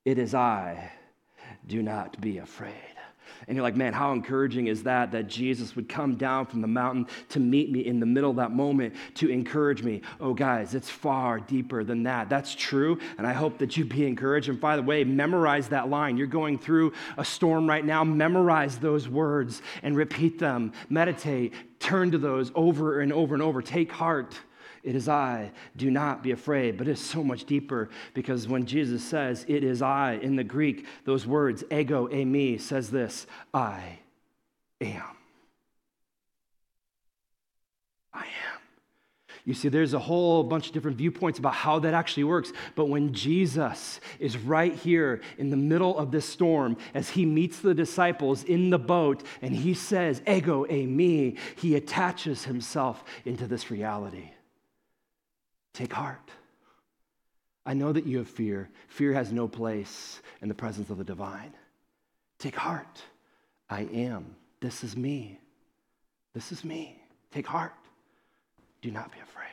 It 0.05 0.17
is 0.17 0.33
I. 0.33 0.91
Do 1.67 1.81
not 1.83 2.19
be 2.19 2.39
afraid. 2.39 2.73
And 3.47 3.55
you're 3.55 3.63
like, 3.63 3.75
man, 3.75 3.93
how 3.93 4.11
encouraging 4.11 4.67
is 4.67 4.83
that? 4.83 5.11
That 5.11 5.27
Jesus 5.27 5.75
would 5.75 5.89
come 5.89 6.15
down 6.15 6.45
from 6.45 6.61
the 6.61 6.67
mountain 6.67 7.07
to 7.29 7.39
meet 7.39 7.71
me 7.71 7.85
in 7.85 7.99
the 7.99 8.05
middle 8.05 8.29
of 8.29 8.35
that 8.37 8.51
moment 8.51 8.93
to 9.15 9.29
encourage 9.29 9.81
me. 9.83 10.01
Oh, 10.19 10.33
guys, 10.33 10.75
it's 10.75 10.89
far 10.89 11.39
deeper 11.39 11.83
than 11.83 12.03
that. 12.03 12.29
That's 12.29 12.53
true. 12.53 12.99
And 13.17 13.25
I 13.25 13.33
hope 13.33 13.57
that 13.59 13.77
you 13.77 13.85
be 13.85 14.05
encouraged. 14.05 14.49
And 14.49 14.59
by 14.59 14.75
the 14.75 14.83
way, 14.83 15.03
memorize 15.03 15.69
that 15.69 15.89
line. 15.89 16.17
You're 16.17 16.27
going 16.27 16.59
through 16.59 16.93
a 17.17 17.25
storm 17.25 17.67
right 17.67 17.85
now. 17.85 18.03
Memorize 18.03 18.77
those 18.77 19.07
words 19.09 19.61
and 19.81 19.95
repeat 19.95 20.37
them. 20.37 20.73
Meditate. 20.89 21.53
Turn 21.79 22.11
to 22.11 22.17
those 22.17 22.51
over 22.53 23.01
and 23.01 23.11
over 23.11 23.33
and 23.33 23.41
over. 23.41 23.61
Take 23.61 23.91
heart. 23.91 24.35
It 24.83 24.95
is 24.95 25.07
I. 25.07 25.51
Do 25.77 25.91
not 25.91 26.23
be 26.23 26.31
afraid. 26.31 26.77
But 26.77 26.87
it's 26.87 27.01
so 27.01 27.23
much 27.23 27.45
deeper 27.45 27.89
because 28.13 28.47
when 28.47 28.65
Jesus 28.65 29.03
says, 29.03 29.45
It 29.47 29.63
is 29.63 29.81
I, 29.81 30.13
in 30.13 30.35
the 30.35 30.43
Greek, 30.43 30.85
those 31.05 31.27
words, 31.27 31.63
ego, 31.71 32.07
eimi, 32.07 32.59
says 32.59 32.89
this 32.89 33.27
I 33.53 33.99
am. 34.79 35.03
I 38.13 38.25
am. 38.25 38.61
You 39.45 39.55
see, 39.55 39.69
there's 39.69 39.93
a 39.93 39.99
whole 39.99 40.43
bunch 40.43 40.67
of 40.67 40.73
different 40.73 40.97
viewpoints 40.97 41.39
about 41.39 41.55
how 41.55 41.79
that 41.79 41.93
actually 41.93 42.25
works. 42.25 42.51
But 42.75 42.89
when 42.89 43.13
Jesus 43.13 43.99
is 44.19 44.37
right 44.37 44.73
here 44.73 45.21
in 45.37 45.49
the 45.49 45.57
middle 45.57 45.97
of 45.97 46.11
this 46.11 46.27
storm, 46.27 46.77
as 46.93 47.09
he 47.09 47.25
meets 47.25 47.59
the 47.59 47.73
disciples 47.73 48.43
in 48.43 48.69
the 48.69 48.79
boat 48.79 49.23
and 49.41 49.55
he 49.55 49.73
says, 49.73 50.21
Ego, 50.27 50.65
eimi, 50.65 51.37
he 51.55 51.75
attaches 51.75 52.43
himself 52.43 53.03
into 53.25 53.47
this 53.47 53.71
reality. 53.71 54.31
Take 55.73 55.93
heart. 55.93 56.31
I 57.65 57.73
know 57.73 57.91
that 57.91 58.05
you 58.05 58.17
have 58.17 58.27
fear. 58.27 58.69
Fear 58.87 59.13
has 59.13 59.31
no 59.31 59.47
place 59.47 60.21
in 60.41 60.49
the 60.49 60.53
presence 60.53 60.89
of 60.89 60.97
the 60.97 61.03
divine. 61.03 61.53
Take 62.39 62.55
heart. 62.55 63.01
I 63.69 63.81
am. 63.81 64.35
This 64.59 64.83
is 64.83 64.97
me. 64.97 65.39
This 66.33 66.51
is 66.51 66.65
me. 66.65 67.01
Take 67.31 67.47
heart. 67.47 67.73
Do 68.81 68.91
not 68.91 69.11
be 69.11 69.19
afraid. 69.19 69.47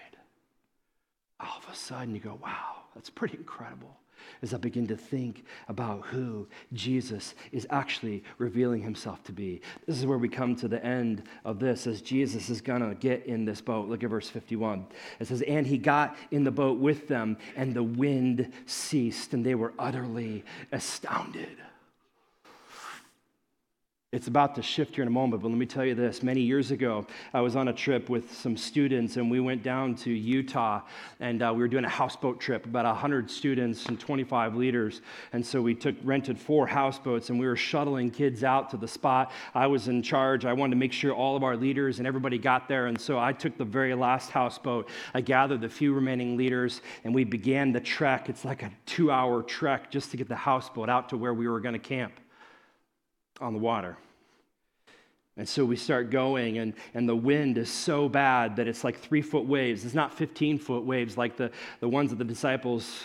All 1.40 1.58
of 1.58 1.72
a 1.72 1.76
sudden, 1.76 2.14
you 2.14 2.20
go, 2.20 2.38
wow, 2.42 2.76
that's 2.94 3.10
pretty 3.10 3.36
incredible 3.36 3.96
as 4.42 4.54
I 4.54 4.58
begin 4.58 4.86
to 4.88 4.96
think 4.96 5.44
about 5.68 6.06
who 6.06 6.46
Jesus 6.72 7.34
is 7.52 7.66
actually 7.70 8.24
revealing 8.38 8.82
himself 8.82 9.22
to 9.24 9.32
be. 9.32 9.60
This 9.86 9.98
is 9.98 10.06
where 10.06 10.18
we 10.18 10.28
come 10.28 10.56
to 10.56 10.68
the 10.68 10.84
end 10.84 11.22
of 11.44 11.58
this 11.58 11.86
as 11.86 12.00
Jesus 12.00 12.50
is 12.50 12.60
going 12.60 12.88
to 12.88 12.94
get 12.94 13.26
in 13.26 13.44
this 13.44 13.60
boat. 13.60 13.88
Look 13.88 14.02
at 14.02 14.10
verse 14.10 14.28
51. 14.28 14.86
It 15.20 15.28
says, 15.28 15.42
And 15.42 15.66
he 15.66 15.78
got 15.78 16.16
in 16.30 16.44
the 16.44 16.50
boat 16.50 16.78
with 16.78 17.08
them, 17.08 17.36
and 17.56 17.74
the 17.74 17.82
wind 17.82 18.52
ceased, 18.66 19.34
and 19.34 19.44
they 19.44 19.54
were 19.54 19.72
utterly 19.78 20.44
astounded. 20.72 21.56
It's 24.10 24.26
about 24.26 24.54
to 24.54 24.62
shift 24.62 24.94
here 24.94 25.02
in 25.02 25.08
a 25.08 25.10
moment, 25.10 25.42
but 25.42 25.48
let 25.48 25.58
me 25.58 25.66
tell 25.66 25.84
you 25.84 25.94
this. 25.94 26.22
Many 26.22 26.40
years 26.40 26.70
ago, 26.70 27.06
I 27.34 27.42
was 27.42 27.56
on 27.56 27.68
a 27.68 27.74
trip 27.74 28.08
with 28.08 28.34
some 28.34 28.56
students, 28.56 29.18
and 29.18 29.30
we 29.30 29.38
went 29.38 29.62
down 29.62 29.96
to 29.96 30.10
Utah, 30.10 30.80
and 31.20 31.42
uh, 31.42 31.52
we 31.54 31.58
were 31.58 31.68
doing 31.68 31.84
a 31.84 31.90
houseboat 31.90 32.40
trip, 32.40 32.64
about 32.64 32.86
100 32.86 33.30
students 33.30 33.84
and 33.84 34.00
25 34.00 34.56
leaders. 34.56 35.02
And 35.34 35.44
so 35.44 35.60
we 35.60 35.74
took 35.74 35.94
rented 36.02 36.38
four 36.38 36.66
houseboats, 36.66 37.28
and 37.28 37.38
we 37.38 37.44
were 37.44 37.54
shuttling 37.54 38.10
kids 38.10 38.44
out 38.44 38.70
to 38.70 38.78
the 38.78 38.88
spot. 38.88 39.30
I 39.54 39.66
was 39.66 39.88
in 39.88 40.02
charge. 40.02 40.46
I 40.46 40.54
wanted 40.54 40.70
to 40.70 40.78
make 40.78 40.94
sure 40.94 41.12
all 41.12 41.36
of 41.36 41.42
our 41.42 41.54
leaders 41.54 41.98
and 41.98 42.06
everybody 42.06 42.38
got 42.38 42.66
there, 42.66 42.86
and 42.86 42.98
so 42.98 43.18
I 43.18 43.34
took 43.34 43.58
the 43.58 43.66
very 43.66 43.94
last 43.94 44.30
houseboat. 44.30 44.88
I 45.12 45.20
gathered 45.20 45.60
the 45.60 45.68
few 45.68 45.92
remaining 45.92 46.34
leaders, 46.38 46.80
and 47.04 47.14
we 47.14 47.24
began 47.24 47.72
the 47.72 47.80
trek. 47.80 48.30
It's 48.30 48.46
like 48.46 48.62
a 48.62 48.72
two 48.86 49.10
hour 49.10 49.42
trek 49.42 49.90
just 49.90 50.10
to 50.12 50.16
get 50.16 50.28
the 50.28 50.36
houseboat 50.36 50.88
out 50.88 51.10
to 51.10 51.18
where 51.18 51.34
we 51.34 51.46
were 51.46 51.60
going 51.60 51.74
to 51.74 51.78
camp 51.78 52.14
on 53.40 53.52
the 53.52 53.58
water. 53.58 53.96
And 55.36 55.48
so 55.48 55.64
we 55.64 55.76
start 55.76 56.10
going, 56.10 56.58
and, 56.58 56.74
and 56.94 57.08
the 57.08 57.14
wind 57.14 57.58
is 57.58 57.70
so 57.70 58.08
bad 58.08 58.56
that 58.56 58.66
it's 58.66 58.82
like 58.82 58.98
three 58.98 59.22
foot 59.22 59.44
waves. 59.44 59.84
It's 59.84 59.94
not 59.94 60.12
15 60.12 60.58
foot 60.58 60.84
waves 60.84 61.16
like 61.16 61.36
the, 61.36 61.52
the 61.78 61.88
ones 61.88 62.10
that 62.10 62.16
the 62.16 62.24
disciples 62.24 63.04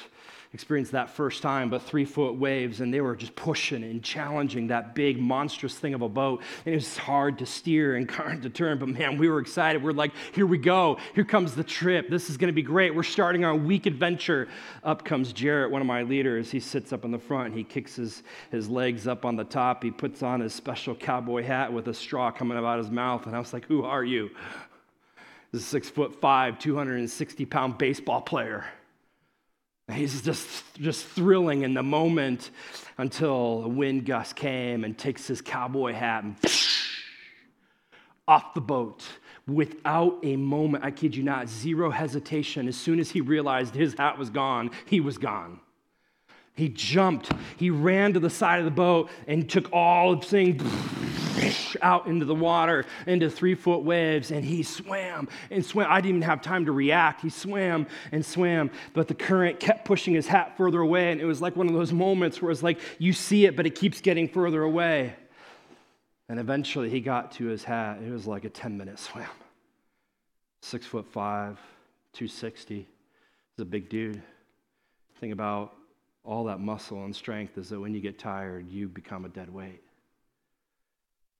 experienced 0.53 0.91
that 0.91 1.09
first 1.09 1.41
time, 1.41 1.69
but 1.69 1.81
three 1.81 2.05
foot 2.05 2.35
waves, 2.35 2.79
and 2.79 2.93
they 2.93 3.01
were 3.01 3.15
just 3.15 3.35
pushing 3.35 3.83
and 3.83 4.03
challenging 4.03 4.67
that 4.67 4.93
big, 4.93 5.19
monstrous 5.19 5.75
thing 5.75 5.95
of 5.95 6.03
a 6.03 6.09
boat. 6.09 6.43
And 6.65 6.73
it 6.73 6.77
was 6.77 6.95
hard 6.95 7.39
to 7.39 7.45
steer 7.47 7.95
and 7.95 8.09
hard 8.11 8.43
to 8.43 8.49
turn, 8.51 8.77
but 8.77 8.87
man, 8.87 9.17
we 9.17 9.27
were 9.29 9.39
excited. 9.39 9.81
We're 9.81 9.93
like, 9.93 10.11
here 10.31 10.45
we 10.45 10.59
go. 10.59 10.97
Here 11.15 11.25
comes 11.25 11.55
the 11.55 11.63
trip. 11.63 12.07
This 12.07 12.29
is 12.29 12.37
going 12.37 12.49
to 12.49 12.53
be 12.53 12.61
great. 12.61 12.93
We're 12.93 13.01
starting 13.01 13.43
our 13.43 13.55
week 13.55 13.87
adventure. 13.87 14.47
Up 14.83 15.03
comes 15.03 15.33
Jarrett, 15.33 15.71
one 15.71 15.81
of 15.81 15.87
my 15.87 16.03
leaders. 16.03 16.51
He 16.51 16.59
sits 16.59 16.93
up 16.93 17.03
in 17.03 17.09
the 17.09 17.19
front. 17.19 17.55
He 17.55 17.63
kicks 17.63 17.95
his, 17.95 18.21
his 18.51 18.69
legs 18.69 19.07
up 19.07 19.25
on 19.25 19.35
the 19.35 19.43
top. 19.43 19.83
He 19.83 19.89
puts 19.89 20.21
on 20.21 20.39
his 20.39 20.53
special 20.53 20.93
cowboy 20.93 21.43
hat 21.43 21.73
with 21.73 21.87
a 21.87 21.93
straw 21.93 22.29
coming 22.29 22.57
out 22.57 22.77
his 22.77 22.91
mouth. 22.91 23.25
And 23.25 23.35
I 23.35 23.39
was 23.39 23.53
like, 23.53 23.65
who 23.65 23.83
are 23.83 24.03
you? 24.03 24.29
This 25.51 25.61
is 25.61 25.67
six 25.67 25.89
foot 25.89 26.19
five, 26.21 26.59
260 26.59 27.45
pound 27.45 27.79
baseball 27.79 28.21
player. 28.21 28.65
He's 29.91 30.21
just, 30.21 30.63
just 30.75 31.05
thrilling 31.05 31.63
in 31.63 31.73
the 31.73 31.83
moment 31.83 32.51
until 32.97 33.63
a 33.65 33.67
wind 33.67 34.05
gust 34.05 34.35
came 34.35 34.83
and 34.83 34.97
takes 34.97 35.27
his 35.27 35.41
cowboy 35.41 35.93
hat 35.93 36.23
and 36.23 36.35
off 38.27 38.53
the 38.53 38.61
boat 38.61 39.03
without 39.47 40.19
a 40.23 40.37
moment. 40.37 40.85
I 40.85 40.91
kid 40.91 41.15
you 41.15 41.23
not, 41.23 41.49
zero 41.49 41.89
hesitation. 41.89 42.67
As 42.67 42.77
soon 42.77 42.99
as 42.99 43.11
he 43.11 43.21
realized 43.21 43.75
his 43.75 43.93
hat 43.95 44.17
was 44.17 44.29
gone, 44.29 44.71
he 44.85 45.01
was 45.01 45.17
gone. 45.17 45.59
He 46.55 46.69
jumped, 46.69 47.31
he 47.57 47.69
ran 47.69 48.13
to 48.13 48.19
the 48.19 48.29
side 48.29 48.59
of 48.59 48.65
the 48.65 48.71
boat 48.71 49.09
and 49.27 49.49
took 49.49 49.73
all 49.73 50.15
the 50.15 50.25
thing 50.25 50.61
out 51.81 52.07
into 52.07 52.25
the 52.25 52.35
water, 52.35 52.85
into 53.07 53.29
three 53.29 53.55
foot 53.55 53.83
waves, 53.83 54.31
and 54.31 54.43
he 54.43 54.63
swam 54.63 55.27
and 55.51 55.65
swam. 55.65 55.87
I 55.89 56.01
didn't 56.01 56.17
even 56.17 56.21
have 56.23 56.41
time 56.41 56.65
to 56.65 56.71
react. 56.71 57.21
He 57.21 57.29
swam 57.29 57.87
and 58.11 58.25
swam, 58.25 58.71
but 58.93 59.07
the 59.07 59.15
current 59.15 59.59
kept 59.59 59.85
pushing 59.85 60.13
his 60.13 60.27
hat 60.27 60.57
further 60.57 60.81
away, 60.81 61.11
and 61.11 61.21
it 61.21 61.25
was 61.25 61.41
like 61.41 61.55
one 61.55 61.67
of 61.67 61.73
those 61.73 61.93
moments 61.93 62.41
where 62.41 62.51
it's 62.51 62.63
like 62.63 62.79
you 62.99 63.13
see 63.13 63.45
it, 63.45 63.55
but 63.55 63.65
it 63.65 63.75
keeps 63.75 64.01
getting 64.01 64.27
further 64.27 64.63
away. 64.63 65.15
And 66.29 66.39
eventually 66.39 66.89
he 66.89 66.99
got 66.99 67.33
to 67.33 67.45
his 67.45 67.63
hat. 67.63 67.99
It 68.01 68.11
was 68.11 68.25
like 68.25 68.45
a 68.45 68.49
10 68.49 68.77
minute 68.77 68.97
swim. 68.97 69.27
Six 70.61 70.85
foot 70.85 71.05
five, 71.11 71.59
260. 72.13 72.75
He's 72.75 72.87
a 73.61 73.65
big 73.65 73.89
dude. 73.89 74.21
Think 75.19 75.33
about 75.33 75.73
all 76.23 76.45
that 76.45 76.59
muscle 76.59 77.03
and 77.03 77.15
strength 77.15 77.57
is 77.57 77.69
that 77.69 77.79
when 77.79 77.93
you 77.93 77.99
get 77.99 78.17
tired, 78.17 78.69
you 78.71 78.87
become 78.87 79.25
a 79.25 79.29
dead 79.29 79.53
weight. 79.53 79.82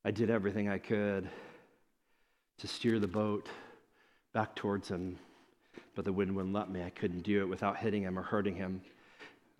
I 0.06 0.12
did 0.12 0.30
everything 0.30 0.68
I 0.68 0.80
could 0.80 1.30
to 2.58 2.68
steer 2.68 3.00
the 3.00 3.08
boat 3.08 3.48
back 4.34 4.54
towards 4.56 4.90
him, 4.90 5.18
but 5.96 6.04
the 6.04 6.12
wind 6.12 6.36
wouldn't 6.36 6.54
let 6.54 6.70
me. 6.70 6.84
I 6.84 6.90
couldn't 6.90 7.22
do 7.22 7.42
it 7.42 7.48
without 7.48 7.78
hitting 7.78 8.04
him 8.04 8.20
or 8.20 8.22
hurting 8.22 8.56
him. 8.56 8.82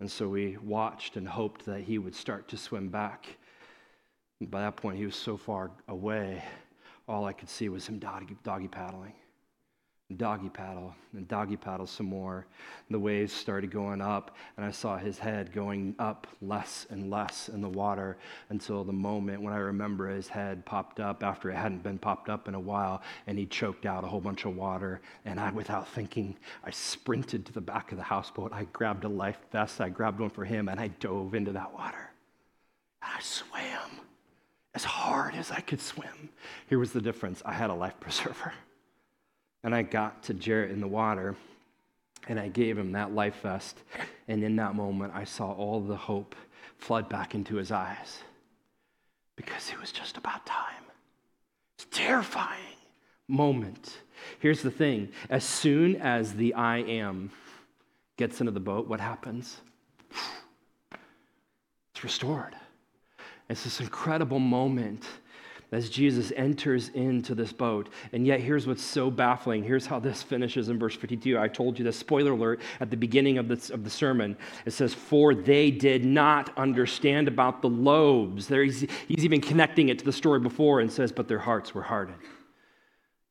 And 0.00 0.10
so 0.10 0.28
we 0.28 0.58
watched 0.58 1.16
and 1.16 1.26
hoped 1.26 1.64
that 1.64 1.80
he 1.80 1.98
would 1.98 2.14
start 2.14 2.48
to 2.48 2.58
swim 2.58 2.88
back. 2.88 3.26
By 4.42 4.60
that 4.60 4.76
point, 4.76 4.98
he 4.98 5.06
was 5.06 5.16
so 5.16 5.38
far 5.38 5.70
away, 5.88 6.42
all 7.08 7.24
I 7.24 7.32
could 7.32 7.48
see 7.48 7.70
was 7.70 7.86
him 7.86 7.98
doggy, 7.98 8.36
doggy 8.42 8.68
paddling 8.68 9.14
doggy 10.16 10.50
paddle 10.50 10.94
and 11.14 11.26
doggy 11.28 11.56
paddle 11.56 11.86
some 11.86 12.06
more. 12.06 12.46
The 12.90 12.98
waves 12.98 13.32
started 13.32 13.70
going 13.70 14.02
up, 14.02 14.36
and 14.56 14.64
I 14.64 14.70
saw 14.70 14.98
his 14.98 15.18
head 15.18 15.52
going 15.52 15.94
up 15.98 16.26
less 16.42 16.86
and 16.90 17.10
less 17.10 17.48
in 17.48 17.62
the 17.62 17.68
water 17.68 18.18
until 18.50 18.84
the 18.84 18.92
moment 18.92 19.40
when 19.40 19.54
I 19.54 19.58
remember 19.58 20.08
his 20.08 20.28
head 20.28 20.64
popped 20.66 21.00
up 21.00 21.22
after 21.22 21.50
it 21.50 21.56
hadn't 21.56 21.82
been 21.82 21.98
popped 21.98 22.28
up 22.28 22.48
in 22.48 22.54
a 22.54 22.60
while, 22.60 23.02
and 23.26 23.38
he 23.38 23.46
choked 23.46 23.86
out 23.86 24.04
a 24.04 24.06
whole 24.06 24.20
bunch 24.20 24.44
of 24.44 24.54
water. 24.54 25.00
And 25.24 25.40
I, 25.40 25.50
without 25.50 25.88
thinking, 25.88 26.36
I 26.62 26.70
sprinted 26.70 27.46
to 27.46 27.52
the 27.52 27.60
back 27.60 27.90
of 27.90 27.98
the 27.98 28.04
houseboat. 28.04 28.52
I 28.52 28.64
grabbed 28.64 29.04
a 29.04 29.08
life 29.08 29.38
vest, 29.52 29.80
I 29.80 29.88
grabbed 29.88 30.20
one 30.20 30.30
for 30.30 30.44
him, 30.44 30.68
and 30.68 30.78
I 30.78 30.88
dove 30.88 31.34
into 31.34 31.52
that 31.52 31.72
water. 31.72 32.10
And 33.02 33.12
I 33.16 33.20
swam 33.20 34.00
as 34.74 34.84
hard 34.84 35.34
as 35.34 35.50
I 35.50 35.60
could 35.60 35.80
swim. 35.80 36.28
Here 36.68 36.78
was 36.78 36.92
the 36.92 37.00
difference 37.00 37.42
I 37.44 37.54
had 37.54 37.70
a 37.70 37.74
life 37.74 37.98
preserver. 38.00 38.52
And 39.64 39.74
I 39.74 39.82
got 39.82 40.22
to 40.24 40.34
Jarrett 40.34 40.70
in 40.70 40.80
the 40.80 40.86
water 40.86 41.34
and 42.28 42.38
I 42.38 42.48
gave 42.48 42.78
him 42.78 42.92
that 42.92 43.14
life 43.14 43.40
vest. 43.42 43.82
And 44.28 44.42
in 44.44 44.56
that 44.56 44.74
moment, 44.74 45.12
I 45.14 45.24
saw 45.24 45.52
all 45.52 45.80
the 45.80 45.96
hope 45.96 46.34
flood 46.78 47.08
back 47.08 47.34
into 47.34 47.56
his 47.56 47.72
eyes 47.72 48.20
because 49.36 49.70
it 49.70 49.80
was 49.80 49.90
just 49.90 50.16
about 50.16 50.46
time. 50.46 50.84
It's 51.76 51.86
terrifying 51.90 52.60
moment. 53.28 53.98
Here's 54.38 54.62
the 54.62 54.70
thing 54.70 55.10
as 55.30 55.44
soon 55.44 55.96
as 55.96 56.34
the 56.34 56.54
I 56.54 56.78
am 56.78 57.30
gets 58.16 58.40
into 58.40 58.52
the 58.52 58.60
boat, 58.60 58.86
what 58.86 59.00
happens? 59.00 59.60
It's 61.94 62.04
restored. 62.04 62.54
It's 63.48 63.64
this 63.64 63.80
incredible 63.80 64.38
moment 64.38 65.04
as 65.72 65.90
Jesus 65.90 66.32
enters 66.36 66.88
into 66.90 67.34
this 67.34 67.52
boat. 67.52 67.88
And 68.12 68.26
yet, 68.26 68.40
here's 68.40 68.66
what's 68.66 68.82
so 68.82 69.10
baffling. 69.10 69.62
Here's 69.62 69.86
how 69.86 69.98
this 69.98 70.22
finishes 70.22 70.68
in 70.68 70.78
verse 70.78 70.96
52. 70.96 71.38
I 71.38 71.48
told 71.48 71.78
you 71.78 71.84
the 71.84 71.92
spoiler 71.92 72.32
alert 72.32 72.60
at 72.80 72.90
the 72.90 72.96
beginning 72.96 73.38
of, 73.38 73.48
this, 73.48 73.70
of 73.70 73.84
the 73.84 73.90
sermon. 73.90 74.36
It 74.66 74.72
says, 74.72 74.94
For 74.94 75.34
they 75.34 75.70
did 75.70 76.04
not 76.04 76.56
understand 76.56 77.28
about 77.28 77.62
the 77.62 77.68
loaves. 77.68 78.46
There, 78.46 78.62
he's, 78.64 78.86
he's 79.08 79.24
even 79.24 79.40
connecting 79.40 79.88
it 79.88 79.98
to 80.00 80.04
the 80.04 80.12
story 80.12 80.40
before 80.40 80.80
and 80.80 80.90
says, 80.90 81.12
But 81.12 81.28
their 81.28 81.38
hearts 81.38 81.74
were 81.74 81.82
hardened. 81.82 82.18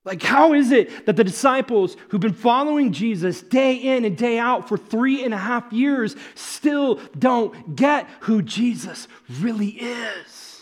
Like, 0.06 0.22
how 0.22 0.54
is 0.54 0.72
it 0.72 1.06
that 1.06 1.16
the 1.16 1.24
disciples 1.24 1.96
who've 2.10 2.20
been 2.20 2.34
following 2.34 2.92
Jesus 2.92 3.42
day 3.42 3.76
in 3.76 4.04
and 4.04 4.18
day 4.18 4.38
out 4.38 4.68
for 4.68 4.78
three 4.78 5.24
and 5.24 5.34
a 5.34 5.38
half 5.38 5.72
years 5.72 6.18
still 6.36 6.96
don't 7.18 7.76
get 7.76 8.10
who 8.22 8.42
Jesus 8.42 9.08
really 9.40 9.70
is? 9.70 10.53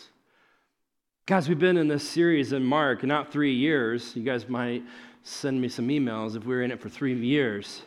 Guys, 1.28 1.47
we've 1.47 1.59
been 1.59 1.78
in 1.78 1.88
this 1.88 2.09
series 2.09 2.51
in 2.51 2.63
Mark, 2.65 3.03
not 3.03 3.32
three 3.32 3.53
years. 3.53 4.15
You 4.15 4.24
guys 4.24 4.49
might 4.49 4.82
send 5.22 5.61
me 5.61 5.69
some 5.69 5.88
emails 5.88 6.36
if 6.36 6.45
we 6.45 6.55
were 6.55 6.63
in 6.63 6.72
it 6.72 6.82
for 6.82 6.89
three 6.89 7.13
years. 7.13 7.84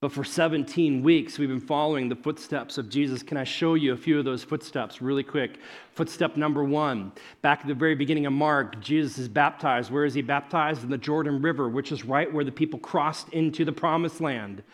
But 0.00 0.10
for 0.10 0.24
17 0.24 1.00
weeks, 1.00 1.38
we've 1.38 1.48
been 1.48 1.60
following 1.60 2.08
the 2.08 2.16
footsteps 2.16 2.76
of 2.76 2.88
Jesus. 2.88 3.22
Can 3.22 3.36
I 3.36 3.44
show 3.44 3.74
you 3.74 3.92
a 3.92 3.96
few 3.96 4.18
of 4.18 4.24
those 4.24 4.42
footsteps 4.42 5.00
really 5.00 5.22
quick? 5.22 5.58
Footstep 5.92 6.36
number 6.36 6.64
one, 6.64 7.12
back 7.40 7.60
at 7.60 7.68
the 7.68 7.74
very 7.74 7.94
beginning 7.94 8.26
of 8.26 8.32
Mark, 8.32 8.80
Jesus 8.80 9.16
is 9.16 9.28
baptized. 9.28 9.92
Where 9.92 10.04
is 10.04 10.14
he 10.14 10.22
baptized? 10.22 10.82
In 10.82 10.90
the 10.90 10.98
Jordan 10.98 11.40
River, 11.40 11.68
which 11.68 11.92
is 11.92 12.04
right 12.04 12.30
where 12.32 12.44
the 12.44 12.50
people 12.50 12.80
crossed 12.80 13.28
into 13.28 13.64
the 13.64 13.72
promised 13.72 14.20
land. 14.20 14.64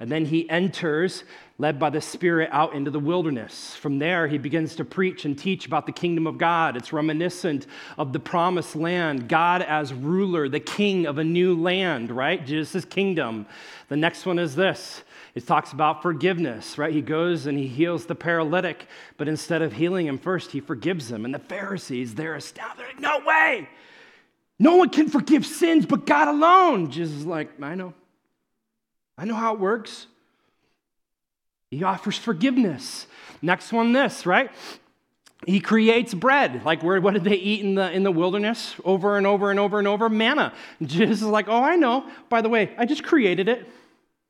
And 0.00 0.10
then 0.10 0.24
he 0.24 0.48
enters, 0.48 1.24
led 1.58 1.78
by 1.78 1.88
the 1.88 2.00
Spirit, 2.00 2.50
out 2.52 2.74
into 2.74 2.90
the 2.90 3.00
wilderness. 3.00 3.74
From 3.76 3.98
there, 3.98 4.26
he 4.28 4.36
begins 4.36 4.76
to 4.76 4.84
preach 4.84 5.24
and 5.24 5.38
teach 5.38 5.66
about 5.66 5.86
the 5.86 5.92
kingdom 5.92 6.26
of 6.26 6.36
God. 6.36 6.76
It's 6.76 6.92
reminiscent 6.92 7.66
of 7.96 8.12
the 8.12 8.20
promised 8.20 8.76
land, 8.76 9.28
God 9.28 9.62
as 9.62 9.94
ruler, 9.94 10.48
the 10.48 10.60
king 10.60 11.06
of 11.06 11.16
a 11.16 11.24
new 11.24 11.54
land, 11.58 12.10
right? 12.10 12.44
Jesus' 12.44 12.84
kingdom. 12.84 13.46
The 13.88 13.96
next 13.96 14.26
one 14.26 14.38
is 14.38 14.54
this 14.54 15.02
it 15.34 15.46
talks 15.46 15.72
about 15.72 16.02
forgiveness, 16.02 16.78
right? 16.78 16.92
He 16.92 17.02
goes 17.02 17.46
and 17.46 17.58
he 17.58 17.66
heals 17.66 18.06
the 18.06 18.14
paralytic, 18.14 18.86
but 19.16 19.28
instead 19.28 19.62
of 19.62 19.72
healing 19.72 20.06
him 20.06 20.18
first, 20.18 20.50
he 20.50 20.60
forgives 20.60 21.10
him. 21.10 21.24
And 21.24 21.34
the 21.34 21.38
Pharisees, 21.38 22.14
they're 22.14 22.34
astounded. 22.34 22.78
They're 22.78 22.86
like, 22.88 23.00
no 23.00 23.20
way! 23.26 23.68
No 24.58 24.76
one 24.76 24.88
can 24.88 25.08
forgive 25.08 25.44
sins 25.44 25.84
but 25.86 26.06
God 26.06 26.28
alone. 26.28 26.90
Jesus 26.90 27.18
is 27.18 27.26
like, 27.26 27.60
I 27.62 27.74
know. 27.74 27.94
I 29.18 29.24
know 29.24 29.34
how 29.34 29.54
it 29.54 29.60
works. 29.60 30.06
He 31.76 31.84
offers 31.84 32.16
forgiveness. 32.16 33.06
Next 33.42 33.70
one, 33.70 33.92
this, 33.92 34.24
right? 34.24 34.50
He 35.46 35.60
creates 35.60 36.14
bread. 36.14 36.64
Like, 36.64 36.82
where, 36.82 36.98
what 37.02 37.12
did 37.12 37.24
they 37.24 37.34
eat 37.36 37.60
in 37.60 37.74
the, 37.74 37.92
in 37.92 38.02
the 38.02 38.10
wilderness 38.10 38.74
over 38.82 39.18
and 39.18 39.26
over 39.26 39.50
and 39.50 39.60
over 39.60 39.78
and 39.78 39.86
over? 39.86 40.08
Manna. 40.08 40.54
Jesus 40.82 41.20
is 41.20 41.28
like, 41.28 41.48
oh, 41.48 41.62
I 41.62 41.76
know. 41.76 42.08
By 42.30 42.40
the 42.40 42.48
way, 42.48 42.74
I 42.78 42.86
just 42.86 43.04
created 43.04 43.50
it. 43.50 43.68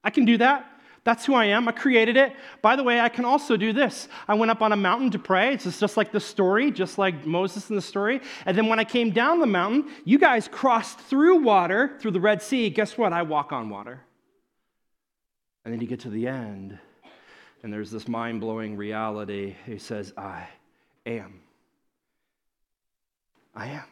I 0.02 0.10
can 0.10 0.24
do 0.24 0.38
that. 0.38 0.66
That's 1.04 1.24
who 1.24 1.34
I 1.34 1.44
am. 1.44 1.68
I 1.68 1.70
created 1.70 2.16
it. 2.16 2.32
By 2.62 2.74
the 2.74 2.82
way, 2.82 2.98
I 2.98 3.08
can 3.08 3.24
also 3.24 3.56
do 3.56 3.72
this. 3.72 4.08
I 4.26 4.34
went 4.34 4.50
up 4.50 4.60
on 4.60 4.72
a 4.72 4.76
mountain 4.76 5.12
to 5.12 5.20
pray. 5.20 5.54
It's 5.54 5.78
just 5.78 5.96
like 5.96 6.10
the 6.10 6.18
story, 6.18 6.72
just 6.72 6.98
like 6.98 7.24
Moses 7.24 7.70
in 7.70 7.76
the 7.76 7.82
story. 7.82 8.20
And 8.44 8.58
then 8.58 8.66
when 8.66 8.80
I 8.80 8.84
came 8.84 9.10
down 9.10 9.38
the 9.38 9.46
mountain, 9.46 9.88
you 10.04 10.18
guys 10.18 10.48
crossed 10.48 10.98
through 10.98 11.44
water, 11.44 11.96
through 12.00 12.10
the 12.10 12.20
Red 12.20 12.42
Sea. 12.42 12.70
Guess 12.70 12.98
what? 12.98 13.12
I 13.12 13.22
walk 13.22 13.52
on 13.52 13.70
water. 13.70 14.00
And 15.64 15.72
then 15.72 15.80
you 15.80 15.86
get 15.86 16.00
to 16.00 16.10
the 16.10 16.26
end, 16.26 16.80
and 17.66 17.72
there's 17.72 17.90
this 17.90 18.06
mind 18.06 18.40
blowing 18.40 18.76
reality. 18.76 19.56
He 19.66 19.78
says, 19.78 20.12
I 20.16 20.46
am. 21.04 21.40
I 23.56 23.66
am. 23.66 23.82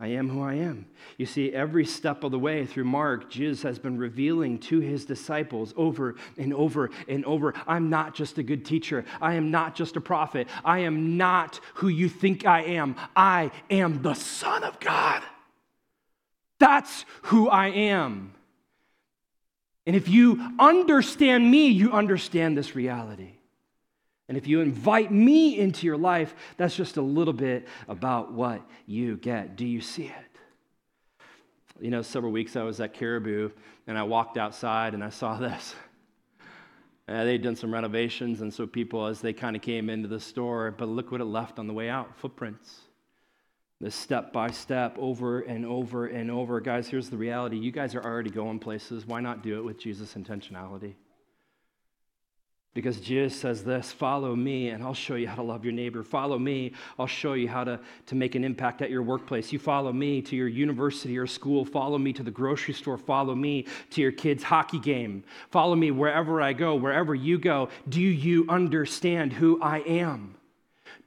I 0.00 0.08
am 0.08 0.28
who 0.28 0.42
I 0.42 0.54
am. 0.54 0.84
You 1.16 1.24
see, 1.24 1.52
every 1.52 1.86
step 1.86 2.24
of 2.24 2.32
the 2.32 2.40
way 2.40 2.66
through 2.66 2.86
Mark, 2.86 3.30
Jesus 3.30 3.62
has 3.62 3.78
been 3.78 3.98
revealing 3.98 4.58
to 4.62 4.80
his 4.80 5.04
disciples 5.04 5.72
over 5.76 6.16
and 6.38 6.52
over 6.52 6.90
and 7.06 7.24
over 7.24 7.54
I'm 7.68 7.88
not 7.88 8.16
just 8.16 8.36
a 8.38 8.42
good 8.42 8.64
teacher. 8.64 9.04
I 9.20 9.34
am 9.34 9.52
not 9.52 9.76
just 9.76 9.94
a 9.94 10.00
prophet. 10.00 10.48
I 10.64 10.80
am 10.80 11.16
not 11.16 11.60
who 11.74 11.86
you 11.86 12.08
think 12.08 12.46
I 12.46 12.62
am. 12.62 12.96
I 13.14 13.52
am 13.70 14.02
the 14.02 14.14
Son 14.14 14.64
of 14.64 14.80
God. 14.80 15.22
That's 16.58 17.04
who 17.22 17.48
I 17.48 17.68
am. 17.68 18.34
And 19.88 19.96
if 19.96 20.06
you 20.06 20.38
understand 20.58 21.50
me, 21.50 21.68
you 21.68 21.92
understand 21.92 22.58
this 22.58 22.76
reality. 22.76 23.30
And 24.28 24.36
if 24.36 24.46
you 24.46 24.60
invite 24.60 25.10
me 25.10 25.58
into 25.58 25.86
your 25.86 25.96
life, 25.96 26.34
that's 26.58 26.76
just 26.76 26.98
a 26.98 27.02
little 27.02 27.32
bit 27.32 27.66
about 27.88 28.30
what 28.30 28.60
you 28.84 29.16
get. 29.16 29.56
Do 29.56 29.64
you 29.64 29.80
see 29.80 30.04
it? 30.04 31.22
You 31.80 31.90
know, 31.90 32.02
several 32.02 32.32
weeks 32.32 32.54
I 32.54 32.64
was 32.64 32.80
at 32.80 32.92
Caribou 32.92 33.48
and 33.86 33.96
I 33.96 34.02
walked 34.02 34.36
outside 34.36 34.92
and 34.92 35.02
I 35.02 35.08
saw 35.08 35.38
this. 35.38 35.74
Uh, 37.08 37.24
they'd 37.24 37.42
done 37.42 37.56
some 37.56 37.72
renovations, 37.72 38.42
and 38.42 38.52
so 38.52 38.66
people, 38.66 39.06
as 39.06 39.22
they 39.22 39.32
kind 39.32 39.56
of 39.56 39.62
came 39.62 39.88
into 39.88 40.06
the 40.06 40.20
store, 40.20 40.70
but 40.70 40.86
look 40.86 41.10
what 41.10 41.22
it 41.22 41.24
left 41.24 41.58
on 41.58 41.66
the 41.66 41.72
way 41.72 41.88
out 41.88 42.14
footprints. 42.18 42.82
This 43.80 43.94
step 43.94 44.32
by 44.32 44.50
step, 44.50 44.96
over 44.98 45.40
and 45.40 45.64
over 45.64 46.06
and 46.06 46.30
over. 46.30 46.60
Guys, 46.60 46.88
here's 46.88 47.10
the 47.10 47.16
reality. 47.16 47.56
You 47.56 47.70
guys 47.70 47.94
are 47.94 48.02
already 48.02 48.30
going 48.30 48.58
places. 48.58 49.06
Why 49.06 49.20
not 49.20 49.42
do 49.42 49.56
it 49.58 49.64
with 49.64 49.78
Jesus' 49.78 50.14
intentionality? 50.14 50.94
Because 52.74 53.00
Jesus 53.00 53.38
says 53.38 53.64
this 53.64 53.90
follow 53.90 54.36
me, 54.36 54.68
and 54.68 54.84
I'll 54.84 54.94
show 54.94 55.16
you 55.16 55.26
how 55.26 55.36
to 55.36 55.42
love 55.42 55.64
your 55.64 55.72
neighbor. 55.72 56.02
Follow 56.02 56.38
me, 56.38 56.74
I'll 56.98 57.06
show 57.06 57.32
you 57.32 57.48
how 57.48 57.64
to, 57.64 57.80
to 58.06 58.14
make 58.14 58.34
an 58.34 58.44
impact 58.44 58.82
at 58.82 58.90
your 58.90 59.02
workplace. 59.02 59.52
You 59.52 59.58
follow 59.58 59.92
me 59.92 60.22
to 60.22 60.36
your 60.36 60.48
university 60.48 61.18
or 61.18 61.26
school. 61.26 61.64
Follow 61.64 61.98
me 61.98 62.12
to 62.12 62.22
the 62.22 62.30
grocery 62.30 62.74
store. 62.74 62.96
Follow 62.96 63.34
me 63.34 63.66
to 63.90 64.00
your 64.00 64.12
kid's 64.12 64.44
hockey 64.44 64.78
game. 64.78 65.24
Follow 65.50 65.74
me 65.74 65.90
wherever 65.90 66.40
I 66.40 66.52
go, 66.52 66.76
wherever 66.76 67.16
you 67.16 67.38
go. 67.38 67.68
Do 67.88 68.00
you 68.00 68.46
understand 68.48 69.32
who 69.32 69.60
I 69.60 69.80
am? 69.80 70.37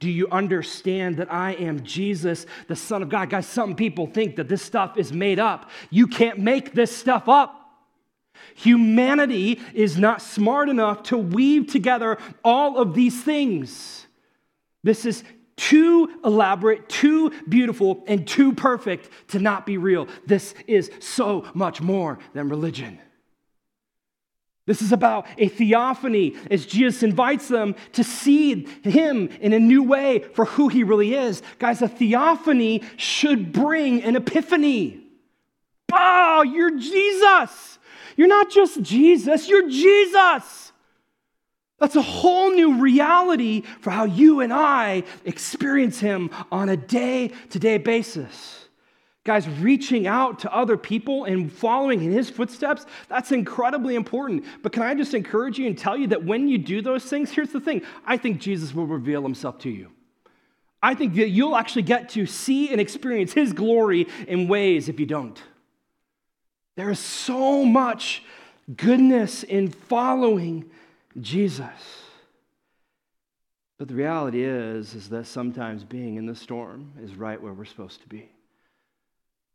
Do 0.02 0.10
you 0.10 0.26
understand 0.32 1.18
that 1.18 1.32
I 1.32 1.52
am 1.52 1.84
Jesus, 1.84 2.44
the 2.66 2.74
Son 2.74 3.04
of 3.04 3.08
God? 3.08 3.30
Guys, 3.30 3.46
some 3.46 3.76
people 3.76 4.08
think 4.08 4.34
that 4.34 4.48
this 4.48 4.60
stuff 4.60 4.98
is 4.98 5.12
made 5.12 5.38
up. 5.38 5.70
You 5.90 6.08
can't 6.08 6.40
make 6.40 6.72
this 6.72 6.94
stuff 6.94 7.28
up. 7.28 7.54
Humanity 8.56 9.60
is 9.72 9.96
not 9.96 10.20
smart 10.20 10.68
enough 10.68 11.04
to 11.04 11.16
weave 11.16 11.68
together 11.68 12.18
all 12.42 12.78
of 12.78 12.94
these 12.94 13.22
things. 13.22 14.08
This 14.82 15.06
is 15.06 15.22
too 15.54 16.10
elaborate, 16.24 16.88
too 16.88 17.30
beautiful, 17.48 18.02
and 18.08 18.26
too 18.26 18.52
perfect 18.52 19.08
to 19.28 19.38
not 19.38 19.64
be 19.64 19.76
real. 19.76 20.08
This 20.26 20.52
is 20.66 20.90
so 20.98 21.46
much 21.54 21.80
more 21.80 22.18
than 22.34 22.48
religion. 22.48 22.98
This 24.64 24.80
is 24.80 24.92
about 24.92 25.26
a 25.38 25.48
theophany 25.48 26.36
as 26.50 26.66
Jesus 26.66 27.02
invites 27.02 27.48
them 27.48 27.74
to 27.92 28.04
see 28.04 28.66
him 28.84 29.28
in 29.40 29.52
a 29.52 29.58
new 29.58 29.82
way 29.82 30.20
for 30.34 30.44
who 30.44 30.68
he 30.68 30.84
really 30.84 31.14
is. 31.14 31.42
Guys, 31.58 31.82
a 31.82 31.88
theophany 31.88 32.82
should 32.96 33.52
bring 33.52 34.02
an 34.02 34.14
epiphany. 34.14 35.00
Oh, 35.92 36.42
you're 36.42 36.78
Jesus. 36.78 37.78
You're 38.16 38.28
not 38.28 38.50
just 38.50 38.82
Jesus, 38.82 39.48
you're 39.48 39.68
Jesus. 39.68 40.72
That's 41.78 41.96
a 41.96 42.02
whole 42.02 42.52
new 42.52 42.80
reality 42.80 43.62
for 43.80 43.90
how 43.90 44.04
you 44.04 44.40
and 44.40 44.52
I 44.52 45.02
experience 45.24 45.98
him 45.98 46.30
on 46.52 46.68
a 46.68 46.76
day 46.76 47.32
to 47.50 47.58
day 47.58 47.78
basis. 47.78 48.61
Guys, 49.24 49.48
reaching 49.48 50.08
out 50.08 50.40
to 50.40 50.52
other 50.52 50.76
people 50.76 51.24
and 51.24 51.52
following 51.52 52.02
in 52.02 52.10
his 52.10 52.28
footsteps, 52.28 52.86
that's 53.08 53.30
incredibly 53.30 53.94
important. 53.94 54.44
But 54.62 54.72
can 54.72 54.82
I 54.82 54.94
just 54.94 55.14
encourage 55.14 55.58
you 55.58 55.66
and 55.68 55.78
tell 55.78 55.96
you 55.96 56.08
that 56.08 56.24
when 56.24 56.48
you 56.48 56.58
do 56.58 56.82
those 56.82 57.04
things, 57.04 57.30
here's 57.30 57.52
the 57.52 57.60
thing 57.60 57.82
I 58.04 58.16
think 58.16 58.40
Jesus 58.40 58.74
will 58.74 58.86
reveal 58.86 59.22
himself 59.22 59.58
to 59.60 59.70
you. 59.70 59.92
I 60.82 60.96
think 60.96 61.14
that 61.14 61.28
you'll 61.28 61.54
actually 61.54 61.82
get 61.82 62.08
to 62.10 62.26
see 62.26 62.70
and 62.72 62.80
experience 62.80 63.32
his 63.32 63.52
glory 63.52 64.08
in 64.26 64.48
ways 64.48 64.88
if 64.88 64.98
you 64.98 65.06
don't. 65.06 65.40
There 66.74 66.90
is 66.90 66.98
so 66.98 67.64
much 67.64 68.24
goodness 68.76 69.44
in 69.44 69.70
following 69.70 70.68
Jesus. 71.20 71.68
But 73.78 73.86
the 73.86 73.94
reality 73.94 74.42
is, 74.42 74.94
is 74.94 75.08
that 75.10 75.26
sometimes 75.26 75.84
being 75.84 76.16
in 76.16 76.26
the 76.26 76.34
storm 76.34 76.92
is 77.00 77.14
right 77.14 77.40
where 77.40 77.52
we're 77.52 77.64
supposed 77.64 78.00
to 78.02 78.08
be. 78.08 78.28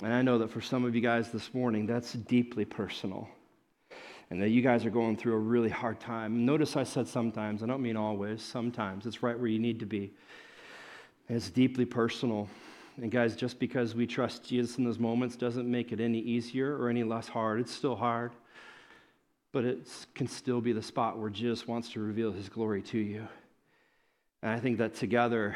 And 0.04 0.14
I 0.14 0.22
know 0.22 0.38
that 0.38 0.52
for 0.52 0.62
some 0.62 0.86
of 0.86 0.94
you 0.94 1.02
guys 1.02 1.32
this 1.32 1.54
morning, 1.54 1.88
that's 1.88 2.14
deeply 2.14 2.66
personal. 2.66 3.28
And 4.30 4.42
that 4.42 4.50
you 4.50 4.62
guys 4.62 4.86
are 4.86 4.90
going 4.90 5.18
through 5.18 5.34
a 5.34 5.40
really 5.40 5.70
hard 5.70 6.00
time. 6.00 6.46
Notice 6.46 6.76
I 6.76 6.84
said 6.84 7.08
sometimes, 7.08 7.64
I 7.64 7.66
don't 7.66 7.82
mean 7.82 7.98
always, 7.98 8.42
sometimes. 8.42 9.06
It's 9.06 9.24
right 9.24 9.38
where 9.38 9.48
you 9.48 9.58
need 9.58 9.80
to 9.80 9.86
be. 9.86 10.12
It's 11.30 11.50
deeply 11.50 11.86
personal. 11.86 12.48
And 13.02 13.10
guys, 13.10 13.36
just 13.36 13.58
because 13.60 13.96
we 13.96 14.06
trust 14.06 14.44
Jesus 14.44 14.78
in 14.78 14.84
those 14.84 15.00
moments 15.00 15.36
doesn't 15.36 15.70
make 15.70 15.92
it 15.92 16.00
any 16.00 16.20
easier 16.20 16.76
or 16.78 16.90
any 16.90 17.04
less 17.04 17.28
hard. 17.28 17.60
It's 17.60 17.72
still 17.72 17.96
hard. 17.96 18.34
But 19.52 19.64
it 19.64 19.88
can 20.14 20.28
still 20.28 20.62
be 20.62 20.74
the 20.74 20.82
spot 20.82 21.18
where 21.18 21.30
Jesus 21.30 21.66
wants 21.66 21.90
to 21.94 22.00
reveal 22.02 22.32
his 22.32 22.50
glory 22.50 22.82
to 22.84 23.00
you. 23.00 23.28
And 24.44 24.52
I 24.52 24.60
think 24.60 24.78
that 24.78 24.94
together, 24.94 25.56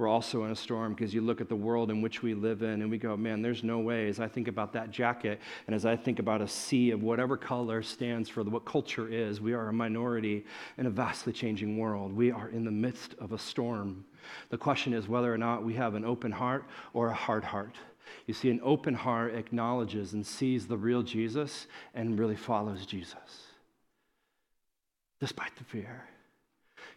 we're 0.00 0.08
also 0.08 0.44
in 0.44 0.50
a 0.50 0.56
storm 0.56 0.94
because 0.94 1.12
you 1.12 1.20
look 1.20 1.42
at 1.42 1.50
the 1.50 1.54
world 1.54 1.90
in 1.90 2.00
which 2.00 2.22
we 2.22 2.32
live 2.32 2.62
in 2.62 2.80
and 2.80 2.90
we 2.90 2.96
go, 2.96 3.18
man, 3.18 3.42
there's 3.42 3.62
no 3.62 3.78
way. 3.78 4.08
As 4.08 4.18
I 4.18 4.28
think 4.28 4.48
about 4.48 4.72
that 4.72 4.90
jacket 4.90 5.38
and 5.66 5.76
as 5.76 5.84
I 5.84 5.94
think 5.94 6.18
about 6.18 6.40
a 6.40 6.48
sea 6.48 6.90
of 6.90 7.02
whatever 7.02 7.36
color 7.36 7.82
stands 7.82 8.26
for 8.30 8.42
what 8.42 8.64
culture 8.64 9.08
is, 9.08 9.42
we 9.42 9.52
are 9.52 9.68
a 9.68 9.72
minority 9.74 10.46
in 10.78 10.86
a 10.86 10.90
vastly 10.90 11.34
changing 11.34 11.76
world. 11.76 12.14
We 12.14 12.30
are 12.32 12.48
in 12.48 12.64
the 12.64 12.70
midst 12.70 13.14
of 13.20 13.32
a 13.32 13.38
storm. 13.38 14.06
The 14.48 14.56
question 14.56 14.94
is 14.94 15.06
whether 15.06 15.32
or 15.32 15.38
not 15.38 15.64
we 15.64 15.74
have 15.74 15.94
an 15.94 16.06
open 16.06 16.32
heart 16.32 16.64
or 16.94 17.08
a 17.08 17.14
hard 17.14 17.44
heart. 17.44 17.76
You 18.26 18.32
see, 18.32 18.50
an 18.50 18.60
open 18.62 18.94
heart 18.94 19.34
acknowledges 19.34 20.14
and 20.14 20.26
sees 20.26 20.66
the 20.66 20.78
real 20.78 21.02
Jesus 21.02 21.66
and 21.94 22.18
really 22.18 22.36
follows 22.36 22.86
Jesus, 22.86 23.52
despite 25.20 25.54
the 25.56 25.64
fear. 25.64 26.08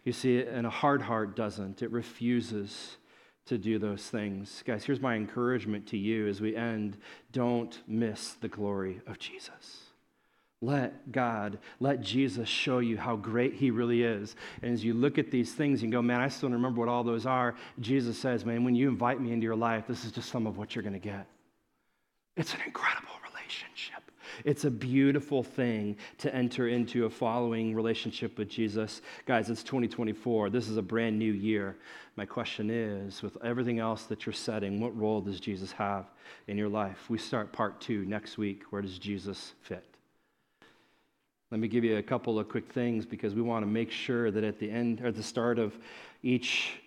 You 0.04 0.12
see, 0.12 0.42
and 0.42 0.66
a 0.66 0.70
hard 0.70 1.02
heart 1.02 1.34
doesn't, 1.34 1.82
it 1.82 1.90
refuses 1.90 2.98
to 3.46 3.58
do 3.58 3.78
those 3.78 4.02
things. 4.08 4.62
Guys, 4.66 4.84
here's 4.84 5.00
my 5.00 5.16
encouragement 5.16 5.86
to 5.88 5.98
you 5.98 6.28
as 6.28 6.40
we 6.40 6.56
end 6.56 6.96
don't 7.32 7.80
miss 7.86 8.34
the 8.34 8.48
glory 8.48 9.00
of 9.06 9.18
Jesus. 9.18 9.80
Let 10.60 11.12
God, 11.12 11.58
let 11.78 12.00
Jesus 12.00 12.48
show 12.48 12.78
you 12.78 12.96
how 12.96 13.16
great 13.16 13.54
He 13.54 13.70
really 13.70 14.02
is. 14.02 14.34
And 14.62 14.72
as 14.72 14.82
you 14.82 14.94
look 14.94 15.18
at 15.18 15.30
these 15.30 15.52
things 15.52 15.82
and 15.82 15.92
go, 15.92 16.00
man, 16.00 16.20
I 16.20 16.28
still 16.28 16.48
remember 16.48 16.80
what 16.80 16.88
all 16.88 17.04
those 17.04 17.26
are, 17.26 17.54
Jesus 17.80 18.18
says, 18.18 18.46
man, 18.46 18.64
when 18.64 18.74
you 18.74 18.88
invite 18.88 19.20
me 19.20 19.32
into 19.32 19.44
your 19.44 19.56
life, 19.56 19.86
this 19.86 20.06
is 20.06 20.12
just 20.12 20.30
some 20.30 20.46
of 20.46 20.56
what 20.56 20.74
you're 20.74 20.82
going 20.82 20.94
to 20.94 20.98
get. 20.98 21.26
It's 22.36 22.54
an 22.54 22.60
incredible. 22.64 23.13
It's 24.44 24.64
a 24.64 24.70
beautiful 24.70 25.42
thing 25.42 25.96
to 26.18 26.34
enter 26.34 26.68
into 26.68 27.06
a 27.06 27.10
following 27.10 27.74
relationship 27.74 28.38
with 28.38 28.48
Jesus. 28.48 29.02
Guys, 29.26 29.50
it's 29.50 29.62
2024. 29.62 30.50
This 30.50 30.68
is 30.68 30.76
a 30.76 30.82
brand 30.82 31.18
new 31.18 31.32
year. 31.32 31.76
My 32.16 32.26
question 32.26 32.70
is 32.70 33.22
with 33.22 33.36
everything 33.42 33.78
else 33.78 34.04
that 34.04 34.26
you're 34.26 34.32
setting, 34.32 34.80
what 34.80 34.96
role 34.96 35.20
does 35.20 35.40
Jesus 35.40 35.72
have 35.72 36.06
in 36.48 36.56
your 36.56 36.68
life? 36.68 37.08
We 37.08 37.18
start 37.18 37.52
part 37.52 37.80
two 37.80 38.04
next 38.04 38.38
week. 38.38 38.64
Where 38.70 38.82
does 38.82 38.98
Jesus 38.98 39.54
fit? 39.62 39.84
Let 41.50 41.60
me 41.60 41.68
give 41.68 41.84
you 41.84 41.98
a 41.98 42.02
couple 42.02 42.38
of 42.38 42.48
quick 42.48 42.72
things 42.72 43.06
because 43.06 43.34
we 43.34 43.42
want 43.42 43.64
to 43.64 43.70
make 43.70 43.90
sure 43.90 44.30
that 44.30 44.42
at 44.42 44.58
the 44.58 44.70
end 44.70 45.00
or 45.00 45.06
at 45.06 45.14
the 45.14 45.22
start 45.22 45.58
of 45.58 45.78
each 46.22 46.80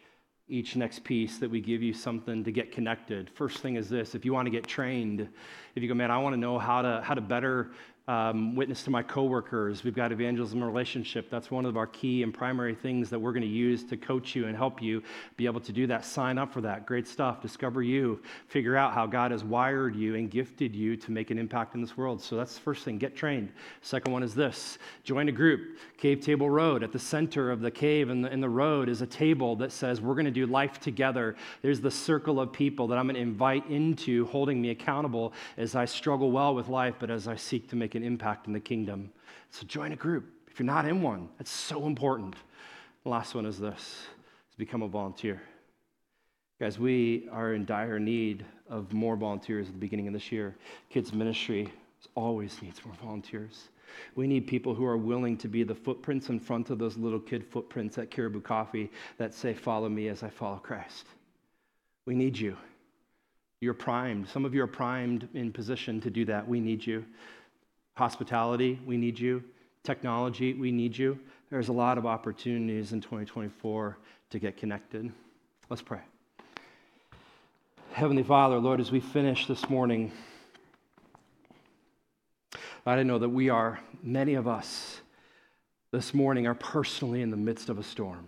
each 0.50 0.76
next 0.76 1.04
piece 1.04 1.40
that 1.40 1.50
we 1.50 1.60
give 1.60 1.84
you 1.84 1.94
something 1.94 2.44
to 2.44 2.52
get 2.52 2.72
connected. 2.72 3.30
First 3.30 3.58
thing 3.60 3.76
is 3.76 3.90
this 3.90 4.16
if 4.16 4.24
you 4.24 4.34
want 4.34 4.46
to 4.46 4.52
get 4.52 4.66
trained, 4.66 5.28
if 5.76 5.84
you 5.84 5.90
go, 5.90 5.96
man, 5.96 6.12
I 6.12 6.18
want 6.18 6.34
to 6.34 6.40
know 6.40 6.58
how 6.58 6.82
to, 6.82 7.02
how 7.04 7.14
to 7.14 7.22
better 7.22 7.72
um, 8.08 8.56
witness 8.56 8.84
to 8.84 8.90
my 8.90 9.04
coworkers. 9.04 9.84
We've 9.84 9.94
got 9.94 10.14
evangelism 10.14 10.64
relationship. 10.64 11.30
That's 11.30 11.52
one 11.52 11.66
of 11.66 11.76
our 11.76 11.88
key 11.88 12.24
and 12.24 12.34
primary 12.34 12.74
things 12.74 13.10
that 13.10 13.20
we're 13.20 13.34
going 13.34 13.42
to 13.42 13.48
use 13.48 13.84
to 13.86 13.98
coach 13.98 14.34
you 14.34 14.48
and 14.48 14.56
help 14.56 14.82
you 14.82 15.04
be 15.36 15.46
able 15.46 15.60
to 15.60 15.74
do 15.74 15.88
that. 15.88 16.06
Sign 16.06 16.38
up 16.38 16.54
for 16.54 16.62
that. 16.62 16.86
Great 16.86 17.06
stuff. 17.08 17.42
Discover 17.42 17.84
you. 17.84 18.22
Figure 18.48 18.78
out 18.78 18.94
how 18.94 19.06
God 19.06 19.32
has 19.32 19.44
wired 19.44 19.94
you 19.94 20.16
and 20.16 20.32
gifted 20.32 20.74
you 20.74 20.96
to 20.96 21.12
make 21.12 21.32
an 21.32 21.38
impact 21.38 21.76
in 21.76 21.82
this 21.82 21.98
world. 21.98 22.22
So 22.22 22.38
that's 22.38 22.56
the 22.56 22.62
first 22.62 22.86
thing. 22.86 22.98
Get 22.98 23.14
trained. 23.14 23.52
Second 23.82 24.14
one 24.14 24.24
is 24.24 24.34
this 24.34 24.78
join 25.04 25.28
a 25.28 25.34
group. 25.34 25.78
Cave 25.98 26.22
Table 26.22 26.50
Road. 26.50 26.84
At 26.84 26.94
the 26.94 27.00
center 27.00 27.52
of 27.52 27.60
the 27.60 27.72
cave 27.72 28.10
and 28.10 28.24
the, 28.24 28.30
the 28.30 28.50
road 28.50 28.88
is 28.88 29.02
a 29.02 29.08
table 29.08 29.58
that 29.58 29.74
says 29.74 30.00
we're 30.00 30.14
going 30.14 30.26
to 30.26 30.32
do 30.32 30.46
life 30.46 30.80
together. 30.80 31.36
There's 31.62 31.82
the 31.82 31.92
circle 31.92 32.40
of 32.40 32.54
people 32.54 32.88
that 32.88 32.98
I'm 32.98 33.06
going 33.06 33.16
to 33.16 33.22
invite 33.22 33.70
into 33.70 34.28
holding 34.28 34.62
me 34.62 34.70
accountable 34.70 35.34
as 35.58 35.76
I 35.76 35.84
struggle 35.84 36.32
well 36.32 36.56
with 36.56 36.70
life, 36.70 36.96
but 37.00 37.10
as 37.10 37.28
I 37.28 37.36
seek 37.36 37.68
to 37.70 37.76
make 37.76 37.97
an 37.98 38.04
impact 38.04 38.48
in 38.48 38.54
the 38.54 38.60
kingdom. 38.60 39.12
So 39.52 39.66
join 39.66 39.92
a 39.92 39.96
group. 39.98 40.26
If 40.50 40.60
you're 40.60 40.66
not 40.66 40.86
in 40.86 41.02
one, 41.02 41.30
that's 41.38 41.52
so 41.52 41.86
important. 41.86 42.36
The 43.04 43.10
last 43.10 43.36
one 43.36 43.46
is 43.46 43.60
this 43.60 43.82
is 44.50 44.56
become 44.58 44.82
a 44.82 44.88
volunteer. 44.88 45.42
Guys, 46.60 46.80
we 46.80 47.28
are 47.32 47.54
in 47.54 47.66
dire 47.66 48.00
need 48.00 48.46
of 48.70 48.92
more 48.92 49.16
volunteers 49.16 49.68
at 49.68 49.74
the 49.74 49.80
beginning 49.80 50.08
of 50.08 50.14
this 50.14 50.32
year. 50.32 50.56
Kids 50.90 51.14
ministry 51.14 51.72
always 52.16 52.60
needs 52.62 52.84
more 52.84 52.96
volunteers. 52.96 53.70
We 54.16 54.28
need 54.28 54.48
people 54.48 54.74
who 54.74 54.86
are 54.86 54.98
willing 54.98 55.38
to 55.38 55.48
be 55.48 55.64
the 55.64 55.76
footprints 55.76 56.30
in 56.30 56.40
front 56.40 56.70
of 56.70 56.80
those 56.80 56.98
little 56.98 57.20
kid 57.20 57.46
footprints 57.46 57.98
at 57.98 58.12
Caribou 58.12 58.42
Coffee 58.42 58.92
that 59.18 59.34
say, 59.34 59.54
Follow 59.54 59.90
me 59.90 60.08
as 60.08 60.24
I 60.24 60.30
follow 60.30 60.58
Christ. 60.58 61.06
We 62.06 62.16
need 62.16 62.38
you. 62.38 62.58
You're 63.60 63.74
primed. 63.74 64.28
Some 64.28 64.46
of 64.46 64.54
you 64.54 64.64
are 64.64 64.68
primed 64.68 65.28
in 65.34 65.52
position 65.52 66.00
to 66.02 66.10
do 66.10 66.26
that. 66.26 66.48
We 66.48 66.60
need 66.60 66.86
you. 66.86 67.06
Hospitality, 67.98 68.80
we 68.86 68.96
need 68.96 69.18
you. 69.18 69.44
Technology, 69.82 70.54
we 70.54 70.72
need 70.72 70.96
you. 70.96 71.18
There's 71.50 71.70
a 71.70 71.74
lot 71.74 71.98
of 71.98 72.06
opportunities 72.06 72.94
in 72.94 73.02
2024 73.02 73.98
to 74.30 74.40
get 74.40 74.56
connected. 74.56 75.12
Let's 75.68 75.82
pray. 75.82 76.02
Heavenly 77.94 78.22
Father, 78.22 78.60
Lord, 78.60 78.80
as 78.80 78.92
we 78.92 79.00
finish 79.00 79.48
this 79.48 79.68
morning, 79.68 80.12
I 82.86 83.02
know 83.02 83.18
that 83.18 83.30
we 83.30 83.50
are, 83.50 83.80
many 84.04 84.36
of 84.36 84.48
us 84.48 85.02
this 85.92 86.14
morning 86.14 86.46
are 86.46 86.54
personally 86.54 87.24
in 87.24 87.32
the 87.32 87.38
midst 87.38 87.68
of 87.68 87.80
a 87.80 87.84
storm. 87.84 88.28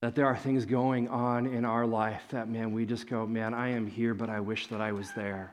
That 0.00 0.14
there 0.14 0.26
are 0.26 0.36
things 0.36 0.64
going 0.64 1.08
on 1.08 1.44
in 1.44 1.64
our 1.64 1.86
life 1.86 2.22
that, 2.30 2.48
man, 2.48 2.70
we 2.70 2.86
just 2.86 3.08
go, 3.08 3.26
man, 3.26 3.52
I 3.52 3.70
am 3.70 3.88
here, 3.88 4.14
but 4.14 4.30
I 4.30 4.38
wish 4.38 4.68
that 4.68 4.80
I 4.80 4.92
was 4.92 5.10
there. 5.16 5.52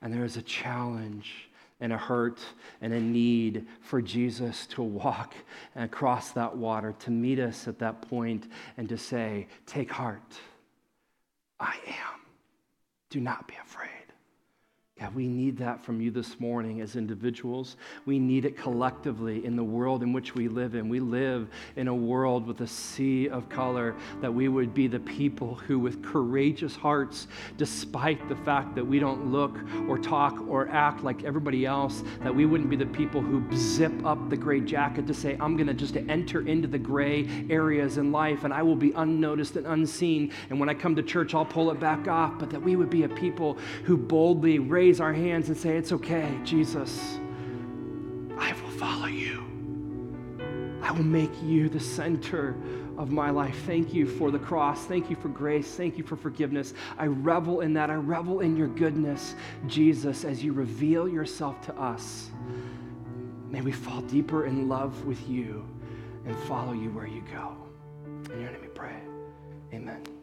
And 0.00 0.14
there 0.14 0.24
is 0.24 0.36
a 0.36 0.42
challenge 0.42 1.48
and 1.80 1.92
a 1.92 1.98
hurt 1.98 2.40
and 2.80 2.92
a 2.92 3.00
need 3.00 3.66
for 3.80 4.00
Jesus 4.00 4.66
to 4.68 4.82
walk 4.82 5.34
across 5.74 6.32
that 6.32 6.56
water, 6.56 6.94
to 7.00 7.10
meet 7.10 7.38
us 7.38 7.68
at 7.68 7.78
that 7.80 8.02
point, 8.02 8.48
and 8.76 8.88
to 8.88 8.96
say, 8.96 9.46
Take 9.66 9.90
heart. 9.90 10.34
I 11.60 11.76
am. 11.86 12.20
Do 13.10 13.20
not 13.20 13.46
be 13.48 13.54
afraid. 13.62 13.90
God, 14.98 15.14
we 15.14 15.28
need 15.28 15.58
that 15.58 15.84
from 15.84 16.00
you 16.00 16.10
this 16.10 16.40
morning 16.40 16.80
as 16.80 16.96
individuals. 16.96 17.76
We 18.06 18.18
need 18.18 18.46
it 18.46 18.56
collectively 18.56 19.44
in 19.44 19.54
the 19.54 19.62
world 19.62 20.02
in 20.02 20.10
which 20.14 20.34
we 20.34 20.48
live 20.48 20.74
in. 20.74 20.88
We 20.88 21.00
live 21.00 21.50
in 21.76 21.88
a 21.88 21.94
world 21.94 22.46
with 22.46 22.62
a 22.62 22.66
sea 22.66 23.28
of 23.28 23.46
color, 23.50 23.94
that 24.22 24.32
we 24.32 24.48
would 24.48 24.72
be 24.72 24.86
the 24.86 25.00
people 25.00 25.54
who, 25.54 25.78
with 25.78 26.02
courageous 26.02 26.74
hearts, 26.74 27.28
despite 27.58 28.26
the 28.30 28.36
fact 28.36 28.74
that 28.74 28.86
we 28.86 28.98
don't 28.98 29.30
look 29.30 29.58
or 29.86 29.98
talk 29.98 30.40
or 30.48 30.66
act 30.70 31.04
like 31.04 31.24
everybody 31.24 31.66
else, 31.66 32.02
that 32.22 32.34
we 32.34 32.46
wouldn't 32.46 32.70
be 32.70 32.76
the 32.76 32.86
people 32.86 33.20
who 33.20 33.44
zip 33.54 33.92
up 34.06 34.30
the 34.30 34.36
gray 34.36 34.60
jacket 34.60 35.06
to 35.08 35.12
say, 35.12 35.36
I'm 35.38 35.58
going 35.58 35.66
to 35.66 35.74
just 35.74 35.98
enter 35.98 36.48
into 36.48 36.68
the 36.68 36.78
gray 36.78 37.28
areas 37.50 37.98
in 37.98 38.12
life 38.12 38.44
and 38.44 38.54
I 38.54 38.62
will 38.62 38.74
be 38.74 38.92
unnoticed 38.92 39.56
and 39.56 39.66
unseen. 39.66 40.32
And 40.48 40.58
when 40.58 40.70
I 40.70 40.74
come 40.74 40.96
to 40.96 41.02
church, 41.02 41.34
I'll 41.34 41.44
pull 41.44 41.70
it 41.70 41.78
back 41.78 42.08
off. 42.08 42.38
But 42.38 42.48
that 42.48 42.62
we 42.62 42.76
would 42.76 42.88
be 42.88 43.02
a 43.02 43.08
people 43.10 43.58
who 43.84 43.98
boldly 43.98 44.58
raise 44.58 44.85
raise 44.86 45.00
our 45.00 45.12
hands 45.12 45.48
and 45.48 45.56
say, 45.56 45.76
It's 45.76 45.90
okay, 45.90 46.38
Jesus. 46.44 47.18
I 48.38 48.52
will 48.52 48.70
follow 48.78 49.06
you. 49.06 49.42
I 50.80 50.92
will 50.92 51.02
make 51.02 51.32
you 51.42 51.68
the 51.68 51.80
center 51.80 52.54
of 52.96 53.10
my 53.10 53.30
life. 53.30 53.56
Thank 53.66 53.92
you 53.92 54.06
for 54.06 54.30
the 54.30 54.38
cross. 54.38 54.84
Thank 54.84 55.10
you 55.10 55.16
for 55.16 55.28
grace. 55.28 55.74
Thank 55.74 55.98
you 55.98 56.04
for 56.04 56.14
forgiveness. 56.14 56.72
I 56.98 57.06
revel 57.06 57.62
in 57.62 57.72
that. 57.72 57.90
I 57.90 57.94
revel 57.94 58.40
in 58.40 58.56
your 58.56 58.68
goodness, 58.68 59.34
Jesus, 59.66 60.24
as 60.24 60.44
you 60.44 60.52
reveal 60.52 61.08
yourself 61.08 61.60
to 61.62 61.74
us. 61.74 62.30
May 63.50 63.62
we 63.62 63.72
fall 63.72 64.02
deeper 64.02 64.46
in 64.46 64.68
love 64.68 65.04
with 65.04 65.28
you 65.28 65.66
and 66.26 66.38
follow 66.44 66.74
you 66.74 66.90
where 66.90 67.08
you 67.08 67.24
go. 67.32 67.56
In 68.32 68.40
your 68.40 68.52
name 68.52 68.60
we 68.60 68.68
pray. 68.68 69.00
Amen. 69.74 70.15